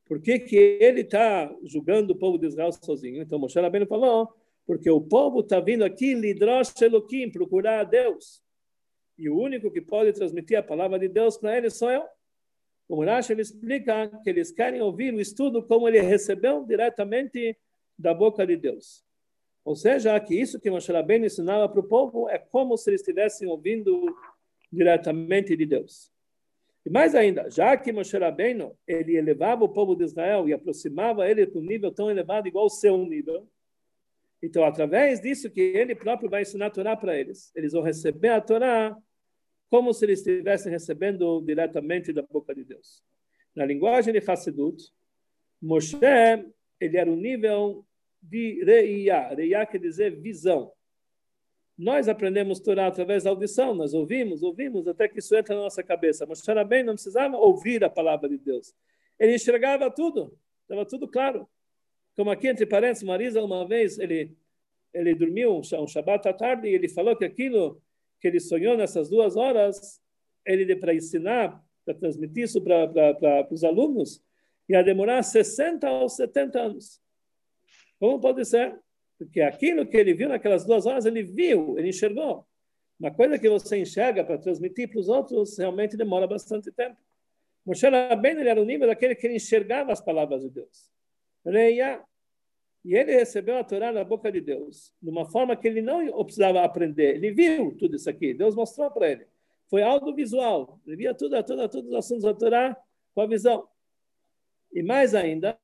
Por 0.08 0.22
que, 0.22 0.40
que 0.40 0.56
ele 0.56 1.02
está 1.02 1.54
julgando 1.64 2.14
o 2.14 2.16
povo 2.16 2.38
de 2.38 2.48
Israel 2.48 2.72
sozinho? 2.72 3.22
Então 3.22 3.38
Moshe 3.38 3.60
Rabbeinu 3.60 3.86
falou, 3.86 4.34
porque 4.66 4.90
o 4.90 5.02
povo 5.02 5.42
está 5.42 5.60
vindo 5.60 5.84
aqui, 5.84 6.14
Lidrosh 6.14 6.82
Elohim, 6.82 7.30
procurar 7.30 7.82
a 7.82 7.84
Deus. 7.84 8.42
E 9.18 9.30
o 9.30 9.38
único 9.38 9.72
que 9.72 9.82
pode 9.82 10.14
transmitir 10.14 10.58
a 10.58 10.64
palavra 10.64 10.98
de 11.00 11.08
Deus 11.08 11.38
para 11.38 11.58
eles 11.58 11.74
sou 11.74 11.90
eu. 11.90 12.06
O 12.88 13.04
Rashi 13.04 13.34
ele 13.34 13.42
explica 13.42 14.08
que 14.24 14.30
eles 14.30 14.52
querem 14.52 14.82
ouvir 14.82 15.14
o 15.14 15.20
estudo 15.20 15.62
como 15.62 15.88
ele 15.88 16.00
recebeu 16.00 16.64
diretamente 16.64 17.58
da 17.98 18.14
boca 18.14 18.46
de 18.48 18.56
Deus. 18.56 19.04
Ou 19.66 19.76
seja, 19.76 20.18
que 20.22 20.40
isso 20.40 20.60
que 20.60 20.70
Moshe 20.70 20.92
Rabbeinu 20.92 21.26
ensinava 21.26 21.68
para 21.68 21.82
o 21.82 21.88
povo 21.88 22.30
é 22.30 22.38
como 22.38 22.78
se 22.78 22.90
eles 22.90 23.02
estivessem 23.02 23.50
ouvindo 23.50 24.16
diretamente 24.72 25.58
de 25.58 25.66
Deus. 25.66 26.10
E 26.88 26.90
mais 26.90 27.14
ainda, 27.14 27.50
já 27.50 27.76
que 27.76 27.92
Moshe 27.92 28.18
Rabbeinu, 28.18 28.74
ele 28.88 29.18
elevava 29.18 29.66
o 29.66 29.68
povo 29.68 29.94
de 29.94 30.06
Israel 30.06 30.48
e 30.48 30.54
aproximava 30.54 31.30
ele 31.30 31.46
para 31.46 31.60
um 31.60 31.62
nível 31.62 31.92
tão 31.92 32.10
elevado 32.10 32.48
igual 32.48 32.64
ao 32.64 32.70
seu 32.70 32.98
nível, 32.98 33.46
então, 34.42 34.64
através 34.64 35.20
disso 35.20 35.52
que 35.52 35.60
ele 35.60 35.94
próprio 35.94 36.30
vai 36.30 36.44
ensinar 36.44 36.68
a 36.68 36.70
Torá 36.70 36.96
para 36.96 37.20
eles, 37.20 37.52
eles 37.54 37.74
vão 37.74 37.82
receber 37.82 38.30
a 38.30 38.40
Torá 38.40 38.98
como 39.70 39.94
se 39.94 40.06
eles 40.06 40.20
estivessem 40.20 40.72
recebendo 40.72 41.42
diretamente 41.42 42.14
da 42.14 42.22
boca 42.22 42.56
de 42.56 42.64
Deus. 42.64 43.04
Na 43.54 43.66
linguagem 43.66 44.14
de 44.14 44.24
Hassedut, 44.26 44.82
Moshe, 45.62 45.98
ele 46.80 46.96
era 46.96 47.12
o 47.12 47.18
nível 47.18 47.86
de 48.22 48.64
Reia. 48.64 49.28
Reia 49.36 49.66
quer 49.66 49.80
dizer 49.80 50.16
visão. 50.22 50.72
Nós 51.78 52.08
aprendemos 52.08 52.60
Torá 52.60 52.88
através 52.88 53.24
da 53.24 53.30
audição, 53.30 53.76
nós 53.76 53.94
ouvimos, 53.94 54.42
ouvimos, 54.42 54.88
até 54.88 55.08
que 55.08 55.20
isso 55.20 55.36
entra 55.36 55.56
na 55.56 55.62
nossa 55.62 55.84
cabeça. 55.84 56.26
Moshe 56.26 56.42
bem, 56.68 56.84
não 56.84 56.94
precisava 56.94 57.38
ouvir 57.38 57.84
a 57.84 57.90
palavra 57.90 58.28
de 58.28 58.38
Deus. 58.38 58.74
Ele 59.20 59.36
enxergava 59.36 59.92
tudo, 59.92 60.36
estava 60.64 60.86
tudo 60.86 61.08
claro. 61.08 61.48
Como 62.16 62.32
aqui, 62.32 62.48
entre 62.48 62.66
parênteses, 62.66 63.04
Marisa, 63.04 63.44
uma 63.44 63.68
vez, 63.68 64.00
ele, 64.00 64.36
ele 64.92 65.14
dormiu 65.14 65.54
um, 65.54 65.60
um 65.60 65.88
Shabbat 65.88 66.28
à 66.28 66.34
tarde 66.34 66.68
e 66.68 66.74
ele 66.74 66.90
falou 66.90 67.16
que 67.16 67.26
aquilo 67.26 67.80
que 68.20 68.28
ele 68.28 68.40
sonhou 68.40 68.76
nessas 68.76 69.08
duas 69.08 69.36
horas, 69.36 70.02
ele 70.44 70.76
para 70.76 70.96
ensinar, 70.96 71.64
para 71.86 71.94
transmitir 71.94 72.46
isso 72.46 72.60
para, 72.60 73.48
os 73.52 73.64
alunos, 73.64 74.20
ia 74.68 74.82
demorar 74.82 75.22
60 75.22 75.90
ou 75.92 76.10
70 76.10 76.60
anos. 76.60 77.00
Como 78.00 78.20
pode 78.20 78.44
ser? 78.46 78.76
Porque 79.18 79.42
aquilo 79.42 79.86
que 79.86 79.98
ele 79.98 80.14
viu 80.14 80.30
naquelas 80.30 80.66
duas 80.66 80.86
horas, 80.86 81.06
ele 81.06 81.24
viu, 81.24 81.78
ele 81.78 81.90
enxergou. 81.90 82.46
Uma 83.00 83.12
coisa 83.12 83.38
que 83.38 83.50
você 83.50 83.78
enxerga 83.78 84.24
para 84.24 84.38
transmitir 84.38 84.90
para 84.90 85.00
os 85.00 85.08
outros 85.08 85.58
realmente 85.58 85.96
demora 85.96 86.28
bastante 86.28 86.72
tempo. 86.72 86.98
Moshe 87.66 87.88
Rabbeinu 87.88 88.42
era 88.42 88.62
o 88.62 88.66
nível 88.66 88.88
daquele 88.88 89.14
que 89.14 89.28
enxergava 89.28 89.92
as 89.92 90.02
palavras 90.02 90.42
de 90.42 90.50
Deus. 90.50 90.90
Reia. 91.46 92.02
E 92.86 92.96
ele 92.96 93.12
recebeu 93.14 93.58
a 93.58 93.64
Torá 93.64 93.92
na 93.92 94.04
boca 94.04 94.32
de 94.32 94.40
Deus, 94.40 94.94
de 95.02 95.10
uma 95.10 95.26
forma 95.26 95.56
que 95.58 95.68
ele 95.68 95.82
não 95.82 96.24
precisava 96.24 96.64
aprender. 96.64 97.16
Ele 97.16 97.32
viu 97.32 97.76
tudo 97.76 97.98
isso 97.98 98.10
aqui, 98.10 98.34
Deus 98.34 98.56
mostrou 98.56 98.90
para 98.90 99.12
ele. 99.12 99.28
Foi 99.70 99.82
algo 99.82 100.14
visual. 100.14 100.80
Ele 100.88 100.96
via 100.96 101.14
tudo, 101.14 101.42
tudo, 101.44 101.68
todos 101.68 101.90
os 101.90 101.96
assuntos 101.96 102.24
da 102.24 102.34
Torá 102.34 102.78
com 103.14 103.22
a 103.22 103.28
visão. 103.28 103.68
E 104.74 104.82
mais 104.82 105.14
ainda, 105.14 105.60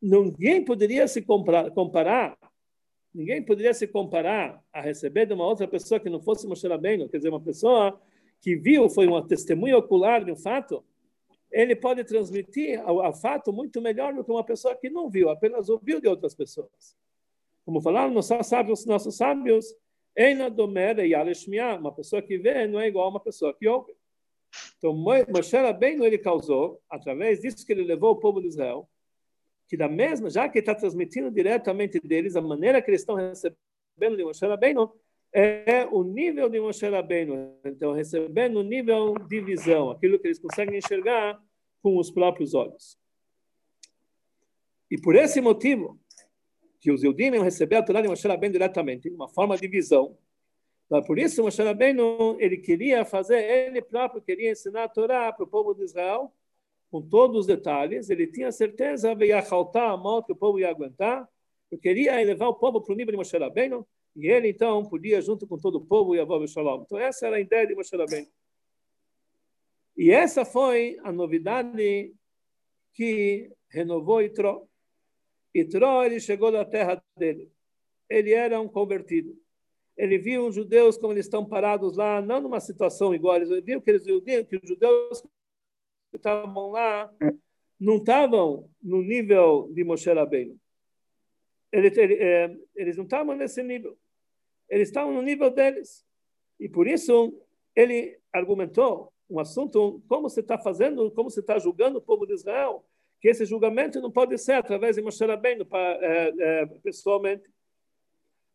ninguém 0.00 0.64
poderia 0.64 1.06
se 1.08 1.22
comparar, 1.22 2.38
ninguém 3.14 3.42
poderia 3.42 3.74
se 3.74 3.86
comparar 3.86 4.62
a 4.72 4.80
receber 4.80 5.26
de 5.26 5.34
uma 5.34 5.46
outra 5.46 5.66
pessoa 5.66 5.98
que 5.98 6.08
não 6.08 6.20
fosse 6.20 6.46
Moshe 6.46 6.66
Rabbeinu, 6.66 7.08
quer 7.08 7.18
dizer, 7.18 7.28
uma 7.30 7.40
pessoa 7.40 8.00
que 8.40 8.54
viu, 8.54 8.88
foi 8.88 9.06
uma 9.06 9.26
testemunha 9.26 9.76
ocular 9.76 10.24
de 10.24 10.30
um 10.30 10.36
fato, 10.36 10.84
ele 11.50 11.74
pode 11.74 12.04
transmitir 12.04 12.80
o 12.86 13.12
fato 13.12 13.52
muito 13.52 13.80
melhor 13.80 14.14
do 14.14 14.22
que 14.22 14.30
uma 14.30 14.44
pessoa 14.44 14.76
que 14.76 14.90
não 14.90 15.08
viu, 15.08 15.30
apenas 15.30 15.68
ouviu 15.68 16.00
de 16.00 16.06
outras 16.06 16.34
pessoas. 16.34 16.96
Como 17.64 17.80
falaram 17.80 18.12
nossos 18.12 18.46
sábios, 18.46 18.86
nossos 18.86 19.16
sábios, 19.16 19.74
uma 21.80 21.92
pessoa 21.92 22.20
que 22.22 22.38
vê 22.38 22.66
não 22.66 22.80
é 22.80 22.88
igual 22.88 23.06
a 23.06 23.10
uma 23.10 23.20
pessoa 23.20 23.54
que 23.54 23.66
ouve. 23.66 23.94
Então, 24.76 24.94
Moshe 24.94 25.56
Rabbeinu 25.56 26.04
ele 26.04 26.18
causou, 26.18 26.80
através 26.88 27.40
disso 27.40 27.66
que 27.66 27.72
ele 27.72 27.84
levou 27.84 28.12
o 28.12 28.16
povo 28.16 28.40
de 28.40 28.48
Israel, 28.48 28.88
que 29.68 29.76
da 29.76 29.88
mesma, 29.88 30.30
já 30.30 30.48
que 30.48 30.58
está 30.58 30.74
transmitindo 30.74 31.30
diretamente 31.30 32.00
deles, 32.00 32.34
a 32.34 32.40
maneira 32.40 32.80
que 32.80 32.90
eles 32.90 33.02
estão 33.02 33.16
recebendo 33.16 34.16
de 34.16 34.24
Moshe 34.24 34.46
Rabbeinu, 34.46 34.90
é 35.30 35.86
o 35.92 36.02
nível 36.02 36.48
de 36.48 36.58
Moshe 36.58 36.88
Rabbeinu. 36.88 37.54
Então, 37.64 37.92
recebendo 37.92 38.60
o 38.60 38.62
nível 38.62 39.14
de 39.28 39.40
visão, 39.42 39.90
aquilo 39.90 40.18
que 40.18 40.26
eles 40.26 40.38
conseguem 40.38 40.78
enxergar 40.78 41.38
com 41.82 41.98
os 41.98 42.10
próprios 42.10 42.54
olhos. 42.54 42.98
E 44.90 44.98
por 44.98 45.14
esse 45.14 45.38
motivo, 45.40 46.00
que 46.80 46.90
os 46.90 47.04
Eudim 47.04 47.30
receberam 47.30 47.82
a 47.82 47.84
Torá 47.84 48.00
de 48.00 48.08
Moshe 48.08 48.26
Rabbeinu 48.26 48.54
diretamente, 48.54 49.10
uma 49.10 49.28
forma 49.28 49.58
de 49.58 49.68
visão. 49.68 50.16
Por 51.06 51.18
isso, 51.18 51.42
Moshe 51.42 51.62
Rabbeinu, 51.62 52.40
ele 52.40 52.56
queria 52.56 53.04
fazer, 53.04 53.38
ele 53.38 53.82
próprio 53.82 54.22
queria 54.22 54.52
ensinar 54.52 54.84
a 54.84 54.88
Torá 54.88 55.30
para 55.30 55.44
o 55.44 55.46
povo 55.46 55.74
de 55.74 55.84
Israel, 55.84 56.32
com 56.90 57.02
todos 57.02 57.40
os 57.40 57.46
detalhes. 57.46 58.10
Ele 58.10 58.26
tinha 58.26 58.50
certeza, 58.50 59.12
a 59.12 59.96
mão 59.96 60.22
que 60.22 60.32
o 60.32 60.36
povo 60.36 60.58
ia 60.58 60.70
aguentar. 60.70 61.28
Ele 61.70 61.80
queria 61.80 62.20
elevar 62.20 62.48
o 62.48 62.54
povo 62.54 62.80
para 62.80 62.92
o 62.92 62.96
nível 62.96 63.12
de 63.12 63.18
Moshe 63.18 63.36
Rabbeinu, 63.36 63.86
e 64.16 64.26
ele, 64.26 64.48
então, 64.48 64.84
podia, 64.84 65.20
junto 65.20 65.46
com 65.46 65.58
todo 65.58 65.76
o 65.76 65.86
povo, 65.86 66.16
e 66.16 66.20
a 66.20 66.46
Shalom. 66.46 66.82
Então, 66.82 66.98
essa 66.98 67.26
era 67.26 67.36
a 67.36 67.40
ideia 67.40 67.66
de 67.66 67.74
Moshe 67.74 67.96
Rabbeinu. 67.96 68.26
E 69.96 70.10
essa 70.10 70.44
foi 70.44 70.96
a 71.02 71.12
novidade 71.12 72.14
que 72.94 73.50
renovou 73.68 74.22
Itró. 74.22 74.64
Itró, 75.54 76.04
ele 76.04 76.20
chegou 76.20 76.50
da 76.50 76.64
terra 76.64 77.02
dele. 77.16 77.50
Ele 78.08 78.32
era 78.32 78.60
um 78.60 78.68
convertido. 78.68 79.36
Ele 79.96 80.16
viu 80.18 80.46
os 80.46 80.54
judeus 80.54 80.96
como 80.96 81.12
eles 81.12 81.26
estão 81.26 81.44
parados 81.44 81.96
lá, 81.96 82.22
não 82.22 82.40
numa 82.40 82.60
situação 82.60 83.14
igual. 83.14 83.36
Ele 83.36 83.60
viu 83.60 83.82
que, 83.82 83.90
eles, 83.90 84.04
que 84.48 84.56
os 84.56 84.68
judeus 84.68 85.22
estavam 86.16 86.70
lá 86.70 87.12
não 87.78 87.98
estavam 87.98 88.68
no 88.82 89.02
nível 89.02 89.70
de 89.72 89.84
Moshe 89.84 90.12
Rabbeinu. 90.12 90.58
ele, 91.70 91.88
ele, 92.00 92.14
é, 92.14 92.56
eles 92.74 92.96
não 92.96 93.04
estavam 93.04 93.36
nesse 93.36 93.62
nível. 93.62 93.96
Eles 94.68 94.88
estavam 94.88 95.12
no 95.12 95.22
nível 95.22 95.50
deles. 95.50 96.04
E 96.58 96.68
por 96.68 96.86
isso 96.86 97.40
ele 97.74 98.18
argumentou 98.32 99.12
um 99.30 99.38
assunto, 99.38 100.02
como 100.08 100.28
você 100.28 100.40
está 100.40 100.58
fazendo, 100.58 101.10
como 101.12 101.30
você 101.30 101.40
está 101.40 101.58
julgando 101.58 101.98
o 101.98 102.02
povo 102.02 102.26
de 102.26 102.34
Israel, 102.34 102.84
que 103.20 103.28
esse 103.28 103.44
julgamento 103.44 104.00
não 104.00 104.10
pode 104.10 104.36
ser 104.38 104.52
através 104.52 104.96
de 104.96 105.02
Moshe 105.02 105.24
Rabbeinu 105.24 105.66
é, 105.72 106.32
é, 106.38 106.66
pessoalmente. 106.82 107.48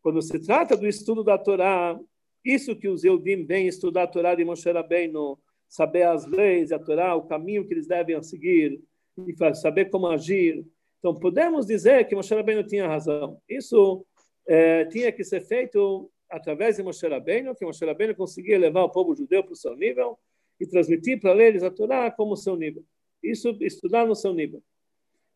Quando 0.02 0.20
se 0.20 0.38
trata 0.38 0.76
do 0.76 0.86
estudo 0.86 1.24
da 1.24 1.38
Torá, 1.38 1.98
isso 2.44 2.76
que 2.76 2.88
os 2.88 3.04
Eudim 3.04 3.44
vêm 3.46 3.66
estudar 3.66 4.02
a 4.02 4.06
Torá 4.06 4.34
de 4.34 4.44
Moshe 4.44 4.70
Rabbeinu, 4.70 5.38
saber 5.68 6.04
as 6.04 6.26
leis, 6.26 6.72
a 6.72 6.78
Torá, 6.78 7.14
o 7.14 7.26
caminho 7.26 7.66
que 7.66 7.74
eles 7.74 7.86
devem 7.86 8.22
seguir, 8.22 8.80
e 9.18 9.54
saber 9.54 9.86
como 9.86 10.06
agir. 10.06 10.66
Então, 10.98 11.14
podemos 11.14 11.66
dizer 11.66 12.06
que 12.06 12.14
Moshe 12.14 12.34
Rabbeinu 12.34 12.64
tinha 12.64 12.88
razão. 12.88 13.38
Isso 13.48 14.04
é, 14.46 14.84
tinha 14.86 15.12
que 15.12 15.22
ser 15.22 15.40
feito 15.42 16.10
através 16.30 16.76
de 16.76 16.82
Moshe 16.82 17.06
Rabbeinu, 17.06 17.54
que 17.54 17.64
Moshe 17.64 17.84
Rabbeinu 17.84 18.14
conseguia 18.14 18.58
levar 18.58 18.84
o 18.84 18.90
povo 18.90 19.14
judeu 19.14 19.42
para 19.42 19.52
o 19.52 19.56
seu 19.56 19.76
nível 19.76 20.18
e 20.58 20.66
transmitir 20.66 21.20
para 21.20 21.36
eles 21.42 21.62
a 21.62 21.70
Torá 21.70 22.10
como 22.10 22.36
seu 22.36 22.56
nível. 22.56 22.82
Isso, 23.22 23.56
estudar 23.60 24.06
no 24.06 24.14
seu 24.14 24.32
nível. 24.32 24.62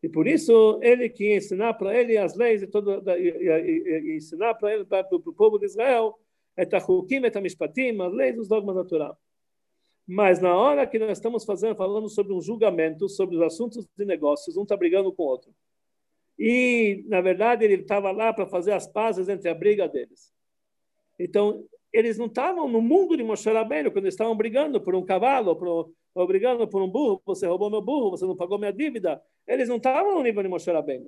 E 0.01 0.07
por 0.07 0.27
isso, 0.27 0.79
ele 0.81 1.09
que 1.09 1.35
ensinar 1.35 1.73
para 1.73 1.95
ele 1.97 2.17
as 2.17 2.35
leis 2.35 2.63
e, 2.63 2.67
todo, 2.67 3.03
e, 3.17 3.29
e, 3.29 4.11
e 4.13 4.15
ensinar 4.15 4.53
para 4.55 4.73
ele, 4.73 4.85
para, 4.85 5.03
para 5.03 5.17
o 5.17 5.33
povo 5.33 5.59
de 5.59 5.65
Israel, 5.65 6.15
et 6.57 6.73
achukim, 6.73 7.25
et 7.25 7.41
mishpatim, 7.41 8.01
as 8.01 8.13
leis, 8.13 8.37
os 8.37 8.47
dogmas 8.47 8.75
da 8.75 8.83
Torá. 8.85 9.15
Mas 10.11 10.41
na 10.41 10.57
hora 10.57 10.87
que 10.87 10.97
nós 10.97 11.19
estamos 11.19 11.45
fazendo, 11.45 11.75
falando 11.75 12.09
sobre 12.09 12.33
um 12.33 12.41
julgamento, 12.41 13.07
sobre 13.07 13.35
os 13.35 13.43
assuntos 13.43 13.87
de 13.95 14.03
negócios, 14.03 14.57
um 14.57 14.63
está 14.63 14.75
brigando 14.75 15.13
com 15.13 15.21
o 15.21 15.27
outro. 15.27 15.53
E, 16.35 17.03
na 17.05 17.21
verdade, 17.21 17.63
ele 17.63 17.75
estava 17.75 18.09
lá 18.09 18.33
para 18.33 18.47
fazer 18.47 18.71
as 18.71 18.87
pazes 18.87 19.29
entre 19.29 19.47
a 19.47 19.53
briga 19.53 19.87
deles. 19.87 20.33
Então, 21.19 21.63
eles 21.93 22.17
não 22.17 22.25
estavam 22.25 22.67
no 22.67 22.81
mundo 22.81 23.15
de 23.15 23.21
Moshe 23.21 23.51
Rabbeinu 23.51 23.91
quando 23.91 24.07
estavam 24.07 24.35
brigando 24.35 24.81
por 24.81 24.95
um 24.95 25.05
cavalo, 25.05 25.55
por, 25.55 25.91
ou 26.15 26.27
brigando 26.27 26.67
por 26.67 26.81
um 26.81 26.89
burro, 26.89 27.21
você 27.23 27.45
roubou 27.45 27.69
meu 27.69 27.81
burro, 27.81 28.09
você 28.09 28.25
não 28.25 28.35
pagou 28.35 28.57
minha 28.57 28.73
dívida. 28.73 29.21
Eles 29.45 29.69
não 29.69 29.77
estavam 29.77 30.15
no 30.15 30.23
nível 30.23 30.41
de 30.41 30.49
Moshe 30.49 30.71
Rabbeinu. 30.71 31.07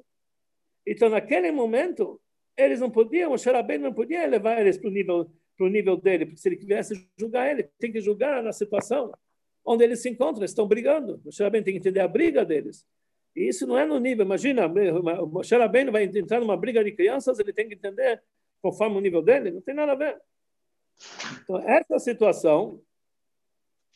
Então, 0.85 1.09
naquele 1.09 1.51
momento, 1.51 2.21
eles 2.55 2.79
não 2.79 2.91
podiam, 2.91 3.31
Moshe 3.31 3.49
Rabbeinu 3.49 3.85
não 3.85 3.93
podia 3.93 4.27
levar 4.27 4.61
eles 4.61 4.77
para 4.77 4.89
o 4.89 4.93
nível 4.93 5.27
para 5.61 5.67
o 5.67 5.69
nível 5.69 5.95
dele, 5.95 6.25
porque 6.25 6.41
se 6.41 6.49
ele 6.49 6.55
quisesse 6.55 7.07
julgar 7.15 7.51
ele, 7.51 7.69
tem 7.77 7.91
que 7.91 8.01
julgar 8.01 8.41
na 8.41 8.51
situação 8.51 9.13
onde 9.63 9.83
eles 9.83 10.01
se 10.01 10.09
encontram, 10.09 10.43
estão 10.43 10.67
brigando. 10.67 11.21
O 11.23 11.43
Rabbeinu 11.43 11.63
tem 11.63 11.73
que 11.75 11.79
entender 11.79 11.99
a 11.99 12.07
briga 12.07 12.43
deles. 12.43 12.83
E 13.35 13.47
isso 13.47 13.67
não 13.67 13.77
é 13.77 13.85
no 13.85 13.99
nível, 13.99 14.25
imagina, 14.25 14.65
o 14.65 15.27
Moshe 15.27 15.55
Rabbeinu 15.55 15.91
vai 15.91 16.05
entrar 16.05 16.39
numa 16.39 16.57
briga 16.57 16.83
de 16.83 16.91
crianças, 16.91 17.37
ele 17.37 17.53
tem 17.53 17.67
que 17.67 17.75
entender 17.75 18.23
conforme 18.59 18.97
o 18.97 19.01
nível 19.01 19.21
dele, 19.21 19.51
não 19.51 19.61
tem 19.61 19.75
nada 19.75 19.91
a 19.91 19.95
ver. 19.95 20.19
Então, 21.43 21.59
essa 21.59 21.99
situação, 21.99 22.81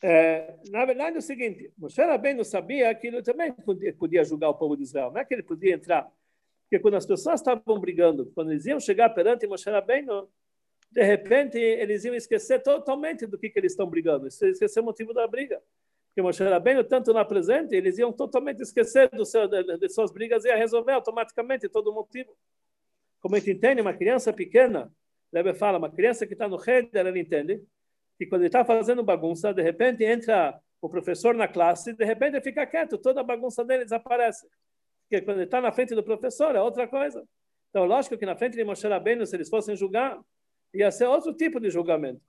é, 0.03 0.55
na 0.69 0.85
verdade, 0.85 1.15
é 1.15 1.19
o 1.19 1.21
seguinte, 1.21 1.73
Moshe 1.75 1.99
Rabbeinu 1.99 2.45
sabia 2.45 2.93
que 2.93 3.07
ele 3.07 3.23
também 3.23 3.51
podia, 3.51 3.91
podia 3.91 4.23
julgar 4.23 4.49
o 4.49 4.55
povo 4.55 4.77
de 4.77 4.83
Israel, 4.83 5.11
não 5.11 5.19
é 5.19 5.25
que 5.25 5.33
ele 5.33 5.43
podia 5.43 5.73
entrar, 5.73 6.07
porque 6.61 6.79
quando 6.79 6.95
as 6.95 7.07
pessoas 7.07 7.41
estavam 7.41 7.79
brigando, 7.79 8.31
quando 8.35 8.51
eles 8.51 8.67
iam 8.67 8.79
chegar 8.79 9.09
perante 9.09 9.47
Moshe 9.47 9.67
Rabbeinu, 9.67 10.29
de 10.91 11.03
repente 11.03 11.57
eles 11.57 12.05
iam 12.05 12.15
esquecer 12.15 12.61
totalmente 12.61 13.25
do 13.25 13.37
que, 13.37 13.49
que 13.49 13.59
eles 13.59 13.73
estão 13.73 13.87
brigando, 13.87 14.27
esquecer 14.27 14.79
o 14.79 14.83
motivo 14.83 15.13
da 15.13 15.27
briga. 15.27 15.61
Porque 16.07 16.21
Moshe 16.21 16.41
Rabbeinu, 16.41 16.83
tanto 16.83 17.11
na 17.11 17.25
presente, 17.25 17.75
eles 17.75 17.97
iam 17.97 18.13
totalmente 18.13 18.61
esquecer 18.61 19.09
do 19.09 19.25
seu, 19.25 19.47
de, 19.47 19.89
suas 19.89 20.11
brigas 20.13 20.45
e 20.45 20.47
ia 20.47 20.55
resolver 20.55 20.93
automaticamente 20.93 21.67
todo 21.67 21.91
o 21.91 21.93
motivo. 21.93 22.33
Como 23.19 23.35
a 23.35 23.39
gente 23.39 23.51
entende, 23.51 23.81
uma 23.81 23.93
criança 23.93 24.31
pequena, 24.31 24.89
Lebe 25.31 25.53
fala, 25.53 25.77
uma 25.77 25.91
criança 25.91 26.25
que 26.25 26.31
está 26.31 26.47
no 26.47 26.55
rede, 26.55 26.89
ela 26.93 27.09
entende 27.19 27.61
que 28.17 28.25
quando 28.25 28.43
ele 28.43 28.47
está 28.47 28.63
fazendo 28.63 29.03
bagunça, 29.03 29.53
de 29.53 29.61
repente 29.61 30.05
entra 30.05 30.57
o 30.81 30.87
professor 30.87 31.35
na 31.35 31.47
classe, 31.47 31.91
de 31.91 32.05
repente 32.05 32.35
ele 32.35 32.41
fica 32.41 32.65
quieto, 32.65 32.97
toda 32.97 33.19
a 33.19 33.23
bagunça 33.23 33.65
dele 33.65 33.83
desaparece. 33.83 34.47
Porque 35.01 35.21
quando 35.25 35.37
ele 35.37 35.45
está 35.45 35.59
na 35.59 35.71
frente 35.73 35.93
do 35.93 36.03
professor 36.03 36.55
é 36.55 36.61
outra 36.61 36.87
coisa. 36.87 37.27
Então, 37.69 37.83
lógico 37.83 38.17
que 38.17 38.25
na 38.25 38.37
frente 38.37 38.55
de 38.55 38.63
Moshe 38.63 38.87
Rabbeinu, 38.87 39.25
se 39.25 39.35
eles 39.35 39.49
fossem 39.49 39.75
julgar, 39.75 40.17
ia 40.75 40.91
ser 40.91 41.05
outro 41.05 41.33
tipo 41.33 41.59
de 41.59 41.69
julgamento. 41.69 42.21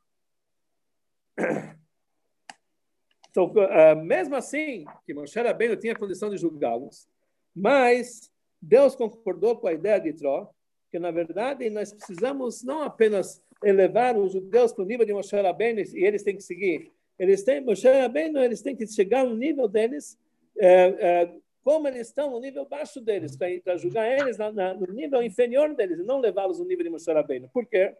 Então, 3.31 3.53
eh, 3.55 3.95
mesmo 3.95 4.35
assim, 4.35 4.87
que 5.05 5.13
Moshe 5.13 5.39
Rabbeinu 5.39 5.77
tinha 5.77 5.95
condição 5.95 6.31
de 6.31 6.39
julgá-los, 6.39 7.07
mas 7.55 8.33
Deus 8.61 8.97
concordou 8.97 9.57
com 9.57 9.67
a 9.67 9.75
ideia 9.75 10.01
de 10.01 10.15
Tró, 10.15 10.51
que 10.91 10.99
na 10.99 11.11
verdade 11.11 11.69
nós 11.69 11.93
precisamos 11.93 12.63
não 12.63 12.83
apenas 12.83 13.43
elevar 13.63 14.17
os 14.17 14.33
judeus 14.33 14.73
para 14.73 14.85
o 14.85 14.87
nível 14.87 15.05
de 15.05 15.13
Moshe 15.13 15.37
Rabbeinu 15.37 15.81
e 15.81 16.05
eles 16.05 16.23
têm 16.23 16.37
que 16.37 16.43
seguir, 16.43 16.91
eles 17.19 17.43
têm 17.43 17.61
Moshe 17.61 17.87
Rabbeinu, 17.87 18.39
eles 18.39 18.63
têm 18.63 18.75
que 18.75 18.87
chegar 18.87 19.25
no 19.27 19.37
nível 19.37 19.69
deles, 19.69 20.19
é, 20.59 20.69
é, 20.99 21.35
como 21.63 21.89
eles 21.89 22.09
estão 22.09 22.31
no 22.31 22.41
nível 22.41 22.65
baixo 22.65 23.03
deles, 23.03 23.37
para 23.37 23.77
julgar 23.77 24.11
eles 24.11 24.39
na, 24.39 24.51
na, 24.51 24.73
no 24.73 24.87
nível 24.93 25.23
inferior 25.23 25.75
deles 25.75 25.99
e 25.99 26.05
não 26.05 26.21
levá-los 26.21 26.59
no 26.59 26.65
nível 26.65 26.85
de 26.85 26.91
Moshe 26.91 27.13
Rabbeinu. 27.13 27.51
Por 27.53 27.67
quê? 27.67 27.95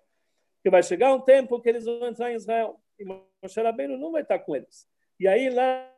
Que 0.67 0.71
vai 0.71 0.83
chegar 0.83 1.15
um 1.15 1.21
tempo 1.21 1.61
que 1.61 1.69
eles 1.69 1.85
vão 1.85 2.09
entrar 2.09 2.33
em 2.33 2.35
Israel 2.35 2.81
e 2.99 3.05
Moshe 3.05 3.63
Rabbeinu 3.63 3.97
não 3.97 4.11
vai 4.11 4.23
estar 4.23 4.41
com 4.41 4.57
eles. 4.57 4.89
E 5.17 5.29
aí 5.29 5.49
lá 5.49 5.89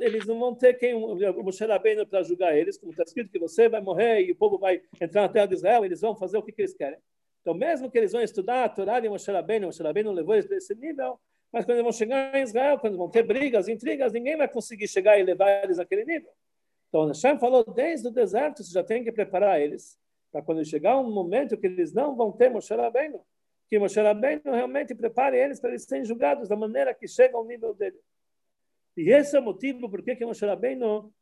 eles 0.00 0.24
não 0.24 0.38
vão 0.38 0.54
ter 0.54 0.72
quem 0.72 0.94
o 0.94 1.42
Moshe 1.42 1.66
Rabbeinu 1.66 2.06
para 2.06 2.22
julgar 2.22 2.56
eles, 2.56 2.78
como 2.78 2.92
está 2.92 3.02
escrito 3.02 3.30
que 3.30 3.38
você 3.38 3.68
vai 3.68 3.82
morrer 3.82 4.22
e 4.22 4.32
o 4.32 4.36
povo 4.36 4.56
vai 4.56 4.80
entrar 4.98 5.20
na 5.20 5.28
terra 5.28 5.44
de 5.44 5.54
Israel, 5.56 5.84
eles 5.84 6.00
vão 6.00 6.16
fazer 6.16 6.38
o 6.38 6.42
que, 6.42 6.50
que 6.50 6.62
eles 6.62 6.72
querem. 6.72 6.98
Então, 7.42 7.52
mesmo 7.52 7.90
que 7.90 7.98
eles 7.98 8.12
vão 8.12 8.22
estudar 8.22 8.64
a 8.64 8.70
Torá 8.70 9.00
de 9.00 9.08
Moshe 9.10 9.30
Rabbeinu, 9.30 9.66
Moshe 9.66 9.82
Rabbeinu 9.82 10.12
levou 10.12 10.34
eles 10.34 10.46
para 10.46 10.56
esse 10.56 10.74
nível, 10.74 11.20
mas 11.52 11.66
quando 11.66 11.76
eles 11.76 11.82
vão 11.82 11.92
chegar 11.92 12.34
em 12.34 12.44
Israel, 12.44 12.78
quando 12.78 12.96
vão 12.96 13.10
ter 13.10 13.22
brigas, 13.22 13.68
intrigas, 13.68 14.14
ninguém 14.14 14.38
vai 14.38 14.48
conseguir 14.48 14.88
chegar 14.88 15.18
e 15.18 15.22
levar 15.22 15.62
eles 15.62 15.76
naquele 15.76 16.06
nível. 16.06 16.30
Então, 16.88 17.06
Hashem 17.06 17.38
falou, 17.38 17.64
desde 17.64 18.08
o 18.08 18.10
deserto, 18.10 18.64
você 18.64 18.72
já 18.72 18.82
tem 18.82 19.04
que 19.04 19.12
preparar 19.12 19.60
eles, 19.60 19.98
para 20.32 20.40
quando 20.40 20.64
chegar 20.64 20.98
um 20.98 21.12
momento 21.12 21.54
que 21.58 21.66
eles 21.66 21.92
não 21.92 22.16
vão 22.16 22.32
ter 22.32 22.48
Moshe 22.48 22.74
Rabbeinu, 22.74 23.22
que 23.68 23.78
Moshe 23.78 24.00
Rabbeinu 24.00 24.42
realmente 24.44 24.94
prepare 24.94 25.38
eles 25.38 25.60
para 25.60 25.70
eles 25.70 25.84
serem 25.84 26.04
julgados 26.04 26.48
da 26.48 26.56
maneira 26.56 26.94
que 26.94 27.06
chega 27.06 27.36
ao 27.36 27.44
nível 27.44 27.74
dele. 27.74 27.98
E 28.96 29.10
esse 29.10 29.36
é 29.36 29.40
o 29.40 29.42
motivo 29.42 29.88
por 29.90 30.02
que 30.02 30.24
Moshe 30.24 30.44
Rabbeinu 30.44 31.12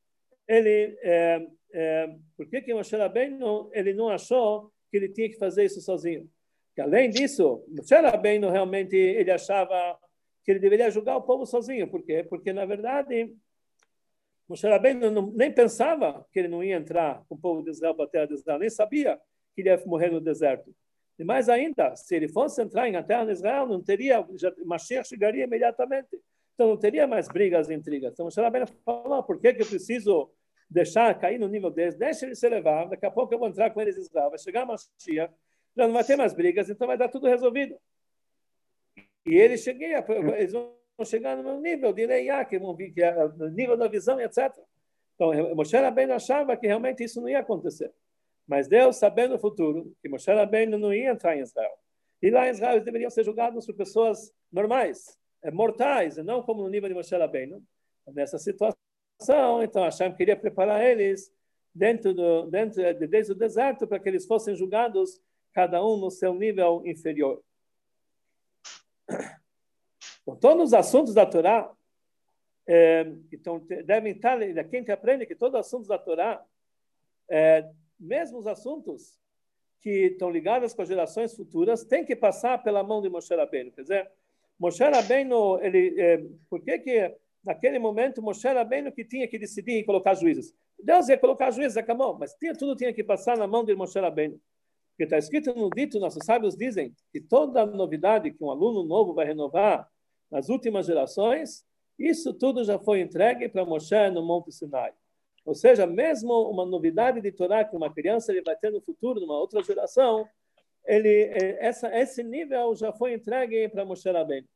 ele 0.47 0.97
é, 1.03 1.47
é, 1.73 2.17
por 2.37 2.47
que 2.47 2.73
Moshe 2.73 2.97
Rabbeinu 2.97 3.69
ele 3.73 3.93
não 3.93 4.09
achou 4.09 4.73
que 4.91 4.97
ele 4.97 5.09
tinha 5.09 5.29
que 5.29 5.37
fazer 5.37 5.65
isso 5.65 5.81
sozinho? 5.81 6.31
Que 6.75 6.81
além 6.81 7.11
disso, 7.11 7.65
Moshe 7.69 7.95
Rabbeinu 7.95 8.49
realmente 8.49 8.97
ele 8.97 9.31
achava 9.31 9.99
que 10.45 10.53
ele 10.53 10.61
deveria 10.61 10.91
julgar 10.91 11.17
o 11.17 11.23
povo 11.23 11.45
sozinho. 11.45 11.89
Por 11.91 12.05
quê? 12.05 12.23
Porque 12.23 12.53
na 12.53 12.65
verdade 12.65 13.35
Moshe 14.49 14.69
Rabbeinu 14.69 15.11
não, 15.11 15.33
nem 15.33 15.53
pensava 15.53 16.25
que 16.33 16.39
ele 16.39 16.49
não 16.49 16.63
ia 16.63 16.77
entrar 16.77 17.25
com 17.29 17.35
o 17.35 17.39
povo 17.39 17.63
de 17.63 17.71
Israel 17.71 17.95
para 17.97 18.05
a 18.05 18.09
terra 18.09 18.27
de 18.27 18.35
Israel, 18.35 18.61
nem 18.61 18.71
sabia 18.71 19.21
que 19.55 19.63
ele 19.63 19.71
ia 19.71 19.83
morrer 19.85 20.11
no 20.11 20.21
deserto. 20.21 20.73
E 21.19 21.25
mais 21.25 21.49
ainda, 21.49 21.97
se 21.97 22.15
ele 22.15 22.29
fosse 22.29 22.63
entrar 22.63 22.89
em 22.89 23.03
terra 23.03 23.25
de 23.25 23.33
Israel, 23.33 23.67
não 23.67 23.83
teria, 23.83 24.27
já, 24.35 24.53
Mashiach 24.65 25.09
chegaria 25.09 25.45
imediatamente. 25.45 26.21
Então 26.55 26.69
não 26.69 26.77
teria 26.77 27.07
mais 27.07 27.29
brigas 27.29 27.69
e 27.69 27.75
intrigas. 27.75 28.13
Então 28.13 28.27
o 28.27 28.41
Rabbeinu 28.43 28.67
falou, 28.85 29.23
por 29.23 29.41
que, 29.41 29.55
que 29.55 29.63
eu 29.63 29.67
preciso 29.67 30.31
deixar 30.69 31.19
cair 31.19 31.39
no 31.39 31.49
nível 31.49 31.71
deles? 31.71 31.95
Deixa 31.95 32.27
eles 32.27 32.39
se 32.39 32.49
levar, 32.49 32.87
daqui 32.89 33.07
a 33.07 33.11
pouco 33.11 33.33
eu 33.33 33.39
vou 33.39 33.49
entrar 33.49 33.71
com 33.71 33.81
eles 33.81 33.97
em 33.97 34.01
Israel, 34.01 34.31
vai 34.31 34.39
chegar 34.39 34.67
Mashiach, 34.67 35.35
já 35.77 35.87
não 35.87 35.93
vai 35.93 36.05
ter 36.05 36.17
mais 36.17 36.33
brigas, 36.35 36.69
então 36.69 36.87
vai 36.87 36.97
dar 36.97 37.09
tudo 37.09 37.27
resolvido. 37.27 37.77
E 39.27 39.35
eles, 39.35 39.63
cheguei, 39.63 39.93
eles 40.37 40.53
vão 40.53 40.73
chegar 41.05 41.37
no 41.37 41.43
meu 41.43 41.61
nível 41.61 41.93
de 41.93 42.07
Leiá, 42.07 42.45
que 42.45 42.59
vão 42.59 42.75
vir, 42.75 42.93
que 42.93 43.03
é 43.03 43.13
no 43.29 43.49
nível 43.49 43.77
da 43.77 43.89
visão, 43.89 44.21
etc. 44.21 44.53
Então, 45.15 45.55
Moshe 45.55 45.77
Rabbeinu 45.77 46.13
achava 46.13 46.57
que 46.57 46.67
realmente 46.67 47.03
isso 47.03 47.21
não 47.21 47.29
ia 47.29 47.41
acontecer. 47.41 47.93
Mas 48.47 48.69
Deus, 48.69 48.97
sabendo 48.97 49.35
o 49.35 49.39
futuro, 49.39 49.93
que 50.01 50.09
Moshe 50.09 50.33
Rabbeinu 50.33 50.79
não 50.79 50.95
ia 50.95 51.11
entrar 51.11 51.37
em 51.37 51.41
Israel. 51.41 51.73
E 52.23 52.31
lá 52.31 52.47
em 52.47 52.51
Israel 52.51 52.75
eles 52.75 52.85
deveriam 52.85 53.11
ser 53.11 53.25
julgados 53.25 53.67
por 53.67 53.75
pessoas 53.75 54.33
normais, 54.53 55.19
é, 55.43 55.51
mortais, 55.51 56.17
e 56.17 56.23
não 56.23 56.43
como 56.43 56.63
no 56.63 56.69
nível 56.69 56.89
de 56.89 56.95
Moshe 56.95 57.17
Rabbeinu. 57.17 57.63
Nessa 58.09 58.39
situação, 58.39 59.63
então 59.63 59.83
Hashem 59.83 60.15
queria 60.15 60.37
preparar 60.37 60.85
eles 60.85 61.33
dentro 61.75 62.15
do, 62.15 62.47
dentro, 62.49 62.83
desde 63.09 63.33
o 63.33 63.35
deserto 63.35 63.87
para 63.87 63.99
que 63.99 64.09
eles 64.09 64.27
fossem 64.27 64.55
julgados 64.55 65.21
cada 65.53 65.85
um 65.85 65.97
no 65.97 66.11
seu 66.11 66.35
nível 66.35 66.83
inferior. 66.85 67.43
Então, 70.29 70.35
todos 70.35 70.65
os 70.65 70.75
assuntos 70.75 71.15
da 71.15 71.25
Torá 71.25 71.73
é, 72.67 73.07
então, 73.33 73.61
devem 73.85 74.13
estar, 74.13 74.37
quem 74.69 74.83
te 74.83 74.91
aprende 74.91 75.25
que 75.25 75.37
todos 75.37 75.55
os 75.61 75.65
assuntos 75.65 75.87
da 75.87 75.97
Torá 75.97 76.45
é, 77.31 77.71
mesmo 77.99 78.39
os 78.39 78.47
assuntos 78.47 79.19
que 79.81 80.09
estão 80.09 80.31
ligados 80.31 80.75
com 80.75 80.83
as 80.83 80.89
gerações 80.89 81.35
futuras 81.35 81.85
têm 81.85 82.05
que 82.05 82.17
passar 82.17 82.63
pela 82.63 82.83
mão 82.83 83.01
de 83.01 83.09
Moshe 83.09 83.35
Rabbeinu. 83.35 83.71
Quer 83.73 83.83
dizer, 83.83 84.11
Moshe 84.59 84.83
Rabbeinu, 84.83 85.61
ele, 85.61 86.01
é, 86.01 86.25
por 86.49 86.61
que 86.63 86.79
que 86.79 87.17
naquele 87.45 87.79
momento 87.79 88.23
Moshe 88.23 88.49
Rabbeinu 88.49 88.91
que 88.91 89.05
tinha 89.05 89.29
que 89.29 89.39
decidir 89.39 89.75
em 89.75 89.85
colocar 89.85 90.15
juízes? 90.15 90.55
Deus 90.79 91.09
ia 91.09 91.19
colocar 91.19 91.51
juízes, 91.51 91.77
acabou. 91.77 92.19
Mas 92.19 92.35
tinha, 92.35 92.53
tudo 92.55 92.77
tinha 92.77 92.93
que 92.93 93.05
passar 93.05 93.37
na 93.37 93.47
mão 93.47 93.65
de 93.65 93.75
Moshe 93.75 93.99
Rabbeinu. 93.99 94.41
Porque 94.91 95.05
está 95.05 95.19
escrito 95.19 95.55
no 95.55 95.69
dito, 95.71 96.01
nossos 96.01 96.25
sábios 96.25 96.57
dizem 96.57 96.95
que 97.13 97.21
toda 97.21 97.67
novidade 97.67 98.31
que 98.31 98.43
um 98.43 98.51
aluno 98.51 98.83
novo 98.83 99.13
vai 99.13 99.27
renovar 99.27 99.87
nas 100.31 100.49
últimas 100.49 100.87
gerações, 100.87 101.65
isso 101.99 102.33
tudo 102.35 102.65
já 102.65 102.79
foi 102.79 103.01
entregue 103.01 103.49
para 103.49 103.65
Moshe 103.65 104.11
no 104.11 104.23
Monte 104.23 104.53
Sinai. 104.53 104.93
Ou 105.47 105.55
seja, 105.55 105.87
mesmo 105.87 106.51
uma 106.51 106.67
novidade 106.67 107.21
de 107.21 107.31
Torá 107.31 107.65
que 107.65 107.77
uma 107.77 107.93
criança 107.93 108.33
ele 108.33 108.43
vai 108.43 108.57
ter 108.57 108.73
no 108.73 108.81
futuro, 108.81 109.21
numa 109.21 109.39
outra 109.39 109.63
geração, 109.63 110.29
ele, 110.85 111.09
é, 111.09 111.65
essa, 111.65 111.89
esse 111.97 112.25
nível 112.25 112.75
já 112.75 112.93
foi 112.93 113.15
entregue 113.15 113.69
para 113.69 113.85
Moshe 113.85 114.11
Rabbeinu. 114.11 114.47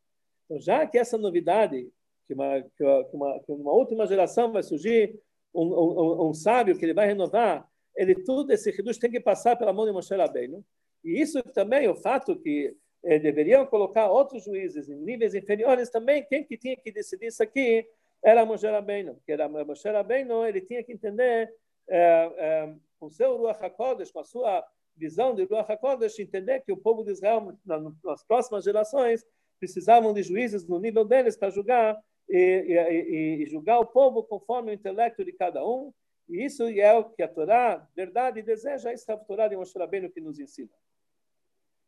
Então, 0.45 0.61
já 0.61 0.85
que 0.85 0.99
essa 0.99 1.17
novidade, 1.17 1.89
que 2.27 2.35
uma, 2.35 2.61
que 2.61 2.85
uma, 3.15 3.41
que 3.41 3.53
uma 3.53 3.73
última 3.73 4.05
geração 4.05 4.51
vai 4.51 4.65
surgir, 4.65 5.17
um, 5.55 5.63
um, 5.63 6.29
um, 6.29 6.35
sábio 6.35 6.77
que 6.77 6.85
ele 6.85 6.95
vai 6.95 7.07
renovar, 7.07 7.69
ele 7.97 8.17
tudo 8.25 8.53
esse 8.53 8.73
reduz 8.73 8.99
tem 8.99 9.13
que 9.13 9.21
passar 9.21 9.55
pela 9.55 9.73
mão 9.73 9.87
de 9.87 9.93
Moshe 9.93 10.15
Rabbeinu. 10.15 10.65
E 11.05 11.21
isso 11.21 11.41
também, 11.55 11.89
o 11.89 11.95
fato 11.95 12.35
que 12.35 12.75
eh, 13.05 13.19
deveriam 13.21 13.65
colocar 13.65 14.11
outros 14.11 14.45
juízes 14.45 14.89
em 14.89 14.97
níveis 14.97 15.37
inferiores, 15.37 15.89
também 15.89 16.25
quem 16.25 16.45
que 16.45 16.59
tinha 16.59 16.77
que 16.77 16.91
decidir 16.91 17.27
isso 17.29 17.43
aqui 17.43 17.87
era 18.23 18.45
Moshe 18.45 18.67
Rabbeinu, 18.67 19.15
porque 19.15 19.33
era 19.33 19.49
Moshe 19.49 19.89
Rabbeinu, 19.89 20.47
ele 20.47 20.61
tinha 20.61 20.83
que 20.83 20.93
entender 20.93 21.53
eh, 21.89 22.33
eh, 22.37 22.75
com 22.99 23.11
seu 23.11 23.37
Ruach 23.37 23.65
HaKodesh, 23.65 24.11
com 24.11 24.21
a 24.21 24.25
sua 24.25 24.65
visão 24.95 25.35
de 25.35 25.45
Ruach 25.45 25.71
HaKodesh, 25.73 26.19
entender 26.19 26.61
que 26.61 26.73
o 26.73 26.77
povo 26.77 27.03
de 27.03 27.13
Israel, 27.13 27.57
nas 28.05 28.23
próximas 28.25 28.65
gerações, 28.65 29.25
precisavam 29.59 30.13
de 30.13 30.23
juízes 30.23 30.67
no 30.67 30.79
nível 30.79 31.05
deles 31.05 31.37
para 31.37 31.51
julgar 31.51 31.99
e, 32.29 32.39
e, 32.39 33.43
e, 33.43 33.47
julgar 33.47 33.79
o 33.81 33.87
povo 33.87 34.23
conforme 34.23 34.71
o 34.71 34.75
intelecto 34.75 35.25
de 35.25 35.33
cada 35.33 35.67
um. 35.67 35.93
E 36.29 36.45
isso 36.45 36.63
é 36.65 36.95
o 36.95 37.05
que 37.05 37.23
a 37.23 37.29
Torá, 37.29 37.89
verdade, 37.97 38.41
deseja, 38.41 38.93
essa 38.93 39.13
é 39.13 39.15
a 39.15 39.19
Torá 39.19 39.49
de 39.49 39.57
Moshe 39.57 39.77
Rabbeinu 39.79 40.11
que 40.11 40.21
nos 40.21 40.39
ensina. 40.39 40.71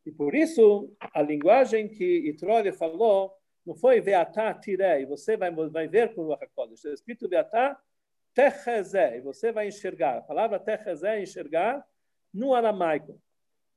E 0.05 0.11
por 0.11 0.35
isso, 0.35 0.93
a 0.99 1.23
linguagem 1.23 1.89
que 1.89 2.29
Itrole 2.29 2.73
falou 2.73 3.33
não 3.65 3.75
foi 3.75 4.01
Veatá 4.01 4.53
Tirei, 4.55 5.07
você 5.07 5.37
vai, 5.37 5.51
vai 5.51 5.87
ver 5.89 6.15
com 6.15 6.27
o 6.27 6.33
HaKodesh. 6.33 6.79
Está 6.79 6.93
escrito 6.93 7.29
Veatá 7.29 7.81
Techezé, 8.35 9.21
você 9.21 9.53
vai 9.53 9.69
enxergar. 9.69 10.19
A 10.19 10.23
palavra 10.23 10.59
Techezé 10.59 11.19
é 11.19 11.23
enxergar 11.23 11.87
no 12.33 12.55
aramaico. 12.55 13.21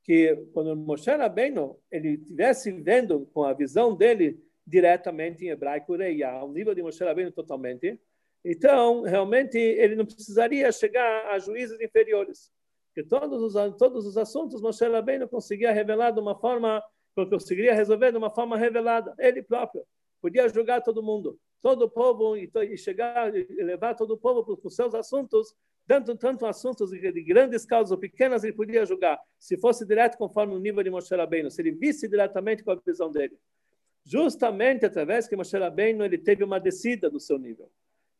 Que 0.02 0.36
quando 0.52 0.76
Moshe 0.76 1.10
Rabbeinu 1.10 1.78
ele 1.90 2.14
estivesse 2.14 2.72
vendo 2.72 3.26
com 3.32 3.44
a 3.44 3.52
visão 3.52 3.94
dele 3.94 4.42
diretamente 4.66 5.44
em 5.44 5.50
hebraico 5.50 5.96
Reia, 5.96 6.30
ao 6.30 6.50
nível 6.50 6.74
de 6.74 6.82
Moshe 6.82 7.02
Rabbeinu 7.04 7.32
totalmente, 7.32 8.00
então 8.44 9.02
realmente 9.02 9.58
ele 9.58 9.94
não 9.94 10.04
precisaria 10.04 10.70
chegar 10.72 11.26
a 11.32 11.38
juízes 11.38 11.80
inferiores 11.80 12.52
que 12.96 13.02
todos 13.02 13.42
os, 13.42 13.76
todos 13.76 14.06
os 14.06 14.16
assuntos 14.16 14.62
Moshe 14.62 14.82
Rabbeinu 14.88 15.28
conseguia 15.28 15.70
revelar 15.70 16.12
de 16.12 16.18
uma 16.18 16.34
forma, 16.34 16.82
conseguiria 17.24 17.74
resolver 17.74 18.10
de 18.10 18.18
uma 18.18 18.30
forma 18.30 18.58
revelada, 18.58 19.14
ele 19.18 19.42
próprio. 19.42 19.82
Podia 20.20 20.48
julgar 20.48 20.82
todo 20.82 21.02
mundo, 21.02 21.38
todo 21.62 21.82
o 21.82 21.90
povo, 21.90 22.36
e, 22.36 22.76
chegar, 22.76 23.34
e 23.34 23.62
levar 23.62 23.94
todo 23.94 24.12
o 24.12 24.18
povo 24.18 24.44
para 24.44 24.66
os 24.66 24.74
seus 24.74 24.94
assuntos, 24.94 25.54
tanto, 25.86 26.16
tanto 26.16 26.44
assuntos 26.44 26.90
de, 26.90 27.12
de, 27.12 27.22
grandes 27.22 27.64
causas 27.64 27.92
ou 27.92 27.98
pequenas, 27.98 28.42
ele 28.42 28.52
podia 28.52 28.84
julgar, 28.84 29.18
se 29.38 29.56
fosse 29.56 29.86
direto 29.86 30.18
conforme 30.18 30.54
o 30.54 30.58
nível 30.58 30.82
de 30.82 30.90
Moshe 30.90 31.14
Rabbeinu, 31.14 31.50
se 31.50 31.62
ele 31.62 31.70
visse 31.70 32.08
diretamente 32.08 32.64
com 32.64 32.72
a 32.72 32.80
visão 32.84 33.10
dele. 33.10 33.38
Justamente 34.04 34.84
através 34.84 35.28
que 35.28 35.36
Moshe 35.36 35.56
Rabbeinu 35.56 36.04
ele 36.04 36.18
teve 36.18 36.44
uma 36.44 36.58
descida 36.58 37.08
do 37.08 37.20
seu 37.20 37.38
nível. 37.38 37.70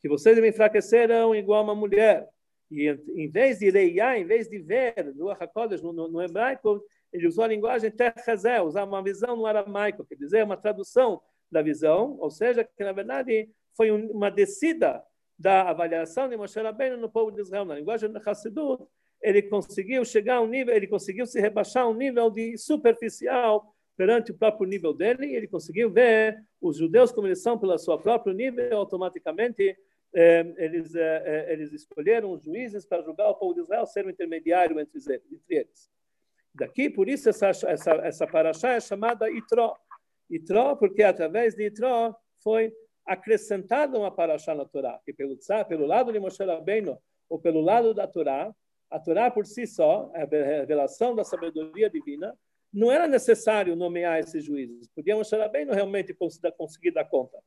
Que 0.00 0.08
vocês 0.08 0.38
me 0.38 0.48
enfraqueceram 0.48 1.34
igual 1.34 1.64
uma 1.64 1.74
mulher, 1.74 2.28
e 2.70 2.88
em 3.14 3.28
vez 3.28 3.58
de 3.58 3.70
leiar, 3.70 4.18
em 4.18 4.24
vez 4.24 4.48
de 4.48 4.58
ver 4.58 4.94
no, 5.14 6.08
no 6.08 6.22
hebraico, 6.22 6.82
ele 7.16 7.26
usou 7.26 7.44
a 7.44 7.48
linguagem 7.48 7.90
Techazé, 7.90 8.60
usar 8.60 8.84
uma 8.84 9.02
visão 9.02 9.36
no 9.36 9.46
aramaico, 9.46 10.04
quer 10.04 10.16
dizer, 10.16 10.44
uma 10.44 10.56
tradução 10.56 11.20
da 11.50 11.62
visão, 11.62 12.16
ou 12.20 12.30
seja, 12.30 12.62
que 12.62 12.84
na 12.84 12.92
verdade 12.92 13.48
foi 13.74 13.90
uma 13.90 14.30
descida 14.30 15.02
da 15.38 15.62
avaliação 15.70 16.28
de 16.28 16.36
Moshe 16.36 16.60
Rabbeinu 16.60 16.98
no 16.98 17.10
povo 17.10 17.30
de 17.30 17.40
Israel. 17.40 17.64
Na 17.64 17.74
linguagem 17.74 18.10
do 18.10 18.20
Hassidut, 18.24 18.84
ele 19.22 19.42
conseguiu 19.42 20.04
chegar 20.04 20.36
a 20.36 20.40
um 20.42 20.46
nível, 20.46 20.74
ele 20.74 20.86
conseguiu 20.86 21.26
se 21.26 21.40
rebaixar 21.40 21.84
a 21.84 21.88
um 21.88 21.94
nível 21.94 22.30
de 22.30 22.58
superficial 22.58 23.74
perante 23.96 24.30
o 24.30 24.36
próprio 24.36 24.68
nível 24.68 24.92
dele, 24.92 25.34
ele 25.34 25.48
conseguiu 25.48 25.90
ver 25.90 26.36
os 26.60 26.76
judeus 26.76 27.12
como 27.12 27.26
eles 27.26 27.42
são 27.42 27.58
pelo 27.58 27.78
seu 27.78 27.98
próprio 27.98 28.34
nível, 28.34 28.76
automaticamente 28.76 29.74
é, 30.14 30.54
eles, 30.58 30.94
é, 30.94 31.22
é, 31.24 31.52
eles 31.54 31.72
escolheram 31.72 32.38
juízes 32.38 32.84
para 32.84 33.02
julgar 33.02 33.30
o 33.30 33.34
povo 33.34 33.54
de 33.54 33.60
Israel, 33.60 33.86
ser 33.86 34.04
o 34.04 34.10
intermediário 34.10 34.78
entre, 34.78 34.98
entre 34.98 35.40
eles. 35.48 35.95
Daqui, 36.58 36.88
por 36.88 37.08
isso, 37.08 37.28
essa, 37.28 37.48
essa, 37.48 37.92
essa 38.02 38.26
paraxá 38.26 38.72
é 38.72 38.80
chamada 38.80 39.30
Itró. 39.30 39.76
Itró, 40.30 40.74
porque 40.74 41.02
através 41.02 41.54
de 41.54 41.66
Itró 41.66 42.14
foi 42.42 42.72
acrescentada 43.04 43.98
uma 43.98 44.10
paraxá 44.10 44.54
na 44.54 44.64
Torá, 44.64 44.98
que 45.04 45.12
pelo, 45.12 45.36
pelo 45.68 45.86
lado 45.86 46.12
de 46.12 46.18
Moshe 46.18 46.42
Rabbeinu, 46.42 46.98
ou 47.28 47.38
pelo 47.38 47.60
lado 47.60 47.92
da 47.94 48.06
Torá, 48.06 48.52
a 48.90 48.98
Torá 48.98 49.30
por 49.30 49.46
si 49.46 49.66
só, 49.66 50.10
a 50.14 50.24
revelação 50.24 51.14
da 51.14 51.24
sabedoria 51.24 51.90
divina, 51.90 52.36
não 52.72 52.90
era 52.90 53.06
necessário 53.06 53.76
nomear 53.76 54.18
esses 54.18 54.44
juízes. 54.44 54.88
Podia 54.88 55.14
Moshe 55.14 55.36
Rabbeinu 55.36 55.72
realmente 55.72 56.16
conseguir 56.56 56.90
dar 56.90 57.04
conta. 57.04 57.38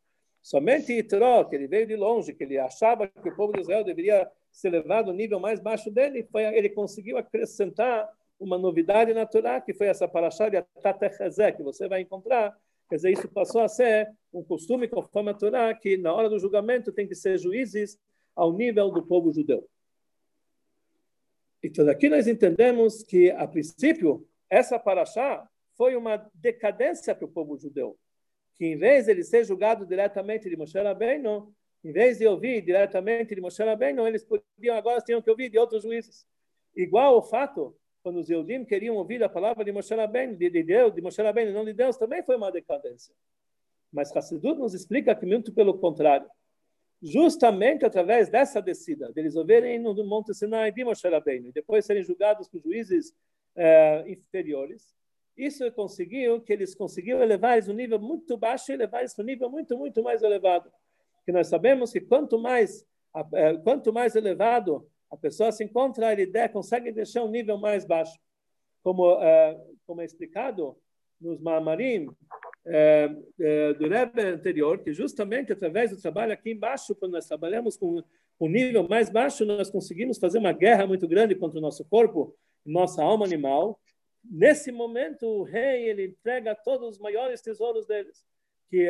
Somente 0.42 0.94
Itró, 0.94 1.44
que 1.44 1.56
ele 1.56 1.68
veio 1.68 1.88
de 1.88 1.96
longe, 1.96 2.34
que 2.34 2.44
ele 2.44 2.58
achava 2.58 3.08
que 3.08 3.28
o 3.28 3.36
povo 3.36 3.54
de 3.54 3.62
Israel 3.62 3.84
deveria 3.84 4.30
ser 4.52 4.70
levado 4.70 5.10
ao 5.10 5.16
nível 5.16 5.40
mais 5.40 5.60
baixo 5.60 5.92
dele, 5.92 6.24
foi, 6.32 6.44
ele 6.44 6.70
conseguiu 6.70 7.18
acrescentar 7.18 8.08
uma 8.40 8.58
novidade 8.58 9.14
na 9.14 9.26
Torá, 9.26 9.60
que 9.60 9.74
foi 9.74 9.88
essa 9.88 10.08
paraxá 10.08 10.50
de 10.50 10.58
Atatechazé, 10.58 11.52
que 11.52 11.64
você 11.64 11.88
vai 11.88 12.02
encontrar. 12.02 12.58
Quer 12.90 12.96
dizer, 12.96 13.12
isso 13.12 13.28
passou 13.28 13.62
a 13.62 13.68
ser 13.68 14.10
um 14.34 14.44
costume 14.44 14.88
conforme 14.88 15.32
a 15.32 15.34
Torá, 15.34 15.74
que 15.74 15.98
na 15.98 16.14
hora 16.14 16.30
do 16.30 16.40
julgamento 16.40 16.92
tem 16.92 17.08
que 17.08 17.16
ser 17.16 17.38
juízes 17.38 18.00
ao 18.36 18.54
nível 18.54 18.90
do 18.90 19.06
povo 19.06 19.32
judeu. 19.32 19.68
Então, 21.62 21.88
aqui 21.90 22.10
nós 22.10 22.28
entendemos 22.28 23.04
que, 23.04 23.32
a 23.32 23.46
princípio, 23.46 24.26
essa 24.50 24.80
paraxá 24.80 25.48
foi 25.76 25.96
uma 25.96 26.30
decadência 26.34 27.14
para 27.14 27.26
o 27.26 27.32
povo 27.32 27.58
judeu 27.58 27.98
que 28.60 28.66
em 28.66 28.76
vez 28.76 29.06
de 29.06 29.12
ele 29.12 29.24
ser 29.24 29.46
julgado 29.46 29.86
diretamente 29.86 30.50
de 30.50 30.58
Moshe 30.58 30.78
Rabbeinu, 30.78 31.56
em 31.82 31.94
vez 31.94 32.18
de 32.18 32.28
ouvir 32.28 32.62
diretamente 32.62 33.34
de 33.34 33.40
Moshe 33.40 33.64
Rabbeinu, 33.64 34.06
eles 34.06 34.26
podiam 34.26 34.76
agora 34.76 35.00
tinham 35.00 35.22
que 35.22 35.30
ouvir 35.30 35.50
de 35.50 35.58
outros 35.58 35.82
juízes. 35.82 36.28
Igual 36.76 37.18
o 37.18 37.22
fato, 37.22 37.74
quando 38.10 38.22
os 38.22 38.30
Eudim 38.32 38.66
queriam 38.66 38.96
ouvir 38.96 39.24
a 39.24 39.30
palavra 39.30 39.64
de 39.64 39.72
Moshe 39.72 39.94
Rabbeinu, 39.94 40.36
de, 40.36 40.50
de 40.50 40.64
Deus, 40.64 40.96
de 40.96 41.00
Moshe 41.00 41.22
Rabbeinu, 41.22 41.54
não 41.54 41.64
de 41.64 41.74
Deus, 41.74 41.96
também 41.96 42.24
foi 42.24 42.38
uma 42.38 42.52
decadência. 42.52 43.14
Mas 43.94 44.16
Hassidut 44.16 44.58
nos 44.58 44.74
explica 44.74 45.14
que 45.14 45.28
muito 45.28 45.54
pelo 45.54 45.78
contrário. 45.78 46.28
Justamente 47.04 47.86
através 47.86 48.28
dessa 48.28 48.60
descida, 48.64 49.12
deles 49.14 49.36
ouvirem 49.36 49.78
no 49.78 49.94
Monte 50.04 50.34
Sinai 50.34 50.72
de 50.72 50.84
Moshe 50.84 51.08
Rabbeinu, 51.08 51.50
e 51.50 51.52
depois 51.52 51.86
serem 51.86 52.02
julgados 52.02 52.48
por 52.48 52.60
juízes 52.60 53.14
eh, 53.56 54.06
inferiores, 54.08 54.92
isso 55.38 55.72
conseguiu 55.74 56.42
que 56.42 56.52
eles 56.52 56.74
conseguiram 56.74 57.22
elevar 57.22 57.60
isso 57.60 57.72
um 57.72 57.76
nível 57.76 58.00
muito 58.00 58.36
baixo 58.36 58.72
e 58.72 58.74
elevar 58.74 59.06
isso 59.06 59.22
um 59.22 59.26
nível 59.26 59.52
muito, 59.52 59.78
muito 59.78 60.02
mais 60.02 60.24
elevado. 60.24 60.72
Que 61.24 61.32
nós 61.32 61.46
sabemos 61.46 61.92
que 61.92 62.02
quanto 62.02 62.40
mais, 62.40 62.84
é, 63.36 63.56
quanto 63.58 63.94
mais 63.94 64.16
elevado 64.16 64.90
a 65.12 65.18
pessoa 65.18 65.52
se 65.52 65.64
encontra, 65.64 66.14
ele 66.14 66.48
consegue 66.50 66.92
deixar 66.92 67.24
um 67.24 67.32
nível 67.32 67.58
mais 67.58 67.86
baixo. 67.86 68.18
Como, 68.84 69.22
é, 69.22 69.60
como 69.86 70.02
é 70.02 70.06
explicado 70.06 70.78
nos 71.20 71.40
Maamarim 71.40 72.08
é, 72.66 73.08
do 73.78 73.88
Rebbe 73.90 74.22
anterior, 74.22 74.80
que 74.80 74.94
justamente 74.94 75.52
através 75.52 75.92
do 75.92 76.02
trabalho 76.02 76.32
aqui 76.32 76.52
embaixo, 76.52 76.96
quando 76.96 77.14
nós 77.14 77.26
trabalhamos 77.26 77.76
com 77.76 78.02
um 78.40 78.48
nível 78.48 78.88
mais 78.88 79.10
baixo, 79.10 79.46
nós 79.46 79.70
conseguimos 79.70 80.18
fazer 80.18 80.38
uma 80.38 80.54
guerra 80.54 80.88
muito 80.88 81.08
grande 81.08 81.36
contra 81.36 81.60
o 81.60 81.62
nosso 81.62 81.84
corpo, 81.86 82.34
nossa 82.66 83.04
alma 83.04 83.26
animal, 83.26 83.80
Nesse 84.24 84.72
momento, 84.72 85.26
o 85.26 85.44
rei 85.44 85.90
ele 85.90 86.08
entrega 86.08 86.54
todos 86.56 86.90
os 86.90 87.00
maiores 87.00 87.42
tesouros 87.42 87.86
deles. 87.86 88.26
Que, 88.70 88.88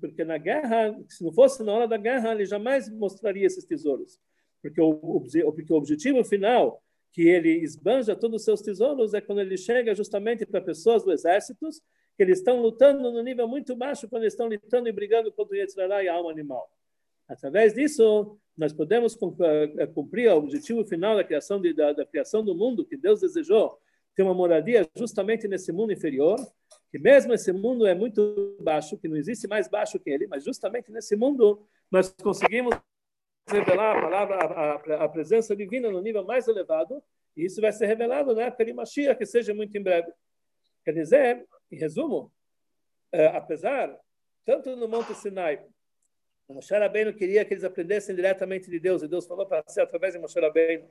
porque 0.00 0.24
na 0.24 0.36
guerra, 0.36 0.94
se 1.08 1.24
não 1.24 1.32
fosse 1.32 1.62
na 1.62 1.72
hora 1.72 1.88
da 1.88 1.96
guerra, 1.96 2.32
ele 2.32 2.44
jamais 2.44 2.88
mostraria 2.90 3.46
esses 3.46 3.64
tesouros. 3.64 4.20
Porque 4.62 4.80
o, 4.80 5.20
porque 5.52 5.72
o 5.72 5.76
objetivo 5.76 6.24
final, 6.24 6.82
que 7.12 7.28
ele 7.28 7.50
esbanja 7.62 8.16
todos 8.16 8.40
os 8.40 8.44
seus 8.44 8.60
tesouros, 8.60 9.14
é 9.14 9.20
quando 9.20 9.40
ele 9.40 9.56
chega 9.56 9.94
justamente 9.94 10.44
para 10.44 10.60
pessoas 10.60 11.04
do 11.04 11.12
exército, 11.12 11.68
que 12.16 12.22
eles 12.22 12.38
estão 12.38 12.60
lutando 12.60 13.10
no 13.12 13.22
nível 13.22 13.46
muito 13.46 13.76
baixo, 13.76 14.08
quando 14.08 14.22
eles 14.22 14.32
estão 14.32 14.48
lutando 14.48 14.88
e 14.88 14.92
brigando 14.92 15.30
contra 15.32 15.54
o 15.54 15.56
Yetzirah 15.56 16.02
e 16.02 16.08
a 16.08 16.14
alma 16.14 16.30
animal. 16.30 16.68
Através 17.28 17.74
disso, 17.74 18.38
nós 18.56 18.72
podemos 18.72 19.14
cumprir 19.94 20.30
o 20.30 20.36
objetivo 20.36 20.84
final 20.84 21.16
da 21.16 21.24
criação, 21.24 21.60
de, 21.60 21.72
da, 21.74 21.92
da 21.92 22.06
criação 22.06 22.44
do 22.44 22.54
mundo 22.54 22.86
que 22.86 22.96
Deus 22.96 23.20
desejou, 23.20 23.78
ter 24.14 24.22
uma 24.22 24.32
moradia 24.32 24.88
justamente 24.96 25.46
nesse 25.46 25.70
mundo 25.70 25.92
inferior, 25.92 26.36
que 26.90 26.98
mesmo 26.98 27.34
esse 27.34 27.52
mundo 27.52 27.86
é 27.86 27.94
muito 27.94 28.56
baixo, 28.60 28.96
que 28.96 29.08
não 29.08 29.16
existe 29.16 29.46
mais 29.46 29.68
baixo 29.68 29.98
que 29.98 30.08
ele, 30.08 30.26
mas 30.26 30.42
justamente 30.42 30.90
nesse 30.90 31.14
mundo 31.14 31.62
nós 31.90 32.10
conseguimos 32.22 32.74
revelar 33.46 33.96
a 33.96 34.00
palavra, 34.00 34.36
a, 34.36 35.04
a, 35.04 35.08
presença 35.08 35.54
divina 35.54 35.90
no 35.90 36.00
nível 36.00 36.24
mais 36.24 36.48
elevado, 36.48 37.02
e 37.36 37.44
isso 37.44 37.60
vai 37.60 37.72
ser 37.72 37.86
revelado 37.86 38.34
de 38.34 38.72
Mashiach, 38.72 39.18
que 39.18 39.26
seja 39.26 39.54
muito 39.54 39.76
em 39.76 39.82
breve. 39.82 40.12
Quer 40.84 40.92
dizer, 40.92 41.46
em 41.70 41.76
resumo, 41.76 42.32
é, 43.12 43.26
apesar, 43.26 43.96
tanto 44.44 44.74
no 44.76 44.88
Monte 44.88 45.14
Sinai, 45.14 45.64
Moshe 46.48 46.72
Rabbeinu 46.72 47.12
queria 47.12 47.44
que 47.44 47.54
eles 47.54 47.64
aprendessem 47.64 48.14
diretamente 48.14 48.70
de 48.70 48.78
Deus, 48.78 49.02
e 49.02 49.08
Deus 49.08 49.26
falou 49.26 49.46
para 49.46 49.64
ser 49.68 49.80
através 49.80 50.14
de 50.14 50.20
Moshe 50.20 50.38
Rabbeinu. 50.38 50.88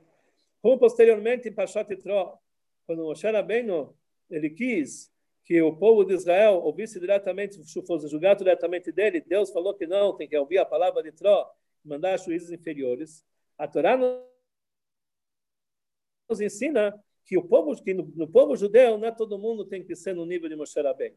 Como 0.60 0.78
posteriormente 0.78 1.48
em 1.48 1.52
Pashat 1.52 1.90
Yitro, 1.90 2.38
quando 2.86 3.04
Moshe 3.04 3.30
Rabbeinu 3.30 3.96
ele 4.30 4.50
quis 4.50 5.10
que 5.44 5.62
o 5.62 5.76
povo 5.76 6.04
de 6.04 6.14
Israel 6.14 6.54
ouvisse 6.54 6.98
diretamente, 6.98 7.58
fosse 7.86 8.08
julgado 8.08 8.42
diretamente 8.42 8.90
dele, 8.90 9.20
Deus 9.20 9.50
falou 9.50 9.74
que 9.74 9.86
não, 9.86 10.16
tem 10.16 10.28
que 10.28 10.36
ouvir 10.36 10.58
a 10.58 10.64
palavra 10.66 11.02
de 11.02 11.12
Tró, 11.12 11.48
mandar 11.86 12.18
juízes 12.18 12.50
inferiores. 12.50 13.24
A 13.56 13.66
Torá 13.66 13.96
nos 16.28 16.40
ensina 16.40 16.92
que 17.24 17.36
o 17.36 17.42
povo, 17.42 17.74
que 17.82 17.94
no, 17.94 18.12
no, 18.14 18.28
povo 18.28 18.56
judeu, 18.56 18.98
não 18.98 19.08
é 19.08 19.12
todo 19.12 19.38
mundo 19.38 19.64
tem 19.64 19.84
que 19.84 19.96
ser 19.96 20.14
no 20.14 20.26
nível 20.26 20.48
de 20.48 20.56
Moshe 20.56 20.80
Rabbeinu. 20.80 21.16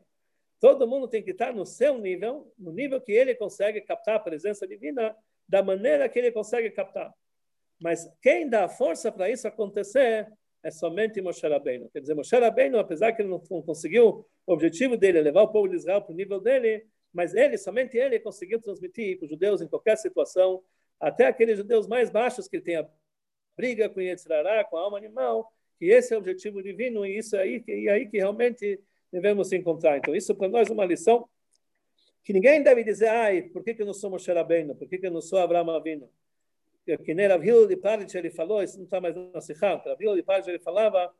Todo 0.59 0.87
mundo 0.87 1.07
tem 1.07 1.23
que 1.23 1.31
estar 1.31 1.53
no 1.53 1.65
seu 1.65 1.97
nível, 1.97 2.51
no 2.57 2.71
nível 2.71 2.99
que 2.99 3.11
ele 3.11 3.35
consegue 3.35 3.81
captar 3.81 4.15
a 4.15 4.19
presença 4.19 4.67
divina, 4.67 5.15
da 5.47 5.63
maneira 5.63 6.07
que 6.09 6.19
ele 6.19 6.31
consegue 6.31 6.69
captar. 6.71 7.13
Mas 7.79 8.11
quem 8.21 8.49
dá 8.49 8.67
força 8.67 9.11
para 9.11 9.29
isso 9.29 9.47
acontecer 9.47 10.31
é 10.61 10.69
somente 10.69 11.21
Moshe 11.21 11.47
Rabbeinu. 11.47 11.89
Quer 11.89 12.01
dizer, 12.01 12.13
Moshe 12.13 12.35
Rabbeinu, 12.35 12.77
apesar 12.77 13.13
que 13.13 13.21
ele 13.21 13.29
não 13.29 13.39
conseguiu 13.39 14.25
o 14.45 14.53
objetivo 14.53 14.97
dele, 14.97 15.21
levar 15.21 15.43
o 15.43 15.51
povo 15.51 15.69
de 15.69 15.77
Israel 15.77 16.01
para 16.01 16.11
o 16.11 16.15
nível 16.15 16.41
dele, 16.41 16.85
mas 17.13 17.33
ele, 17.33 17.57
somente 17.57 17.97
ele, 17.97 18.19
conseguiu 18.19 18.59
transmitir 18.61 19.17
para 19.17 19.25
os 19.25 19.31
judeus 19.31 19.61
em 19.61 19.67
qualquer 19.67 19.97
situação, 19.97 20.63
até 20.99 21.25
aqueles 21.27 21.57
judeus 21.57 21.87
mais 21.87 22.09
baixos 22.09 22.47
que 22.47 22.59
têm 22.59 22.75
a 22.77 22.87
briga 23.55 23.89
com 23.89 24.01
Yetzirará, 24.01 24.63
com 24.63 24.77
a 24.77 24.81
alma 24.81 24.97
animal, 24.97 25.51
que 25.77 25.85
esse 25.85 26.13
é 26.13 26.17
o 26.17 26.19
objetivo 26.19 26.61
divino 26.61 27.05
e 27.05 27.17
isso 27.17 27.35
é 27.35 27.41
aí, 27.41 27.63
e 27.67 27.87
é 27.87 27.91
aí 27.91 28.07
que 28.07 28.17
realmente 28.17 28.79
devemos 29.11 29.49
se 29.49 29.57
encontrar. 29.57 29.97
Então, 29.97 30.15
isso 30.15 30.35
para 30.35 30.47
nós 30.47 30.69
é 30.69 30.73
uma 30.73 30.85
lição 30.85 31.27
que 32.23 32.33
ninguém 32.33 32.61
deve 32.61 32.83
dizer, 32.83 33.07
ai, 33.07 33.43
por 33.43 33.63
que, 33.63 33.73
que 33.73 33.81
eu 33.81 33.85
não 33.85 33.93
sou 33.93 34.09
Moshe 34.09 34.31
Rabbeinu? 34.31 34.75
Por 34.75 34.87
que, 34.87 34.97
que 34.97 35.07
eu 35.07 35.11
não 35.11 35.21
sou 35.21 35.39
Abraão 35.39 35.69
Avino? 35.71 36.09
que 36.97 37.13
nem 37.13 37.27
Rav 37.27 37.43
de 37.67 37.77
Parit 37.77 38.17
ele 38.17 38.31
falou, 38.31 38.63
isso 38.63 38.77
não 38.77 38.85
está 38.85 38.99
mais 38.99 39.15
na 39.15 39.41
Sikha, 39.41 39.75
Rav 39.75 40.15
de 40.15 40.23
Parit 40.23 40.49
ele 40.49 40.59
falava, 40.59 41.13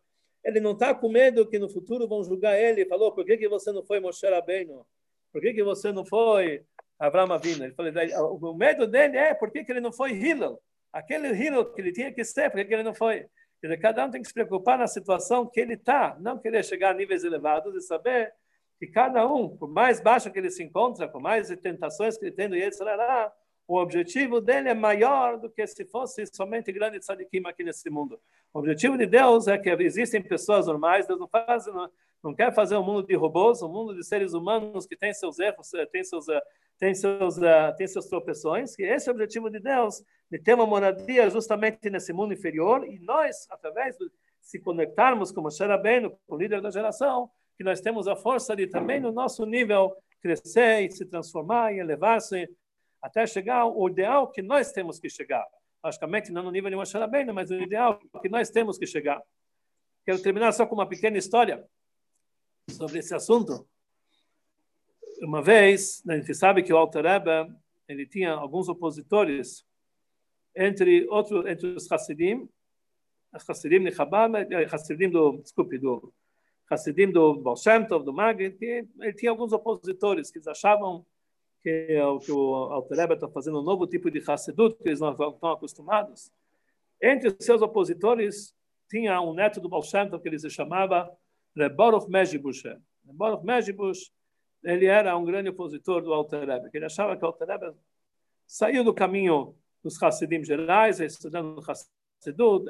ele 0.44 0.60
não 0.60 0.72
está 0.72 0.96
com 0.96 1.10
medo 1.10 1.48
que 1.48 1.60
no 1.60 1.70
futuro 1.70 2.08
vão 2.08 2.24
julgar 2.24 2.60
ele 2.60 2.86
falou, 2.86 3.12
por 3.12 3.24
que, 3.26 3.38
que 3.38 3.48
você 3.48 3.72
não 3.72 3.84
foi 3.84 4.00
Moshe 4.00 4.26
Rabbeinu? 4.26 4.86
Por 5.32 5.42
que, 5.42 5.54
que 5.54 5.64
você 5.64 5.92
não 5.92 6.06
foi 6.06 6.64
Avraham 6.98 7.34
Avinu? 7.34 7.66
Ele 7.66 7.74
falou, 7.74 8.40
o 8.42 8.58
medo 8.58 8.88
dele 8.88 9.18
é 9.18 9.34
por 9.34 9.52
que, 9.52 9.64
que 9.64 9.72
ele 9.72 9.82
não 9.82 9.92
foi 9.92 10.12
Hillel? 10.12 10.62
Aquele 10.92 11.30
Hillel 11.30 11.66
que 11.74 11.82
ele 11.82 11.92
tinha 11.92 12.12
que 12.12 12.24
ser, 12.24 12.50
por 12.50 12.58
que, 12.58 12.66
que 12.66 12.74
ele 12.74 12.84
não 12.84 12.94
foi? 12.94 13.28
Dizer, 13.62 13.78
cada 13.78 14.06
um 14.06 14.10
tem 14.10 14.22
que 14.22 14.28
se 14.28 14.34
preocupar 14.34 14.78
na 14.78 14.88
situação 14.88 15.46
que 15.46 15.60
ele 15.60 15.74
está, 15.74 16.18
não 16.20 16.40
querer 16.40 16.64
chegar 16.64 16.92
a 16.92 16.94
níveis 16.94 17.24
elevados 17.24 17.76
e 17.76 17.82
saber 17.82 18.34
que 18.80 18.88
cada 18.88 19.28
um, 19.28 19.50
por 19.50 19.70
mais 19.70 20.00
baixo 20.00 20.32
que 20.32 20.40
ele 20.40 20.50
se 20.50 20.64
encontra, 20.64 21.08
por 21.08 21.22
mais 21.22 21.50
tentações 21.58 22.18
que 22.18 22.26
ele 22.26 22.32
tem 22.32 22.48
no 22.48 22.56
Yetzirah, 22.56 23.32
o 23.68 23.78
objetivo 23.78 24.42
dele 24.42 24.70
é 24.70 24.74
maior 24.74 25.38
do 25.38 25.50
que 25.50 25.68
se 25.68 25.86
fosse 25.86 26.26
somente 26.34 26.72
grande 26.72 27.00
tzadikim 27.00 27.44
aqui 27.46 27.64
nesse 27.64 27.90
mundo. 27.90 28.20
O 28.54 28.60
objetivo 28.60 28.98
de 28.98 29.06
Deus 29.06 29.48
é 29.48 29.58
que 29.58 29.70
existem 29.70 30.24
pessoas 30.24 30.66
normais, 30.66 31.06
Deus 31.06 31.20
não 31.20 31.28
faz, 31.28 31.68
não, 31.68 31.88
não 32.24 32.34
quer 32.34 32.54
fazer 32.54 32.76
um 32.76 32.84
mundo 32.84 33.06
de 33.06 33.16
robôs, 33.16 33.62
um 33.62 33.70
mundo 33.70 33.96
de 33.96 34.06
seres 34.06 34.34
humanos 34.34 34.86
que 34.86 34.96
tem 34.96 35.14
seus 35.14 35.40
erros, 35.40 35.70
tem 35.92 36.04
seus, 36.04 36.26
tem 36.78 36.94
seus, 36.94 37.36
tem 37.78 37.88
seus 37.88 38.06
tropeções, 38.08 38.78
e 38.78 38.84
esse 38.84 39.08
é 39.08 39.12
o 39.12 39.16
objetivo 39.16 39.50
de 39.50 39.60
Deus, 39.60 40.04
de 40.30 40.38
ter 40.38 40.54
uma 40.54 40.66
moradia 40.66 41.30
justamente 41.30 41.90
nesse 41.90 42.12
mundo 42.12 42.34
inferior, 42.34 42.86
e 42.86 43.00
nós, 43.00 43.48
através 43.50 43.98
de 43.98 44.10
se 44.42 44.60
conectarmos 44.60 45.32
com 45.32 45.42
Moshe 45.42 45.64
Rabbeinu, 45.64 46.12
com 46.28 46.36
o 46.36 46.38
líder 46.38 46.62
da 46.62 46.72
geração, 46.72 47.30
que 47.58 47.64
nós 47.64 47.82
temos 47.82 48.08
a 48.08 48.16
força 48.16 48.56
de 48.56 48.68
também 48.68 49.00
no 49.00 49.12
nosso 49.12 49.46
nível 49.46 49.96
crescer 50.22 50.82
e 50.82 50.92
se 50.92 51.06
transformar 51.06 51.74
e 51.74 51.80
elevar-se 51.80 52.50
até 53.02 53.26
chegar 53.26 53.60
ao 53.60 53.90
ideal 53.90 54.30
que 54.30 54.42
nós 54.42 54.72
temos 54.72 55.00
que 55.00 55.10
chegar. 55.10 55.46
Logicamente, 55.84 56.32
não 56.32 56.44
no 56.44 56.52
nível 56.52 56.70
de 56.70 56.76
Moshe 56.76 56.98
Rabbeinu, 56.98 57.34
mas 57.34 57.50
no 57.50 57.62
ideal 57.62 58.00
que 58.22 58.28
nós 58.28 58.50
temos 58.50 58.78
que 58.78 58.86
chegar. 58.86 59.22
Quero 60.06 60.22
terminar 60.22 60.52
só 60.52 60.66
com 60.66 60.76
uma 60.76 60.88
pequena 60.88 61.18
história 61.18 61.64
sobre 62.70 63.00
esse 63.00 63.14
assunto. 63.14 63.68
Uma 65.22 65.42
vez, 65.42 66.02
a 66.08 66.16
gente 66.16 66.34
sabe 66.34 66.64
que 66.64 66.72
o 66.72 66.78
Alter 66.78 67.04
Rebbe, 67.04 67.54
ele 67.88 68.06
tinha 68.06 68.32
alguns 68.32 68.70
opositores 68.70 69.66
entre 70.56 71.08
outros 71.10 71.46
entre 71.46 71.68
os 71.68 71.92
Hassidim, 71.92 72.50
os 73.34 73.50
Hassidim 73.50 73.84
de 73.84 73.92
Chabad, 73.92 74.36
eh, 74.36 74.68
Hassidim 74.72 75.10
do, 75.10 75.38
desculpe, 75.38 75.78
do 75.78 76.14
Hassidim 76.70 77.12
do 77.12 77.36
Baal 77.36 77.58
Shem 77.58 77.86
Tov, 77.86 78.04
do 78.04 78.14
que 78.58 78.88
ele 79.00 79.14
tinha 79.14 79.32
alguns 79.32 79.52
opositores 79.54 80.32
que 80.32 80.38
eles 80.38 80.48
achavam 80.48 81.06
que 81.62 81.88
é 81.90 82.06
o 82.06 82.20
que 82.20 82.32
o 82.32 82.56
Alter 82.56 83.12
está 83.12 83.28
fazendo 83.28 83.60
um 83.60 83.64
novo 83.64 83.86
tipo 83.86 84.10
de 84.10 84.24
Hassedut, 84.26 84.76
que 84.82 84.88
eles 84.88 85.02
não 85.02 85.12
estão 85.12 85.52
acostumados. 85.52 86.32
Entre 87.02 87.30
os 87.30 87.46
seus 87.46 87.62
opositores, 87.62 88.56
tinha 88.90 89.20
um 89.22 89.34
neto 89.34 89.60
do 89.60 89.68
Baal 89.68 89.84
Shem 89.84 90.10
que 90.10 90.28
ele 90.28 90.40
se 90.40 90.50
chamava 90.50 91.12
Rebaruch 91.56 92.10
Mejibush. 92.10 92.64
Rebaruch 93.06 93.46
Mejibush, 93.46 94.12
ele 94.64 94.86
era 94.86 95.16
um 95.18 95.26
grande 95.26 95.50
opositor 95.50 96.02
do 96.02 96.14
Alter 96.14 96.48
Rebbe, 96.48 96.70
ele 96.74 96.86
achava 96.86 97.16
que 97.16 97.24
o 97.24 97.28
Alter 97.28 97.48
Rebbe 97.48 97.78
saiu 98.46 98.84
do 98.84 98.94
caminho 98.94 99.56
dos 99.84 100.02
Hassidim 100.02 100.44
gerais, 100.44 101.00
estudando 101.00 101.62
Hassedut. 101.62 102.66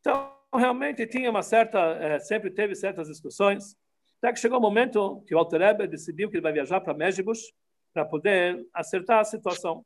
Então, 0.00 0.36
realmente 0.52 1.06
tinha 1.06 1.30
uma 1.30 1.42
certa, 1.42 1.78
é, 1.78 2.18
sempre 2.18 2.50
teve 2.50 2.74
certas 2.74 3.08
discussões. 3.08 3.76
Até 4.18 4.32
que 4.32 4.40
chegou 4.40 4.58
o 4.58 4.62
momento 4.62 5.22
que 5.26 5.34
o 5.34 5.38
Alter 5.38 5.60
Rebbe 5.60 5.86
decidiu 5.88 6.28
que 6.28 6.36
ele 6.36 6.42
vai 6.42 6.52
viajar 6.52 6.80
para 6.80 6.94
Mejibush 6.94 7.52
para 7.92 8.04
poder 8.04 8.66
acertar 8.72 9.20
a 9.20 9.24
situação. 9.24 9.84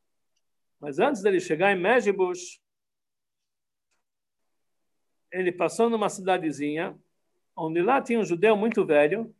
Mas 0.80 0.98
antes 0.98 1.22
dele 1.22 1.40
chegar 1.40 1.72
em 1.72 1.80
Mejibush, 1.80 2.60
ele 5.32 5.52
passou 5.52 5.90
numa 5.90 6.08
cidadezinha, 6.08 6.98
onde 7.56 7.80
lá 7.82 8.00
tinha 8.02 8.20
um 8.20 8.24
judeu 8.24 8.56
muito 8.56 8.84
velho, 8.84 9.34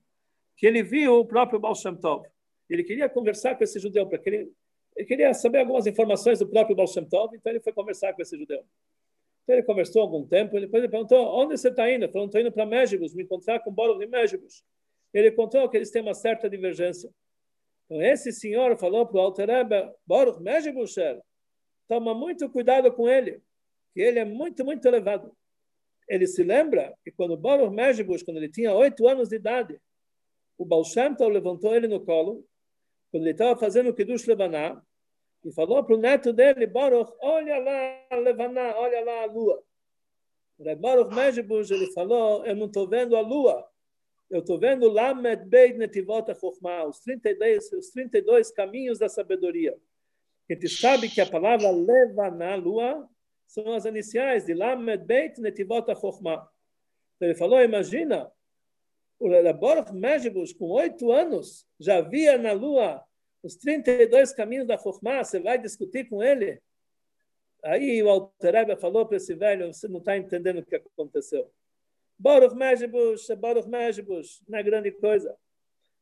que 0.57 0.67
ele 0.67 0.83
viu 0.83 1.21
o 1.21 1.25
próprio 1.27 1.61
Baal 1.61 1.75
Shem 1.75 1.95
Tov. 1.97 2.27
Ele 2.69 2.83
queria 2.83 3.09
conversar 3.09 3.55
com 3.57 3.63
esse 3.63 3.79
judeu, 3.79 4.07
porque 4.07 4.29
ele, 4.29 4.53
ele 4.97 5.07
queria 5.07 5.35
saber 5.35 5.59
algumas 5.59 5.87
informações 5.87 6.39
do 6.39 6.49
próprio 6.49 6.75
Baal 6.75 6.89
Shem 6.89 7.05
Tov, 7.05 7.37
então 7.37 7.53
ele 7.53 7.61
foi 7.61 7.73
conversar 7.73 8.13
com 8.15 8.23
esse 8.23 8.37
judeu. 8.37 8.65
Então 9.43 9.55
ele 9.55 9.63
conversou 9.63 10.03
algum 10.03 10.27
tempo, 10.27 10.57
ele, 10.57 10.67
depois 10.67 10.83
ele 10.83 10.91
perguntou, 10.91 11.19
onde 11.39 11.57
você 11.57 11.69
está 11.69 11.91
indo? 11.91 12.05
Ele 12.05 12.13
falou, 12.13 12.27
estou 12.27 12.41
indo 12.41 12.51
para 12.51 12.67
Mejibush, 12.67 13.15
me 13.15 13.23
encontrar 13.23 13.61
com 13.61 13.71
o 13.71 13.73
Baruch 13.73 13.99
de 13.99 14.07
Mejibush 14.07 14.65
ele 15.19 15.31
contou 15.33 15.69
que 15.69 15.77
eles 15.77 15.91
têm 15.91 16.03
uma 16.03 16.15
certa 16.15 16.49
divergência. 16.49 17.11
Então, 17.85 18.03
esse 18.03 18.33
senhor 18.33 18.77
falou 18.77 19.07
para 19.07 19.17
o 19.17 19.21
Alter 19.21 19.49
Rebbe, 19.49 19.93
Baruch 20.07 20.43
Mejibusher, 20.43 21.21
toma 21.89 22.15
muito 22.15 22.51
cuidado 22.51 22.93
com 22.93 23.09
ele, 23.09 23.41
que 23.95 24.01
ele 24.01 24.19
é 24.19 24.25
muito, 24.25 24.65
muito 24.65 24.85
elevado. 24.87 25.35
Ele 26.09 26.27
se 26.27 26.43
lembra 26.43 26.95
que 27.05 27.11
quando 27.11 27.37
Baruch 27.37 27.75
Mejibush, 27.75 28.23
quando 28.23 28.37
ele 28.37 28.49
tinha 28.49 28.73
oito 28.73 29.09
anos 29.09 29.29
de 29.29 29.37
idade, 29.37 29.81
o 30.57 30.65
Baal 30.65 30.85
Shem 30.85 31.15
Tov 31.15 31.33
levantou 31.33 31.75
ele 31.75 31.89
no 31.89 32.01
colo, 32.01 32.47
quando 33.11 33.25
ele 33.25 33.33
estava 33.33 33.59
fazendo 33.59 33.91
o 33.91 33.95
Kiddush 33.95 34.27
Levaná, 34.27 34.81
e 35.45 35.53
falou 35.53 35.83
para 35.85 35.95
o 35.95 35.99
neto 35.99 36.33
dele, 36.33 36.67
Baruch, 36.67 37.13
olha 37.21 37.59
lá 37.59 38.19
Levaná, 38.19 38.77
olha 38.77 39.05
lá 39.05 39.23
a 39.23 39.27
lua. 39.27 39.63
O 40.59 40.77
Baruch 40.77 41.15
Mejibush, 41.15 41.71
ele 41.71 41.93
falou, 41.93 42.45
eu 42.47 42.57
não 42.57 42.67
estou 42.67 42.89
vendo 42.89 43.17
a 43.17 43.21
lua, 43.21 43.69
eu 44.31 44.41
estou 44.41 44.59
vendo 44.59 44.89
Lamed 44.89 45.45
Beid 45.47 45.79
Netivot 45.79 46.31
HaChokhmah, 46.31 46.87
os 46.87 46.99
32, 47.01 47.73
os 47.73 47.91
32 47.91 48.51
caminhos 48.51 48.99
da 48.99 49.09
sabedoria. 49.09 49.77
A 50.49 50.53
gente 50.53 50.69
sabe 50.69 51.09
que 51.09 51.21
a 51.21 51.27
palavra 51.27 51.71
Levaná, 51.71 52.55
lua, 52.57 53.09
são 53.47 53.73
as 53.73 53.85
iniciais 53.85 54.45
de 54.45 54.55
Lamed 54.55 55.05
Beit 55.05 55.41
Netivot 55.41 55.91
HaChokhmah. 55.91 56.49
Então 57.17 57.29
ele 57.29 57.35
falou, 57.35 57.63
imagina, 57.63 58.31
o 59.19 59.29
Baruch 59.55 59.93
Mejibush, 59.93 60.53
com 60.53 60.67
oito 60.73 61.11
anos, 61.11 61.67
já 61.81 62.01
via 62.01 62.37
na 62.37 62.53
lua 62.53 63.03
os 63.43 63.57
32 63.57 64.33
caminhos 64.33 64.67
da 64.67 64.77
Chokhmah, 64.77 65.25
você 65.25 65.39
vai 65.39 65.57
discutir 65.57 66.09
com 66.09 66.23
ele? 66.23 66.61
Aí 67.63 68.03
o 68.03 68.09
Alter 68.09 68.79
falou 68.79 69.07
para 69.07 69.17
esse 69.17 69.35
velho, 69.35 69.73
você 69.73 69.89
não 69.89 69.99
está 69.99 70.17
entendendo 70.17 70.59
o 70.59 70.65
que 70.65 70.77
aconteceu. 70.77 71.51
Baruch 72.19 72.55
Mejibush, 72.55 73.29
Baruch 73.39 73.69
Mejibush, 73.69 74.43
não 74.49 74.59
é 74.59 74.63
grande 74.63 74.91
coisa. 74.91 75.35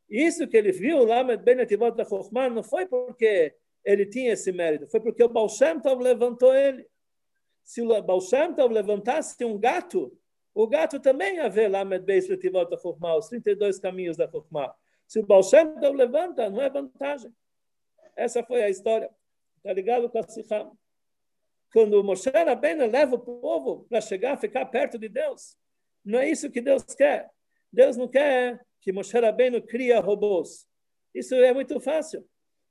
Isso 0.09 0.47
que 0.47 0.57
ele 0.57 0.71
viu 0.71 1.05
lá 1.05 1.23
Benetivot 1.23 1.95
da 1.95 2.03
Chokhmah 2.03 2.49
não 2.49 2.63
foi 2.63 2.85
porque 2.85 3.55
ele 3.83 4.05
tinha 4.05 4.33
esse 4.33 4.51
mérito, 4.51 4.87
foi 4.87 4.99
porque 4.99 5.23
o 5.23 5.29
Baal 5.29 5.47
Shem 5.47 5.79
Tov 5.79 6.01
levantou 6.01 6.53
ele. 6.53 6.87
Se 7.65 7.81
o 7.81 8.01
Baal 8.01 8.21
Shem 8.21 8.53
Tov 8.53 8.73
levantasse 8.73 9.43
um 9.43 9.59
gato, 9.59 10.17
o 10.53 10.67
gato 10.67 10.99
também 10.99 11.35
ia 11.35 11.49
ver 11.49 11.67
lá 11.67 11.83
no 11.83 11.99
Benetivot 11.99 12.69
da 12.69 12.77
Chokhmah, 12.77 13.17
os 13.17 13.27
32 13.27 13.79
caminhos 13.79 14.15
da 14.15 14.29
Chokhmah. 14.29 14.73
Se 15.05 15.19
o 15.19 15.25
Baal 15.25 15.43
Shem 15.43 15.77
Tov 15.81 15.97
levanta, 15.97 16.49
não 16.49 16.61
é 16.61 16.69
vantagem. 16.69 17.33
Essa 18.15 18.43
foi 18.43 18.63
a 18.63 18.69
história. 18.69 19.09
Está 19.57 19.73
ligado 19.73 20.09
com 20.09 20.19
a 20.19 20.23
Siham. 20.23 20.77
Quando 21.73 22.01
Moshe 22.03 22.29
Rabbeinu 22.29 22.85
leva 22.85 23.15
o 23.15 23.19
povo 23.19 23.85
para 23.89 23.99
chegar, 23.99 24.37
ficar 24.37 24.65
perto 24.67 24.97
de 24.97 25.09
Deus, 25.09 25.57
não 26.05 26.19
é 26.19 26.29
isso 26.29 26.49
que 26.49 26.61
Deus 26.61 26.83
quer. 26.83 27.29
Deus 27.73 27.97
não 27.97 28.07
quer 28.07 28.65
que 28.79 28.93
Moshe 28.93 29.19
Rabbeinu 29.19 29.61
cria 29.61 29.99
robôs. 29.99 30.65
Isso 31.13 31.35
é 31.35 31.53
muito 31.53 31.79
fácil. 31.81 32.25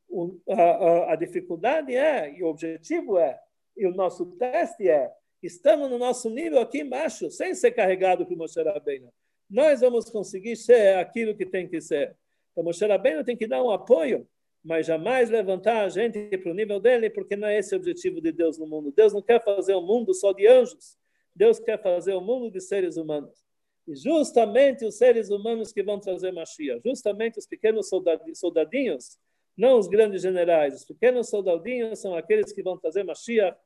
O, 0.09 0.41
a, 0.49 0.55
a, 0.55 1.13
a, 1.13 1.17
dificuldade 1.17 1.95
é, 1.95 2.33
e 2.35 2.43
o 2.43 2.47
objetivo 2.47 3.19
é, 3.19 3.39
e 3.77 3.87
o 3.87 3.95
nosso 3.95 4.27
teste 4.37 4.89
é, 4.89 5.11
estamos 5.43 5.91
no 5.91 5.99
nosso 5.99 6.31
nível 6.31 6.61
aqui 6.61 6.81
embaixo, 6.81 7.31
sem 7.31 7.55
ser 7.55 7.73
carregado 7.73 8.27
por 8.27 8.37
Moshe 8.37 8.63
Rabbeinu. 8.63 9.13
Nós 9.49 9.81
vamos 9.81 10.11
conseguir 10.11 10.57
ser 10.57 10.97
aquilo 10.97 11.35
que 11.35 11.45
tem 11.45 11.69
que 11.69 11.81
ser. 11.81 12.17
Então, 12.53 12.65
Moshe 12.65 12.85
Rabbeinu 12.87 13.25
tem 13.25 13.37
que 13.37 13.47
dar 13.47 13.63
um 13.63 13.71
apoio, 13.71 14.27
mas 14.65 14.87
jamais 14.87 15.29
levantar 15.29 15.85
a 15.85 15.89
gente 15.89 16.37
para 16.39 16.51
o 16.51 16.55
nível 16.55 16.81
dele, 16.81 17.11
porque 17.11 17.37
não 17.37 17.49
é 17.49 17.59
esse 17.59 17.75
o 17.75 17.79
objetivo 17.79 18.21
de 18.21 18.33
Deus 18.33 18.59
no 18.59 18.67
mundo. 18.67 18.93
Deus 18.93 19.13
não 19.13 19.21
quer 19.21 19.43
fazer 19.45 19.75
um 19.75 19.85
mundo 19.85 20.15
só 20.15 20.33
de 20.33 20.47
anjos. 20.47 20.97
Deus 21.35 21.59
quer 21.59 21.83
fazer 21.83 22.15
um 22.15 22.21
mundo 22.21 22.51
de 22.51 22.61
seres 22.61 22.97
humanos. 22.97 23.45
E 23.87 23.95
justamente 23.95 24.85
os 24.85 24.97
seres 24.97 25.29
humanos 25.29 25.73
que 25.73 25.83
vão 25.83 26.01
trazer 26.01 26.33
Mashiach, 26.33 26.81
justamente 26.85 27.39
os 27.39 27.47
pequenos 27.47 27.91
soldadinhos, 28.35 29.19
não 29.57 29.79
os 29.79 29.87
grandes 29.87 30.23
generais, 30.23 30.75
os 30.75 30.85
pequenos 30.85 31.29
soldadinhos 31.29 31.99
são 31.99 32.15
aqueles 32.15 32.53
que 32.53 32.63
vão 32.63 32.79
trazer 32.79 33.05
Mashiach, 33.05 33.57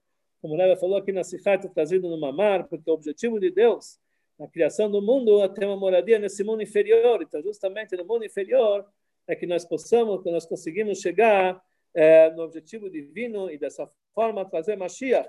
como 0.40 0.54
o 0.54 0.56
Rebbe 0.56 0.78
falou 0.78 0.96
aqui 0.96 1.12
na 1.12 1.24
Sichat, 1.24 1.68
trazido 1.70 2.08
no 2.08 2.18
Mamar, 2.18 2.68
porque 2.68 2.88
o 2.90 2.94
objetivo 2.94 3.40
de 3.40 3.50
Deus 3.50 3.98
na 4.38 4.46
criação 4.46 4.90
do 4.90 5.02
mundo 5.02 5.42
é 5.42 5.48
ter 5.48 5.66
uma 5.66 5.76
moradia 5.76 6.18
nesse 6.18 6.44
mundo 6.44 6.62
inferior. 6.62 7.20
Então, 7.22 7.42
justamente 7.42 7.96
no 7.96 8.04
mundo 8.04 8.24
inferior 8.24 8.86
é 9.26 9.34
que 9.34 9.46
nós 9.46 9.64
possamos, 9.64 10.22
que 10.22 10.30
nós 10.30 10.46
conseguimos 10.46 11.00
chegar 11.00 11.60
é, 11.92 12.30
no 12.30 12.42
objetivo 12.42 12.88
divino 12.88 13.50
e 13.50 13.58
dessa 13.58 13.90
forma 14.14 14.44
trazer 14.44 14.76
Mashiach 14.76 15.28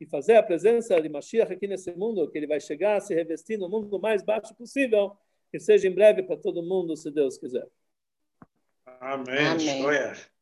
e 0.00 0.06
fazer 0.06 0.36
a 0.36 0.42
presença 0.42 1.00
de 1.00 1.08
Mashiach 1.08 1.52
aqui 1.52 1.66
nesse 1.66 1.92
mundo, 1.94 2.30
que 2.30 2.38
ele 2.38 2.46
vai 2.46 2.60
chegar 2.60 2.96
a 2.96 3.00
se 3.00 3.14
revestir 3.14 3.58
no 3.58 3.68
mundo 3.68 3.98
mais 4.00 4.22
baixo 4.22 4.54
possível, 4.54 5.16
que 5.50 5.58
seja 5.58 5.88
em 5.88 5.92
breve 5.92 6.22
para 6.22 6.36
todo 6.36 6.62
mundo, 6.62 6.96
se 6.96 7.10
Deus 7.10 7.38
quiser. 7.38 7.66
Amém. 9.00 9.46
Amém. 9.46 10.12